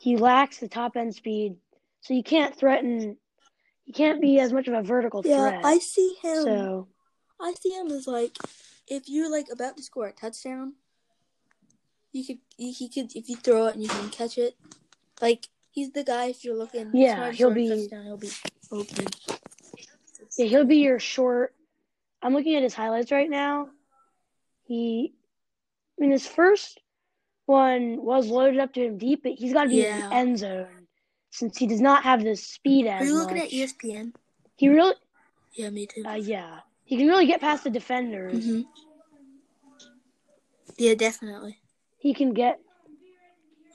he 0.00 0.16
lacks 0.16 0.58
the 0.58 0.68
top 0.68 0.96
end 0.96 1.14
speed, 1.14 1.56
so 2.00 2.14
you 2.14 2.22
can't 2.22 2.54
threaten. 2.56 3.16
He 3.84 3.92
can't 3.92 4.20
be 4.20 4.40
as 4.40 4.52
much 4.52 4.66
of 4.68 4.74
a 4.74 4.82
vertical 4.82 5.22
Yeah, 5.24 5.50
threat. 5.50 5.64
I 5.64 5.78
see 5.78 6.16
him. 6.22 6.42
so 6.42 6.88
I 7.40 7.54
see 7.54 7.70
him 7.70 7.88
as 7.88 8.06
like 8.06 8.36
if 8.88 9.08
you're 9.08 9.30
like 9.30 9.48
about 9.50 9.76
to 9.76 9.82
score 9.82 10.06
a 10.06 10.12
touchdown, 10.12 10.74
you 12.12 12.24
could 12.24 12.38
you, 12.56 12.72
he 12.72 12.88
could 12.88 13.14
if 13.14 13.28
you 13.28 13.36
throw 13.36 13.66
it 13.66 13.74
and 13.74 13.82
you 13.82 13.88
can 13.88 14.08
catch 14.10 14.38
it. 14.38 14.56
Like 15.20 15.48
he's 15.70 15.92
the 15.92 16.04
guy 16.04 16.26
if 16.26 16.44
you're 16.44 16.56
looking. 16.56 16.90
Yeah, 16.92 17.30
he'll 17.30 17.50
be- 17.52 17.68
touchdown, 17.68 18.04
he'll 18.04 18.16
be 18.16 18.30
open. 18.72 19.06
yeah, 20.38 20.46
he'll 20.46 20.64
be 20.64 20.76
your 20.78 20.98
short. 20.98 21.54
I'm 22.22 22.32
looking 22.34 22.56
at 22.56 22.62
his 22.62 22.74
highlights 22.74 23.12
right 23.12 23.28
now. 23.30 23.68
He, 24.64 25.14
I 25.96 26.00
mean, 26.00 26.10
his 26.10 26.26
first 26.26 26.80
one 27.44 28.02
was 28.02 28.26
loaded 28.28 28.58
up 28.58 28.72
to 28.74 28.84
him 28.84 28.98
deep, 28.98 29.22
but 29.22 29.32
he's 29.32 29.52
got 29.52 29.64
to 29.64 29.68
be 29.70 29.86
in 29.86 30.00
the 30.00 30.14
end 30.14 30.38
zone 30.38 30.66
since 31.30 31.56
he 31.56 31.66
does 31.66 31.80
not 31.80 32.02
have 32.02 32.24
the 32.24 32.34
speed 32.34 32.86
as 32.86 33.02
Are 33.02 33.04
you 33.04 33.14
looking 33.16 33.36
much. 33.36 33.46
at 33.46 33.52
E 33.52 33.64
ESPN? 33.64 34.12
He 34.56 34.68
really, 34.68 34.94
Yeah, 35.54 35.70
me 35.70 35.86
too. 35.86 36.02
uh, 36.04 36.14
yeah, 36.14 36.60
he 36.86 36.96
can 36.96 37.08
really 37.08 37.26
get 37.26 37.40
past 37.40 37.64
the 37.64 37.70
defenders. 37.70 38.44
hmm 38.44 38.62
Yeah, 40.78 40.94
definitely. 40.94 41.58
He 41.98 42.14
can 42.14 42.32
get, 42.32 42.60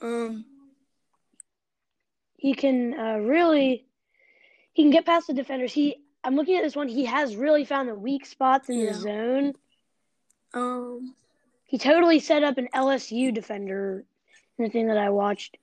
Um, 0.00 0.44
he 2.36 2.54
can 2.54 2.94
uh, 2.98 3.18
really, 3.18 3.86
he 4.72 4.82
can 4.82 4.90
get 4.90 5.06
past 5.06 5.26
the 5.28 5.34
defenders. 5.34 5.72
He, 5.72 5.96
I'm 6.24 6.36
looking 6.36 6.56
at 6.56 6.62
this 6.62 6.76
one. 6.76 6.88
He 6.88 7.04
has 7.04 7.36
really 7.36 7.64
found 7.64 7.88
the 7.88 7.94
weak 7.94 8.26
spots 8.26 8.68
in 8.68 8.80
Yeah. 8.80 8.92
the 8.92 8.98
zone. 8.98 9.52
um, 10.54 11.14
He 11.66 11.78
totally 11.78 12.20
set 12.20 12.42
up 12.42 12.58
an 12.58 12.68
LSU 12.74 13.32
defender 13.32 14.04
in 14.58 14.64
the 14.64 14.70
thing 14.70 14.88
that 14.88 14.98
I 14.98 15.10
watched. 15.10 15.56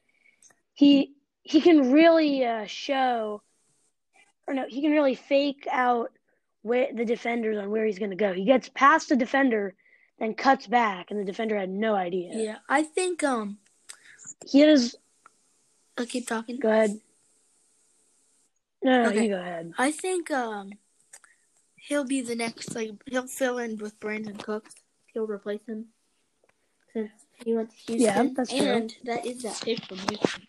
He 0.74 1.14
he 1.44 1.62
can 1.62 1.92
really 1.92 2.46
uh, 2.46 2.66
show, 2.66 3.42
or 4.48 4.54
no, 4.54 4.66
he 4.68 4.82
can 4.82 4.92
really 4.92 5.16
fake 5.16 5.68
out 5.72 6.12
where 6.62 6.88
the 6.94 7.06
defenders 7.06 7.58
on 7.58 7.70
where 7.70 7.86
he's 7.86 8.00
going 8.00 8.10
to 8.12 8.16
go. 8.18 8.34
He 8.34 8.44
gets 8.46 8.70
past 8.70 9.10
the 9.10 9.16
defender, 9.16 9.76
then 10.20 10.34
cuts 10.34 10.68
back, 10.68 11.12
and 11.12 11.20
the 11.20 11.24
defender 11.26 11.58
had 11.58 11.70
no 11.70 11.96
idea. 11.96 12.32
yeah, 12.34 12.58
I 12.68 12.84
think 12.84 13.24
um, 13.24 13.58
He 14.46 14.60
has. 14.62 14.96
I'll 15.98 16.06
keep 16.06 16.28
talking. 16.28 16.58
Go 16.60 16.70
ahead. 16.70 17.00
No, 18.84 19.04
no, 19.04 19.10
Okay. 19.10 19.24
you 19.24 19.30
go 19.30 19.40
ahead. 19.40 19.74
I 19.78 19.92
think 19.92 20.32
um, 20.32 20.72
he'll 21.76 22.06
be 22.06 22.22
the 22.22 22.36
next 22.36 22.74
like 22.76 22.92
he'll 23.06 23.28
fill 23.28 23.58
in 23.58 23.78
with 23.78 24.00
Brandin 24.00 24.42
Cooks. 24.42 24.76
He'll 25.14 25.28
replace 25.28 25.60
him 25.68 25.88
since 26.94 27.12
he 27.44 27.54
went 27.54 27.72
to 27.72 27.76
Houston. 27.76 28.00
Yeah, 28.00 28.30
that's 28.36 28.50
true. 28.50 28.60
and 28.66 28.96
that 29.04 29.26
is 29.26 29.42
that 29.44 29.60
pick 29.64 29.84
from 29.86 29.98
Houston. 29.98 30.44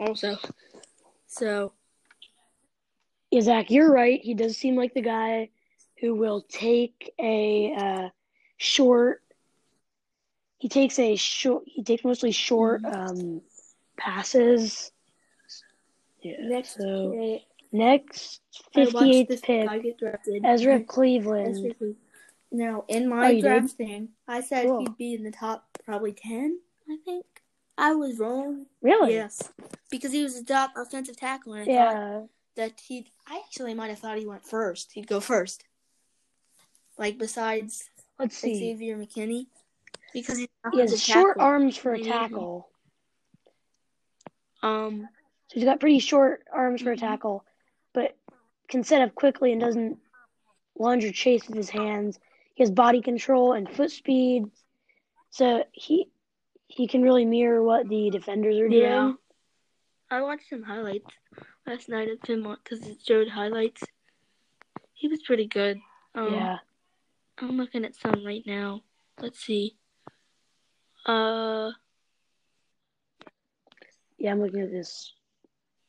Also, 0.00 0.36
so 1.28 1.72
Yeah, 3.30 3.40
Zach, 3.42 3.70
you're 3.70 3.92
right. 3.92 4.20
He 4.22 4.34
does 4.34 4.56
seem 4.56 4.76
like 4.76 4.94
the 4.94 5.02
guy 5.02 5.50
who 6.00 6.14
will 6.14 6.42
take 6.48 7.12
a 7.20 7.74
uh, 7.76 8.08
short. 8.56 9.22
He 10.58 10.68
takes 10.68 10.98
a 10.98 11.14
short. 11.16 11.64
He 11.66 11.82
takes 11.82 12.04
mostly 12.04 12.32
short 12.32 12.84
um, 12.84 13.42
passes. 13.96 14.92
Yeah. 16.20 16.34
next 16.40 16.76
so 16.78 17.12
pick, 17.12 17.42
next, 17.70 18.40
I 18.74 18.84
fifty 18.84 19.16
eighth 19.18 19.28
this 19.28 19.40
pick, 19.40 19.66
guy 19.68 19.78
get 19.78 19.98
drafted. 19.98 20.44
Ezra 20.44 20.74
And- 20.76 20.88
Cleveland. 20.88 21.56
Ezra 21.56 21.74
Cleveland. 21.74 21.96
Now, 22.50 22.84
in 22.88 23.04
Oh, 23.12 23.16
my 23.16 23.34
did? 23.34 23.42
draft 23.42 23.70
thing, 23.72 24.08
I 24.26 24.40
said 24.40 24.66
Cool. 24.66 24.80
he'd 24.80 24.96
be 24.96 25.14
in 25.14 25.22
the 25.22 25.30
top 25.30 25.66
probably 25.84 26.12
ten. 26.12 26.58
I 26.90 26.96
think 27.04 27.26
I 27.76 27.92
was 27.94 28.18
wrong. 28.18 28.64
Really? 28.80 29.12
Yes, 29.12 29.52
because 29.90 30.12
he 30.12 30.22
was 30.22 30.34
a 30.36 30.44
top 30.44 30.72
offensive 30.76 31.16
tackle, 31.18 31.52
I 31.52 31.58
thought 31.58 31.68
Yeah. 31.68 32.22
That 32.58 32.80
he 32.84 33.06
I 33.26 33.40
actually 33.46 33.72
might 33.72 33.88
have 33.88 34.00
thought 34.00 34.18
he 34.18 34.26
went 34.26 34.44
first. 34.44 34.92
He'd 34.92 35.06
go 35.06 35.20
first. 35.20 35.64
Like 36.98 37.16
besides 37.16 37.88
Let's 38.18 38.36
see. 38.36 38.58
Xavier 38.58 38.98
McKinney. 38.98 39.46
Because 40.12 40.38
he's 40.38 40.48
He 40.72 40.80
has 40.80 41.00
short 41.00 41.36
tackle. 41.36 41.42
arms 41.42 41.76
for 41.76 41.94
a 41.94 42.02
tackle. 42.02 42.68
Um 44.62 45.08
So 45.48 45.54
he's 45.54 45.64
got 45.64 45.80
pretty 45.80 46.00
short 46.00 46.44
arms 46.52 46.82
for 46.82 46.92
a 46.92 46.96
Mhm. 46.96 47.00
tackle, 47.00 47.44
but 47.94 48.16
can 48.68 48.82
set 48.82 49.00
up 49.02 49.14
quickly 49.14 49.52
and 49.52 49.60
doesn't 49.60 49.98
lunge 50.76 51.04
or 51.04 51.12
chase 51.12 51.46
with 51.46 51.56
his 51.56 51.70
hands. 51.70 52.18
He 52.54 52.62
has 52.64 52.70
body 52.72 53.00
control 53.00 53.52
and 53.52 53.70
foot 53.70 53.90
speed, 53.92 54.50
so 55.30 55.64
he 55.72 56.10
he 56.66 56.86
can 56.88 57.02
really 57.02 57.24
mirror 57.24 57.62
what 57.62 57.88
the 57.88 58.10
defenders 58.10 58.58
are 58.58 58.68
doing. 58.68 58.82
Yeah. 58.82 59.12
I 60.10 60.20
watched 60.22 60.48
some 60.50 60.62
highlights 60.62 61.06
last 61.68 61.88
night 61.88 62.08
at 62.08 62.26
him 62.26 62.42
because 62.64 62.86
it 62.86 62.98
showed 63.06 63.28
highlights. 63.28 63.82
He 64.94 65.08
was 65.08 65.22
pretty 65.22 65.46
good. 65.46 65.78
Um, 66.14 66.32
Yeah. 66.34 66.58
I'm 67.38 67.56
looking 67.56 67.84
at 67.84 67.94
some 67.94 68.24
right 68.24 68.42
now. 68.46 68.82
Let's 69.20 69.40
see. 69.40 69.76
Uh, 71.06 71.70
Yeah, 74.18 74.32
I'm 74.32 74.40
looking 74.42 74.60
at 74.62 74.70
this 74.72 75.12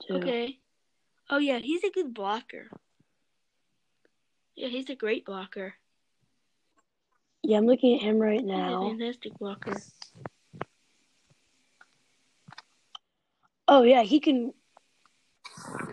too. 0.07 0.15
okay. 0.15 0.59
Oh 1.31 1.39
yeah, 1.39 1.57
he's 1.59 1.83
a 1.83 1.89
good 1.89 2.13
blocker. 2.13 2.67
Yeah, 4.55 4.67
he's 4.67 4.89
a 4.89 4.95
great 4.95 5.25
blocker. 5.25 5.73
Yeah, 7.41 7.57
I'm 7.57 7.65
looking 7.65 7.95
at 7.95 8.01
him 8.01 8.19
right 8.19 8.41
He's 8.41 8.49
a 8.49 8.53
now. 8.53 8.89
fantastic 8.89 9.33
blocker. 9.39 9.75
Oh 13.67 13.83
yeah, 13.83 14.03
he 14.03 14.19
can. 14.19 14.53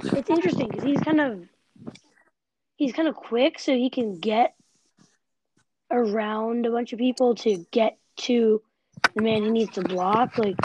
It's 0.04 0.30
interesting 0.30 0.68
because 0.68 0.84
he's 0.84 1.00
kind 1.00 1.20
of 1.20 1.48
he's 2.76 2.92
kind 2.92 3.08
of 3.08 3.14
quick, 3.14 3.58
so 3.58 3.72
he 3.72 3.90
can 3.90 4.18
get 4.18 4.54
around 5.90 6.66
a 6.66 6.70
bunch 6.70 6.92
of 6.92 6.98
people 6.98 7.34
to 7.36 7.64
get 7.70 7.96
to 8.16 8.60
the 9.14 9.22
man 9.22 9.42
he 9.42 9.50
needs 9.50 9.72
to 9.74 9.82
block. 9.82 10.38
Like 10.38 10.56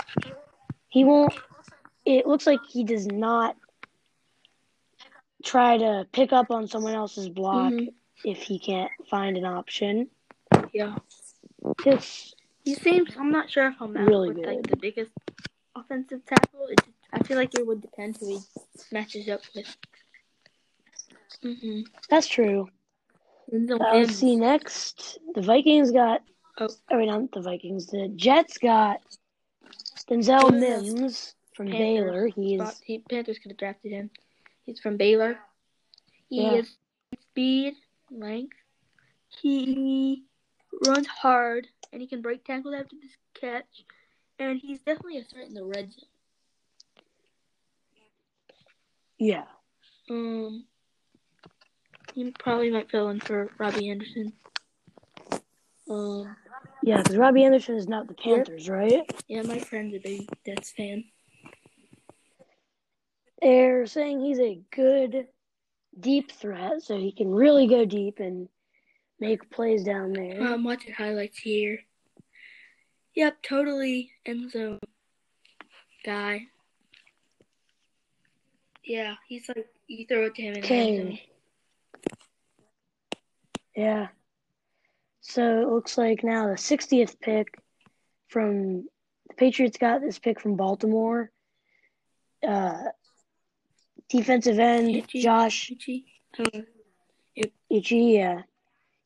he 0.89 1.03
won't. 1.03 1.33
It 2.05 2.25
looks 2.25 2.47
like 2.47 2.59
he 2.67 2.83
does 2.83 3.05
not 3.05 3.55
try 5.43 5.77
to 5.77 6.07
pick 6.11 6.33
up 6.33 6.51
on 6.51 6.67
someone 6.67 6.93
else's 6.93 7.29
block 7.29 7.73
Mhm. 7.73 7.93
if 8.23 8.41
he 8.41 8.59
can't 8.59 8.91
find 9.09 9.37
an 9.37 9.45
option. 9.45 10.09
Yeah. 10.73 10.97
It's 11.85 12.33
He 12.63 12.75
seems. 12.75 13.15
I'm 13.17 13.31
not 13.31 13.49
sure 13.49 13.67
if 13.67 13.81
I'm 13.81 13.97
out 13.97 14.07
Really 14.07 14.29
with 14.29 14.45
like 14.45 14.67
the 14.67 14.75
biggest 14.77 15.11
offensive 15.75 16.23
tackle. 16.25 16.67
It 16.67 16.79
just, 16.85 16.97
I 17.13 17.23
feel 17.23 17.37
like 17.37 17.53
it 17.57 17.65
would 17.65 17.81
depend 17.81 18.17
who 18.17 18.27
he 18.27 18.39
matches 18.91 19.27
up 19.29 19.41
with. 19.55 19.75
Mm-hmm. 21.43 21.81
that's 22.09 22.27
true. 22.27 22.67
Uh, 23.53 23.77
let's 23.93 24.15
see 24.15 24.35
next. 24.35 25.19
The 25.35 25.41
Vikings 25.41 25.91
got. 25.91 26.21
Oh. 26.59 26.67
Oh, 26.91 26.97
wait, 26.97 27.07
not 27.07 27.31
the 27.31 27.41
Vikings. 27.41 27.87
The 27.87 28.11
Jets 28.15 28.57
got 28.57 28.99
Denzel 30.09 30.57
Mims 30.57 31.35
from 31.55 31.67
Panthers. 31.67 31.79
Baylor. 31.79 32.27
He's 32.27 32.81
he, 32.85 32.99
Panthers 32.99 33.39
could 33.39 33.51
have 33.51 33.57
drafted 33.57 33.91
him. 33.91 34.09
He's 34.65 34.79
from 34.79 34.97
Baylor. 34.97 35.39
He 36.29 36.43
Yeah. 36.43 36.57
has 36.57 36.77
speed, 37.19 37.75
length. 38.09 38.55
He 39.41 40.23
runs 40.81 41.07
hard, 41.07 41.67
and 41.91 42.01
he 42.01 42.07
can 42.07 42.21
break 42.21 42.43
tackles 42.45 42.75
after 42.75 42.95
this 43.01 43.15
catch. 43.33 43.85
And 44.39 44.59
he's 44.59 44.79
definitely 44.79 45.17
a 45.19 45.23
threat 45.23 45.47
in 45.47 45.53
the 45.53 45.65
red 45.65 45.91
zone. 45.91 46.05
Yeah. 49.21 49.43
Um, 50.09 50.65
you 52.15 52.33
probably 52.39 52.71
might 52.71 52.89
fill 52.89 53.09
in 53.09 53.19
for 53.19 53.51
Robbie 53.59 53.91
Anderson. 53.91 54.33
Um, 55.87 56.35
Yeah, 56.81 56.97
because 56.97 57.17
Robbie 57.17 57.43
Anderson 57.43 57.75
is 57.75 57.87
not 57.87 58.07
the 58.07 58.15
Panthers, 58.15 58.67
right? 58.67 59.03
yeah, 59.27 59.43
my 59.43 59.59
friend's 59.59 59.95
a 59.95 59.99
big 59.99 60.27
Jets 60.43 60.71
fan. 60.71 61.03
They're 63.43 63.85
saying 63.85 64.21
he's 64.21 64.39
a 64.39 64.59
good 64.71 65.27
deep 65.99 66.31
threat, 66.31 66.81
so 66.81 66.97
he 66.97 67.11
can 67.11 67.29
really 67.29 67.67
go 67.67 67.85
deep 67.85 68.19
and 68.19 68.49
make 69.19 69.51
plays 69.51 69.83
down 69.83 70.13
there. 70.13 70.41
I'm 70.41 70.53
um, 70.53 70.63
watching 70.63 70.93
highlights 70.93 71.37
here. 71.37 71.79
Yep, 73.15 73.43
totally 73.43 74.11
end 74.25 74.51
zone. 74.51 74.79
guy. 76.03 76.47
Yeah, 78.83 79.15
he's 79.27 79.47
like 79.47 79.67
you 79.87 80.05
throw 80.07 80.25
it 80.25 80.35
to 80.35 80.41
him 80.41 80.55
and 80.55 80.65
he 80.65 80.75
hands 80.75 80.99
him. 80.99 81.07
Okay. 81.07 81.29
Yeah. 83.75 84.07
So 85.21 85.61
it 85.61 85.67
looks 85.69 85.97
like 85.97 86.23
now 86.23 86.47
the 86.47 86.55
60th 86.55 87.19
pick 87.19 87.57
from 88.27 88.83
the 89.27 89.35
Patriots 89.37 89.77
got 89.77 90.01
this 90.01 90.19
pick 90.19 90.39
from 90.41 90.55
Baltimore. 90.55 91.31
Uh, 92.45 92.85
defensive 94.09 94.59
end 94.59 94.95
Itchy. 94.95 95.21
Josh 95.21 95.71
Itchy. 95.71 96.05
Uh, 96.37 96.61
Ichi. 97.69 97.97
Yeah. 98.13 98.41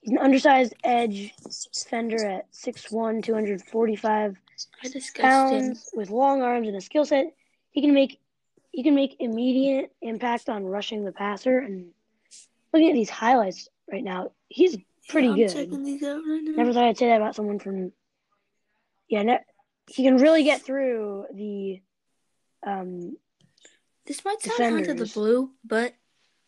He's 0.02 0.12
an 0.14 0.20
undersized 0.20 0.74
edge 0.84 1.34
defender 1.74 2.26
at 2.26 2.52
6'1", 2.54 3.24
245 3.24 4.38
I 4.84 4.88
discussed 4.88 5.16
him. 5.18 5.22
pounds 5.22 5.90
with 5.96 6.12
long 6.12 6.42
arms 6.42 6.68
and 6.68 6.78
a 6.78 6.82
skill 6.82 7.06
set. 7.06 7.34
He 7.72 7.82
can 7.82 7.94
make 7.94 8.20
he 8.76 8.84
can 8.84 8.94
make 8.94 9.16
immediate 9.22 9.96
impact 10.02 10.50
on 10.50 10.66
rushing 10.66 11.06
the 11.06 11.14
passer. 11.14 11.60
And 11.60 11.92
looking 12.74 12.90
at 12.90 12.94
these 12.94 13.10
highlights 13.10 13.70
right 13.90 14.04
now, 14.04 14.34
he's 14.50 14.76
pretty 15.08 15.30
I'm 15.30 15.38
good. 15.38 15.50
checking 15.50 15.82
these 15.82 16.04
out 16.04 16.22
right 16.28 16.42
now. 16.44 16.52
Never 16.58 16.74
thought 16.74 16.84
I'd 16.84 16.98
say 16.98 17.08
that 17.08 17.22
about 17.22 17.36
someone 17.36 17.58
from. 17.58 17.94
Yeah, 19.08 19.24
ne- 19.24 19.46
he 19.88 20.04
can 20.04 20.18
really 20.18 20.44
get 20.44 20.62
through 20.62 21.26
the. 21.34 21.82
Um, 22.68 23.16
This 24.06 24.26
might 24.26 24.42
sound 24.42 24.62
out 24.62 24.90
of 24.90 24.98
the 24.98 25.06
blue, 25.06 25.52
but 25.64 25.94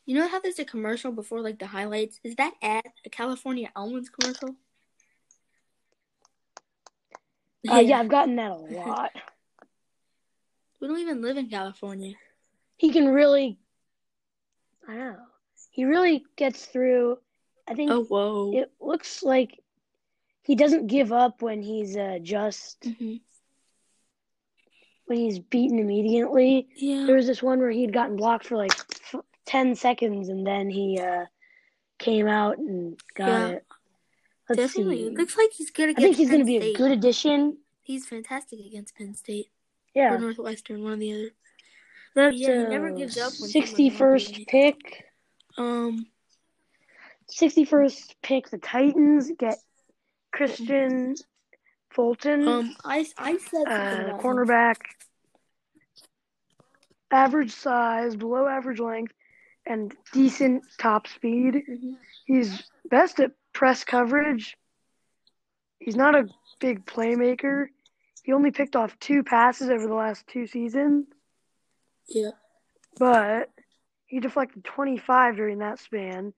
you 0.06 0.14
know 0.14 0.28
how 0.28 0.42
there's 0.42 0.60
a 0.60 0.66
commercial 0.66 1.14
before 1.14 1.40
like 1.40 1.60
the 1.60 1.68
highlights? 1.68 2.20
Is 2.26 2.36
that 2.36 2.56
ad 2.62 2.84
a 3.06 3.10
California 3.10 3.72
Almonds 3.74 4.10
commercial? 4.10 4.50
uh, 7.72 7.76
yeah, 7.76 8.00
I've 8.00 8.10
gotten 8.10 8.36
that 8.36 8.52
a 8.52 8.56
lot. 8.56 9.12
We 10.80 10.88
don't 10.88 11.00
even 11.00 11.22
live 11.22 11.38
in 11.38 11.50
California. 11.50 12.14
He 12.78 12.92
can 12.92 13.08
really. 13.10 13.58
I 14.88 14.94
don't 14.96 15.14
know. 15.14 15.20
He 15.72 15.86
really 15.86 16.24
gets 16.36 16.66
through. 16.66 17.18
I 17.68 17.74
think 17.74 17.92
Oh 17.92 18.04
whoa. 18.04 18.52
it 18.54 18.72
looks 18.80 19.24
like 19.24 19.60
he 20.44 20.56
doesn't 20.56 20.88
give 20.88 21.12
up 21.12 21.42
when 21.42 21.62
he's 21.62 21.98
uh, 21.98 22.20
just 22.22 22.86
hmm 22.86 23.16
when 25.06 25.18
he's 25.20 25.40
beaten 25.40 25.80
immediately. 25.80 26.68
Yeah. 26.76 27.06
There 27.06 27.16
was 27.16 27.28
this 27.28 27.42
one 27.42 27.60
where 27.60 27.72
he'd 27.72 27.94
gotten 27.94 28.18
blocked 28.18 28.46
for 28.46 28.58
like 28.58 28.74
f- 29.14 29.22
ten 29.46 29.74
seconds, 29.74 30.28
and 30.28 30.46
then 30.46 30.70
he 30.70 31.00
uh, 31.00 31.26
came 31.98 32.28
out 32.28 32.58
and 32.58 33.00
got 33.16 33.28
Yeah. 33.28 33.48
it. 33.56 33.66
Let's 34.50 34.74
Definitely. 34.74 34.98
see. 34.98 35.08
It 35.08 35.14
looks 35.14 35.38
like 35.38 35.52
he's 35.54 35.72
good 35.72 35.90
against 35.90 36.00
I 36.00 36.04
think 36.04 36.18
he's 36.18 36.30
going 36.30 36.42
to 36.42 36.46
be 36.46 36.58
a 36.58 36.74
good 36.74 36.92
addition. 36.92 37.58
He's 37.82 38.06
fantastic 38.06 38.60
against 38.60 38.96
Penn 38.98 39.14
State 39.16 39.48
or 39.98 40.02
Yeah. 40.14 40.18
Northwestern, 40.18 40.84
one 40.84 40.94
or 40.94 40.98
the 40.98 41.14
other. 41.14 41.30
But 42.16 42.36
yeah, 42.36 42.64
he 42.64 42.68
never 42.70 42.92
gives 42.92 43.18
up. 43.18 43.34
When 43.40 43.50
Sixty 43.50 43.90
first 43.90 44.48
pick. 44.48 45.06
Um. 45.58 46.08
Sixty 47.28 47.66
first 47.66 48.16
pick. 48.22 48.50
The 48.50 48.58
Titans 48.58 49.32
get 49.38 49.58
Kristian 50.36 51.20
Fulton, 51.92 52.48
Um. 52.48 52.76
I 52.86 53.06
I 53.18 53.38
said 53.38 53.68
uh, 53.68 54.18
cornerback. 54.20 54.78
Average 57.10 57.52
size, 57.52 58.16
below 58.16 58.48
average 58.48 58.80
length, 58.80 59.14
and 59.66 59.96
decent 60.12 60.64
top 60.78 61.08
speed. 61.08 61.64
Mhm. 61.70 61.98
He's 62.26 62.70
best 62.90 63.20
at 63.20 63.32
press 63.54 63.84
coverage. 63.86 64.58
He's 65.80 65.96
not 65.96 66.16
a 66.16 66.28
big 66.60 66.86
playmaker. 66.86 67.68
He 68.28 68.34
only 68.34 68.52
picked 68.52 68.76
off 68.76 69.00
two 69.00 69.24
passes 69.24 69.70
over 69.70 69.88
the 69.88 69.94
last 69.94 70.28
two 70.28 70.48
seasons, 70.48 71.06
Yeah. 72.10 72.32
but 73.00 73.50
he 74.06 74.20
deflected 74.20 74.66
25 74.66 75.38
during 75.38 75.60
that 75.60 75.80
span. 75.80 76.34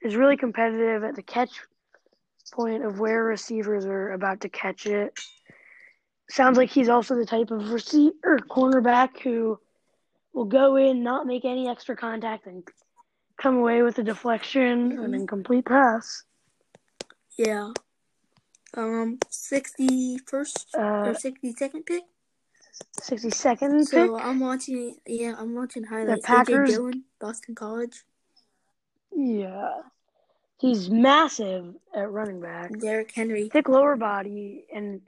Is 0.00 0.16
really 0.16 0.38
competitive 0.38 1.04
at 1.04 1.16
the 1.16 1.22
catch 1.22 1.50
point 2.50 2.82
of 2.82 2.98
where 2.98 3.22
receivers 3.24 3.84
are 3.84 4.12
about 4.12 4.40
to 4.40 4.48
catch 4.48 4.86
it. 4.86 5.12
Sounds 6.30 6.56
like 6.56 6.70
he's 6.70 6.88
also 6.88 7.14
the 7.14 7.26
type 7.26 7.50
of 7.50 7.72
receiver 7.72 8.38
cornerback 8.48 9.18
who 9.18 9.60
will 10.32 10.46
go 10.46 10.76
in, 10.76 11.02
not 11.02 11.26
make 11.26 11.44
any 11.44 11.68
extra 11.68 11.94
contact, 11.94 12.46
and 12.46 12.66
come 13.36 13.58
away 13.58 13.82
with 13.82 13.98
a 13.98 14.02
deflection 14.02 14.92
and 14.92 14.98
Mhm. 15.00 15.04
an 15.04 15.14
incomplete 15.14 15.66
pass. 15.66 16.24
Yeah. 17.36 17.74
Um. 18.74 19.18
Sixty 19.30 20.18
first 20.18 20.68
Uh, 20.76 21.08
or 21.08 21.14
sixty 21.14 21.52
second 21.52 21.84
pick. 21.84 22.02
62nd 23.00 23.86
So 23.86 24.16
pick. 24.16 24.24
I'm 24.24 24.38
watching. 24.40 24.96
Yeah, 25.06 25.34
I'm 25.36 25.54
watching 25.54 25.82
highlights. 25.84 26.20
The 26.22 26.26
Packers- 26.26 26.70
AJ 26.70 26.72
Dillon, 26.74 27.04
Boston 27.18 27.54
College. 27.54 28.04
Yeah. 29.14 29.82
He's 30.60 30.90
massive 30.90 31.74
at 31.94 32.10
running 32.10 32.40
back. 32.40 32.70
Derrick 32.78 33.12
Henry. 33.12 33.48
Thick 33.48 33.68
lower 33.68 33.96
body 33.96 34.64
and 34.72 35.00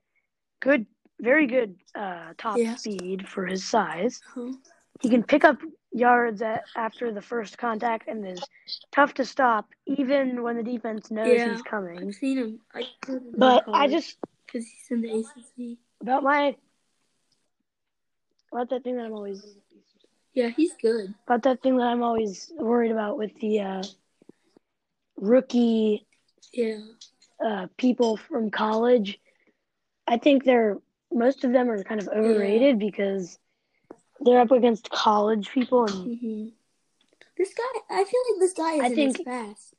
good, 0.60 0.86
very 1.20 1.46
good 1.46 1.76
uh, 1.94 2.32
top 2.38 2.56
Yeah. 2.58 2.76
speed 2.76 3.28
for 3.28 3.46
his 3.46 3.64
size. 3.64 4.20
Uh-huh. 4.36 4.52
He 5.00 5.08
can 5.08 5.22
pick 5.22 5.44
up 5.44 5.58
yards 5.92 6.40
at, 6.42 6.64
after 6.76 7.12
the 7.12 7.22
first 7.22 7.58
contact 7.58 8.08
and 8.08 8.26
is 8.26 8.40
tough 8.92 9.14
to 9.14 9.24
stop 9.24 9.68
even 9.86 10.42
when 10.42 10.56
the 10.56 10.62
defense 10.62 11.10
knows 11.10 11.26
Yeah. 11.26 11.52
he's 11.52 11.62
coming. 11.62 12.08
I've 12.08 12.14
seen 12.14 12.38
him. 12.38 12.60
I 12.74 12.86
But 13.36 13.64
I 13.68 13.88
just 13.88 14.16
because 14.46 14.66
he's 14.66 14.90
in 14.90 15.00
the 15.02 15.10
ACC. 15.20 15.78
about 16.00 16.22
my 16.22 16.56
about 18.52 18.70
that 18.70 18.82
thing 18.84 18.96
that 18.96 19.06
I'm 19.06 19.12
always 19.12 19.44
Yeah, 20.34 20.48
he's 20.48 20.72
good. 20.80 21.14
about 21.26 21.42
that 21.44 21.62
thing 21.62 21.76
that 21.76 21.86
I'm 21.86 22.02
always 22.02 22.52
worried 22.56 22.90
about 22.92 23.16
with 23.18 23.38
the 23.40 23.60
uh, 23.60 23.82
rookie 25.16 26.06
Yeah. 26.52 26.80
uh, 27.44 27.66
people 27.76 28.16
from 28.16 28.50
college. 28.50 29.18
I 30.06 30.18
think 30.18 30.44
they're 30.44 30.78
most 31.12 31.44
of 31.44 31.52
them 31.52 31.68
are 31.70 31.82
kind 31.82 32.00
of 32.00 32.08
overrated 32.08 32.78
because 32.78 33.38
they're 34.20 34.40
up 34.40 34.50
against 34.50 34.90
college 34.90 35.50
people, 35.50 35.84
and 35.86 36.18
hmm 36.18 36.48
This 37.36 37.54
guy, 37.54 37.80
I 38.00 38.04
feel 38.04 38.20
like 38.30 38.40
this 38.40 38.52
guy 38.52 38.74
isn't 38.74 38.94
think- 38.94 39.20
as 39.20 39.24
fast. 39.24 39.74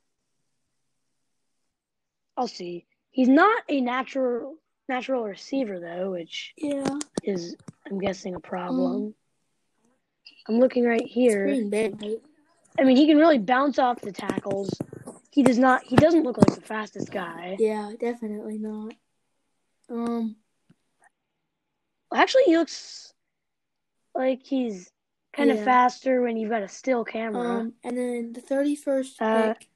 I'll 2.38 2.48
see. 2.48 2.86
He's 3.12 3.28
not 3.30 3.64
a 3.70 3.82
natural 3.82 4.56
natural 4.88 5.24
receiver 5.26 5.80
though, 5.80 6.12
which 6.12 6.54
Yeah. 6.58 6.98
is 7.24 7.56
I'm 7.86 8.00
guessing 8.00 8.36
a 8.36 8.40
problem. 8.40 9.14
I'm 10.48 10.60
looking 10.60 10.86
right 10.86 11.06
here. 11.06 11.48
I 11.48 12.84
mean, 12.84 12.96
he 12.98 13.06
can 13.06 13.18
really 13.18 13.38
bounce 13.38 13.78
off 13.80 14.02
the 14.02 14.12
tackles. 14.12 14.70
He 15.30 15.44
does 15.44 15.58
not. 15.60 15.84
He 15.84 15.96
doesn't 15.96 16.24
look 16.24 16.38
like 16.38 16.56
the 16.56 16.62
fastest 16.62 17.12
guy. 17.12 17.58
Yeah, 17.60 17.92
definitely 18.00 18.58
not. 18.58 18.94
Um. 19.90 20.36
Actually, 22.14 22.44
he 22.46 22.58
looks 22.58 23.11
like 24.16 24.44
he's 24.44 24.90
kind 25.34 25.52
of 25.52 25.58
Yeah. 25.58 25.66
faster 25.66 26.22
when 26.22 26.38
you've 26.38 26.50
got 26.50 26.64
a 26.64 26.68
still 26.68 27.04
camera. 27.04 27.60
Um, 27.60 27.74
and 27.84 27.98
then 27.98 28.34
the 28.34 28.42
31st 28.42 29.22
Uh, 29.22 29.54
pick 29.54 29.70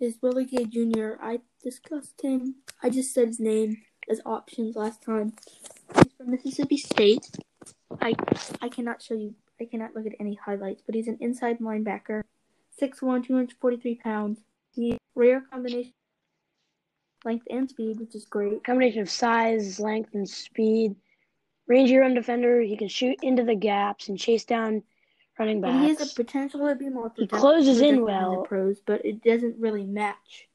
is 0.00 0.18
Willie 0.22 0.44
Gay 0.44 0.64
Jr. 0.64 1.14
I 1.20 1.40
discussed 1.62 2.20
him. 2.22 2.56
I 2.82 2.90
just 2.90 3.12
said 3.12 3.28
his 3.28 3.40
name 3.40 3.82
as 4.08 4.20
options 4.24 4.76
last 4.76 5.02
time. 5.02 5.34
He's 5.94 6.12
from 6.14 6.30
Mississippi 6.30 6.76
State. 6.76 7.30
I 8.00 8.14
I 8.60 8.68
cannot 8.68 9.02
show 9.02 9.14
you. 9.14 9.34
I 9.60 9.64
cannot 9.64 9.94
look 9.94 10.06
at 10.06 10.12
any 10.20 10.34
highlights, 10.34 10.82
but 10.84 10.94
he's 10.94 11.08
an 11.08 11.16
inside 11.20 11.58
linebacker, 11.60 12.22
6'1", 12.78 13.22
243 13.24 13.94
pounds. 13.96 14.40
He 14.72 14.98
rare 15.14 15.40
combination 15.40 15.92
length 17.24 17.46
and 17.50 17.68
speed, 17.68 17.98
which 17.98 18.14
is 18.14 18.26
great. 18.26 18.62
combination 18.64 19.00
of 19.00 19.10
size, 19.10 19.80
length, 19.80 20.14
and 20.14 20.28
speed. 20.28 20.94
Rangy 21.68 21.96
run 21.96 22.14
defender. 22.14 22.60
He 22.60 22.76
can 22.76 22.88
shoot 22.88 23.18
into 23.22 23.42
the 23.44 23.54
gaps 23.54 24.08
and 24.08 24.18
chase 24.18 24.44
down 24.44 24.82
running 25.38 25.62
And 25.64 25.80
he 25.82 25.88
has 25.88 25.98
backs. 25.98 26.12
a 26.12 26.14
potential 26.14 26.66
to 26.68 26.74
be 26.76 26.88
more. 26.88 27.12
He 27.16 27.26
closes 27.26 27.80
in 27.80 28.02
well. 28.04 28.42
the 28.42 28.48
pros, 28.48 28.78
but 28.86 29.04
it 29.04 29.22
doesn't 29.22 29.56
really 29.58 29.84
match. 29.84 30.48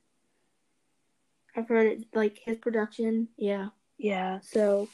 I've 1.55 1.67
heard 1.67 1.87
it 1.87 2.05
like 2.13 2.37
his 2.37 2.57
production, 2.57 3.27
yeah. 3.37 3.69
yeah, 3.97 4.39
So 4.41 4.87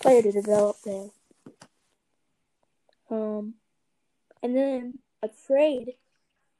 player 0.00 0.20
to 0.22 0.30
develop 0.32 0.76
there. 0.84 1.08
Um, 3.10 3.54
and 4.42 4.54
then 4.54 4.98
a 5.22 5.30
trade, 5.46 5.92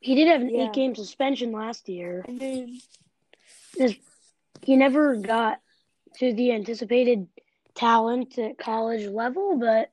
he 0.01 0.14
did 0.14 0.28
have 0.28 0.40
an 0.40 0.49
Yeah. 0.49 0.68
eight-game 0.68 0.94
suspension 0.94 1.53
last 1.53 1.88
year. 1.88 2.24
and 2.26 2.38
then 2.40 2.80
He 4.62 4.74
never 4.76 5.16
got 5.16 5.61
to 6.18 6.32
the 6.32 6.53
anticipated 6.53 7.28
talent 7.76 8.38
at 8.38 8.58
college 8.58 9.06
level, 9.06 9.58
but 9.58 9.90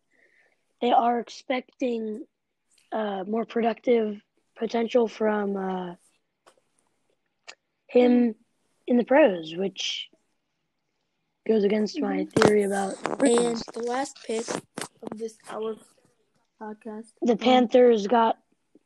they 0.82 0.92
are 0.92 1.20
expecting 1.20 2.26
uh, 2.92 3.24
more 3.28 3.46
productive 3.46 4.22
potential 4.58 5.08
from 5.08 5.56
uh, 5.58 5.96
him 7.88 8.36
in 8.88 8.98
the 8.98 9.04
pros, 9.04 9.56
which 9.56 10.10
goes 11.48 11.64
against 11.64 12.02
my 12.02 12.26
theory 12.26 12.64
about 12.64 12.96
And 13.22 13.58
the 13.74 13.84
last 13.84 14.18
pick 14.26 14.48
of 14.50 15.18
this 15.18 15.38
hour 15.50 15.76
podcast. 16.62 17.12
the 17.22 17.36
Panthers 17.36 18.08
got 18.08 18.38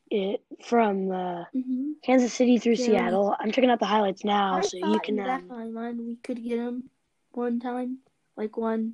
it 0.09 0.41
from 0.63 1.11
uh, 1.11 1.45
Mm-hmm. 1.55 1.91
Kansas 2.03 2.33
City 2.33 2.57
through 2.57 2.75
Yeah. 2.75 2.85
Seattle. 2.85 3.35
I'm 3.39 3.51
checking 3.51 3.69
out 3.69 3.79
the 3.79 3.85
highlights 3.85 4.23
now, 4.23 4.59
I 4.59 4.61
so 4.61 4.77
you 4.77 4.99
can. 4.99 5.17
in 5.17 5.23
the 5.23 5.23
back 5.23 5.41
Um, 5.43 5.51
of 5.51 5.57
my 5.57 5.67
mind 5.67 5.99
we 5.99 6.15
could 6.17 6.43
get 6.43 6.57
him 6.59 6.89
one 7.31 7.59
time, 7.59 7.99
like 8.37 8.55
one, 8.55 8.93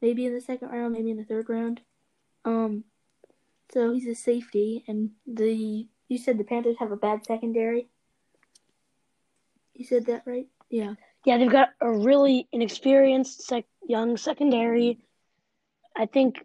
maybe 0.00 0.24
in 0.26 0.32
the 0.34 0.40
second 0.40 0.68
round, 0.68 0.92
maybe 0.94 1.10
in 1.10 1.16
the 1.16 1.24
third 1.24 1.48
round. 1.48 1.80
Um, 2.44 2.84
so 3.72 3.92
he's 3.92 4.06
a 4.06 4.14
safety, 4.14 4.84
and 4.88 5.10
the 5.26 5.86
you 6.08 6.18
said 6.18 6.38
the 6.38 6.44
Panthers 6.44 6.76
have 6.78 6.92
a 6.92 6.96
bad 6.96 7.24
secondary. 7.26 7.88
You 9.74 9.84
said 9.84 10.06
that 10.06 10.22
right? 10.26 10.46
Yeah. 10.70 10.94
yeah, 11.24 11.38
they've 11.38 11.50
got 11.50 11.70
a 11.80 11.90
really 11.90 12.48
inexperienced 12.52 13.42
sec- 13.42 13.64
young 13.86 14.16
secondary. 14.16 14.98
I 15.96 16.06
think. 16.06 16.44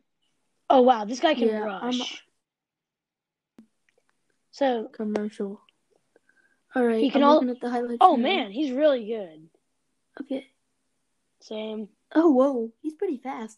Oh 0.69 0.81
wow, 0.81 1.05
this 1.05 1.19
guy 1.19 1.35
can 1.35 1.47
Yeah, 1.49 1.63
I'm- 1.63 1.83
rush. 1.85 2.23
So, 4.51 4.87
Commercial. 4.93 5.59
All 6.73 6.85
right. 6.85 7.01
He 7.01 7.09
can 7.09 7.23
I'm 7.23 7.27
all- 7.29 7.33
looking 7.35 7.49
at 7.49 7.59
the 7.61 7.69
highlights. 7.69 7.97
oh 8.01 8.15
now. 8.15 8.23
man, 8.23 8.51
he's 8.51 8.71
really 8.71 9.05
good. 9.05 9.49
Okay. 10.21 10.47
Same. 11.41 11.89
Oh 12.13 12.29
whoa, 12.31 12.71
he's 12.81 12.93
pretty 12.93 13.17
fast. 13.17 13.57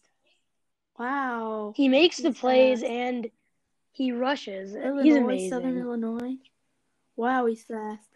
Wow. 0.98 1.72
He 1.76 1.88
makes 1.88 2.16
the 2.18 2.32
plays 2.32 2.80
fast. 2.80 2.90
and 2.90 3.30
he 3.92 4.12
rushes. 4.12 4.74
Illinois, 4.74 5.02
he's 5.02 5.16
amazing. 5.16 5.50
Southern 5.50 5.78
Illinois. 5.78 6.36
Wow, 7.16 7.46
he's 7.46 7.62
fast. 7.62 8.08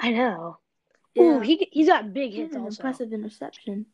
I 0.00 0.10
know. 0.10 0.58
Yeah. 1.14 1.22
Ooh, 1.22 1.40
he 1.40 1.68
he's 1.70 1.86
got 1.86 2.12
big 2.12 2.32
hits 2.32 2.54
an 2.54 2.62
also. 2.62 2.82
impressive 2.82 3.12
interception. 3.12 3.86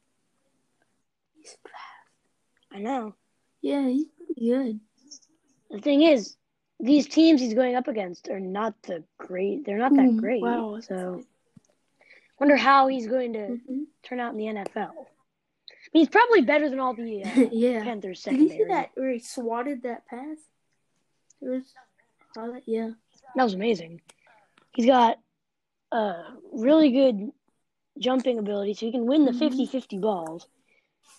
He's 1.34 1.56
fast. 1.62 1.74
I 2.72 2.78
know. 2.78 3.14
Yeah, 3.60 3.86
he's 3.88 4.06
pretty 4.06 4.48
good. 4.48 4.80
The 5.70 5.80
thing 5.80 6.02
is, 6.02 6.36
these 6.78 7.06
teams 7.06 7.40
he's 7.40 7.54
going 7.54 7.76
up 7.76 7.88
against 7.88 8.28
are 8.28 8.40
not 8.40 8.74
the 8.82 9.04
great. 9.18 9.64
They're 9.64 9.78
not 9.78 9.94
that 9.96 10.08
Ooh, 10.08 10.20
great. 10.20 10.42
Wow. 10.42 10.74
that's 10.74 10.88
So, 10.88 11.24
wonder 12.40 12.56
how 12.56 12.88
he's 12.88 13.06
going 13.06 13.34
to 13.34 13.38
Mhm. 13.70 13.84
turn 14.02 14.18
out 14.18 14.32
in 14.32 14.38
the 14.38 14.46
NFL. 14.48 14.90
I 14.90 15.92
mean, 15.94 16.02
he's 16.04 16.08
probably 16.08 16.40
better 16.42 16.68
than 16.70 16.80
all 16.80 16.94
the 16.94 17.22
uh, 17.24 17.48
yeah. 17.52 17.82
Panthers 17.84 18.22
Did 18.22 18.38
you 18.40 18.48
see 18.48 18.64
that 18.64 18.90
where 18.94 19.10
he 19.12 19.18
swatted 19.18 19.82
that 19.82 20.06
pass? 20.06 20.38
It 21.42 21.48
was, 21.48 21.74
oh, 22.36 22.52
that- 22.52 22.62
yeah. 22.66 22.90
That 23.36 23.44
was 23.44 23.54
amazing. 23.54 24.00
He's 24.74 24.86
got 24.86 25.18
uh, 25.92 26.22
really 26.52 26.90
good 26.92 27.32
jumping 27.98 28.38
ability, 28.38 28.74
so 28.74 28.86
he 28.86 28.92
can 28.92 29.06
win 29.06 29.24
the 29.24 29.32
Mhm. 29.32 29.38
50 29.40 29.66
50 29.66 29.98
balls. 29.98 30.46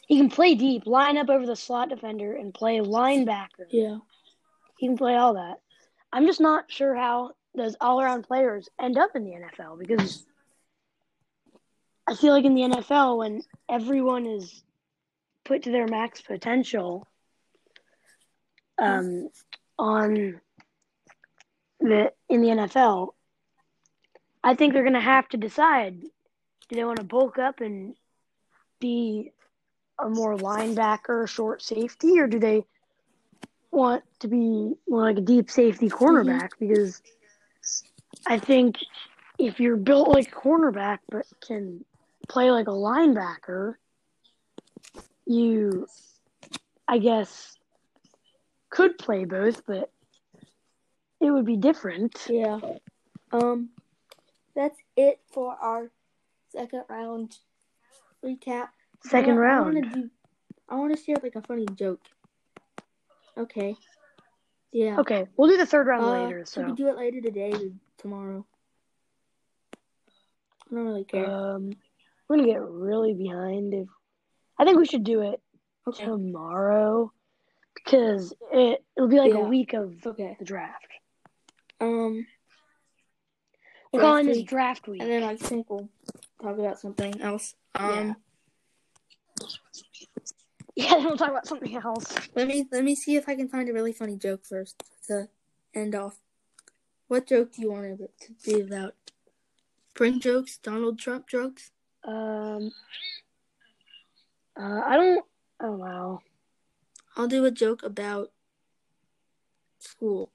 He 0.07 0.17
can 0.17 0.29
play 0.29 0.55
deep, 0.55 0.87
line 0.87 1.17
up 1.17 1.29
over 1.29 1.45
the 1.45 1.55
slot 1.57 1.89
defender, 1.89 2.35
and 2.35 2.53
play 2.53 2.79
linebacker. 2.79 3.67
Yeah. 3.69 3.97
He 4.77 4.87
can 4.87 4.97
play 4.97 5.15
all 5.15 5.33
that. 5.35 5.59
I'm 6.13 6.25
just 6.25 6.39
not 6.41 6.71
sure 6.71 6.95
how 6.95 7.31
those 7.53 7.75
all 7.81 7.99
around 8.01 8.23
players 8.23 8.69
end 8.79 8.97
up 8.97 9.13
in 9.15 9.25
the 9.25 9.33
NFL 9.33 9.77
because 9.77 10.25
I 12.11 12.15
feel 12.15 12.33
like 12.33 12.43
in 12.43 12.55
the 12.55 12.63
NFL, 12.63 13.19
when 13.19 13.41
everyone 13.69 14.25
is 14.25 14.65
put 15.45 15.63
to 15.63 15.71
their 15.71 15.87
max 15.87 16.19
potential 16.19 17.07
um, 18.77 19.29
on 19.79 20.41
the 21.79 22.11
in 22.27 22.41
the 22.41 22.49
NFL, 22.49 23.13
I 24.43 24.55
think 24.55 24.73
they're 24.73 24.83
going 24.83 24.93
to 24.95 24.99
have 24.99 25.29
to 25.29 25.37
decide: 25.37 26.01
do 26.01 26.75
they 26.75 26.83
want 26.83 26.97
to 26.97 27.05
bulk 27.05 27.39
up 27.39 27.61
and 27.61 27.95
be 28.81 29.31
a 29.97 30.09
more 30.09 30.35
linebacker, 30.35 31.29
short 31.29 31.61
safety, 31.61 32.19
or 32.19 32.27
do 32.27 32.39
they 32.39 32.65
want 33.71 34.03
to 34.19 34.27
be 34.27 34.73
more 34.85 35.03
like 35.03 35.17
a 35.17 35.21
deep 35.21 35.49
safety 35.49 35.87
cornerback? 35.87 36.49
Because 36.59 37.01
I 38.27 38.37
think 38.37 38.79
if 39.39 39.61
you're 39.61 39.77
built 39.77 40.09
like 40.09 40.27
a 40.27 40.35
cornerback 40.35 40.99
but 41.09 41.25
can 41.39 41.85
play 42.31 42.49
like 42.49 42.67
a 42.67 42.71
linebacker, 42.71 43.75
you, 45.25 45.85
I 46.87 46.97
guess, 46.97 47.57
could 48.69 48.97
play 48.97 49.25
both, 49.25 49.65
but 49.65 49.91
it 51.19 51.29
would 51.29 51.45
be 51.45 51.57
different. 51.57 52.15
Yeah. 52.29 52.59
Um, 53.33 53.69
that's 54.55 54.77
it 54.95 55.19
for 55.33 55.53
our 55.53 55.91
second 56.53 56.83
round 56.89 57.37
recap. 58.23 58.69
Second 59.03 59.33
I 59.33 59.37
round. 59.37 59.73
want 59.75 59.83
to 59.93 59.99
do. 60.01 60.09
I 60.69 60.75
want 60.75 60.95
to 60.97 61.03
share 61.03 61.17
like 61.21 61.35
a 61.35 61.41
funny 61.41 61.65
joke. 61.75 61.99
Okay. 63.37 63.75
Yeah. 64.71 64.97
Okay, 64.99 65.27
we'll 65.35 65.49
do 65.49 65.57
the 65.57 65.65
third 65.65 65.87
round 65.87 66.05
Uh, 66.05 66.23
later. 66.23 66.45
So 66.45 66.63
we 66.63 66.71
do 66.71 66.87
it 66.87 66.95
later 66.95 67.19
today 67.19 67.51
or 67.51 67.71
tomorrow? 67.97 68.45
I 69.73 70.75
don't 70.75 70.85
really 70.85 71.03
care. 71.03 71.25
um, 71.29 71.71
we're 72.31 72.37
gonna 72.37 72.47
get 72.47 72.61
really 72.61 73.13
behind. 73.13 73.73
If 73.73 73.87
I 74.57 74.63
think 74.63 74.77
we 74.77 74.85
should 74.85 75.03
do 75.03 75.21
it 75.21 75.41
okay. 75.85 76.05
tomorrow 76.05 77.11
because 77.75 78.33
it 78.53 78.85
it'll 78.95 79.09
be 79.09 79.19
like 79.19 79.33
Yeah. 79.33 79.39
a 79.39 79.49
week 79.49 79.73
of 79.73 79.93
Okay. 80.05 80.37
the 80.39 80.45
draft. 80.45 80.87
Um, 81.81 82.25
We're 83.91 83.99
calling 83.99 84.27
this 84.27 84.43
draft 84.43 84.87
week. 84.87 85.01
and 85.01 85.11
then 85.11 85.23
I 85.23 85.35
think 85.35 85.69
we'll 85.69 85.89
talk 86.41 86.57
about 86.57 86.79
something 86.79 87.19
else. 87.19 87.53
Um, 87.75 88.15
yeah, 90.75 90.91
then 90.91 91.03
we'll 91.05 91.17
talk 91.17 91.31
about 91.31 91.47
something 91.47 91.75
else. 91.75 92.15
let 92.33 92.47
me 92.47 92.65
let 92.71 92.85
me 92.85 92.95
see 92.95 93.17
if 93.17 93.27
I 93.27 93.35
can 93.35 93.49
find 93.49 93.67
a 93.67 93.73
really 93.73 93.91
funny 93.91 94.15
joke 94.15 94.45
first 94.45 94.81
to 95.07 95.27
end 95.73 95.95
off. 95.95 96.17
What 97.09 97.27
joke 97.27 97.51
do 97.51 97.61
you 97.61 97.71
want 97.73 97.87
it 97.87 98.11
to 98.21 98.33
be 98.45 98.61
about? 98.61 98.95
Prank 99.95 100.23
jokes, 100.23 100.57
Donald 100.57 100.97
Trump 100.97 101.27
jokes. 101.27 101.71
Um, 102.03 102.71
uh, 104.59 104.81
I 104.85 104.97
don't. 104.97 105.25
Oh 105.59 105.71
wow. 105.73 106.21
I'll 107.15 107.27
do 107.27 107.45
a 107.45 107.51
joke 107.51 107.83
about 107.83 108.31
school. 109.79 110.31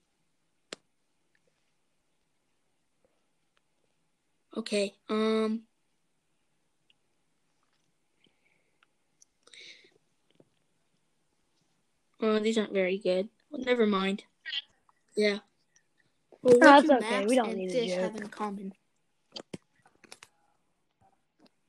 Okay. 4.56 4.94
Um. 5.08 5.62
Oh, 12.20 12.38
these 12.38 12.56
aren't 12.56 12.72
very 12.72 12.98
good. 12.98 13.28
Well, 13.50 13.62
never 13.62 13.86
mind. 13.86 14.24
Yeah. 15.16 15.38
Well, 16.42 16.58
No, 16.58 16.66
what 16.68 16.78
it's 16.80 16.88
do 16.88 16.94
okay. 16.96 17.18
maps 17.18 17.28
We 17.28 17.36
don't 17.36 17.48
and 17.50 17.58
need 17.58 17.72
fish 17.72 17.92
have 17.92 18.14
in 18.16 18.28
common? 18.28 18.72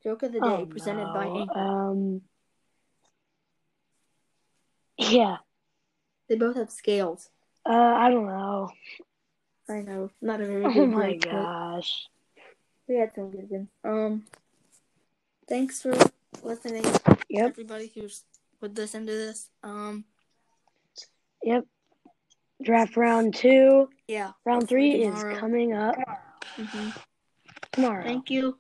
Joke 0.07 0.23
of 0.23 0.31
the 0.31 0.39
day 0.39 0.45
Oh, 0.47 0.65
presented 0.65 1.11
by 1.11 1.25
no. 1.27 1.35
Anchor. 1.41 1.59
Um. 1.59 2.21
Yeah. 4.97 5.35
They 6.29 6.35
both 6.35 6.55
have 6.55 6.71
scales. 6.71 7.29
Uh, 7.65 7.73
I 7.73 8.09
don't 8.09 8.25
know. 8.25 8.69
I 9.67 9.81
know, 9.81 10.09
not 10.21 10.39
a 10.39 10.45
very 10.45 10.63
good 10.73 10.77
Oh 10.77 10.85
my 10.85 11.17
joke, 11.17 11.29
gosh. 11.29 12.07
we 12.87 12.95
had 12.95 13.11
some 13.15 13.31
good 13.31 13.49
ones. 13.49 13.67
Um, 13.83 14.23
thanks 15.49 15.81
for 15.81 15.93
listening, 16.41 16.85
Yep. 17.27 17.49
everybody 17.51 17.91
who's 17.93 18.23
would 18.61 18.77
listen 18.77 19.05
to 19.07 19.11
this. 19.11 19.49
Um, 19.61 20.05
Yep. 21.43 21.65
Draft 22.63 22.95
round 22.95 23.35
two. 23.35 23.89
yeah. 24.07 24.31
Round 24.45 24.69
three 24.69 25.03
is 25.03 25.21
coming 25.37 25.73
up 25.73 25.97
hmm 26.55 26.91
tomorrow. 27.73 28.03
Thank 28.05 28.29
you. 28.29 28.57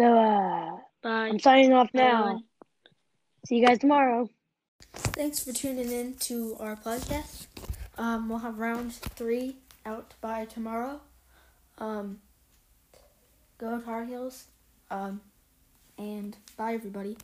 So, 0.00 0.06
uh, 0.16 0.78
Bye. 1.02 1.28
I'm 1.28 1.38
signing 1.38 1.74
off 1.74 1.90
now. 1.92 2.22
everyone. 2.22 2.44
See 3.44 3.56
you 3.56 3.66
guys 3.66 3.80
tomorrow. 3.80 4.30
Thanks 4.94 5.44
for 5.44 5.52
tuning 5.52 5.92
in 5.92 6.14
to 6.20 6.56
our 6.58 6.74
podcast. 6.74 7.48
Um, 7.98 8.30
we'll 8.30 8.38
have 8.38 8.58
round 8.58 8.94
three 8.94 9.56
out 9.84 10.14
by 10.22 10.46
tomorrow. 10.46 11.02
Um, 11.76 12.20
go 13.58 13.78
Tar 13.78 14.06
Heels. 14.06 14.46
Um, 14.90 15.20
and 15.98 16.34
bye 16.56 16.72
everybody. 16.72 17.18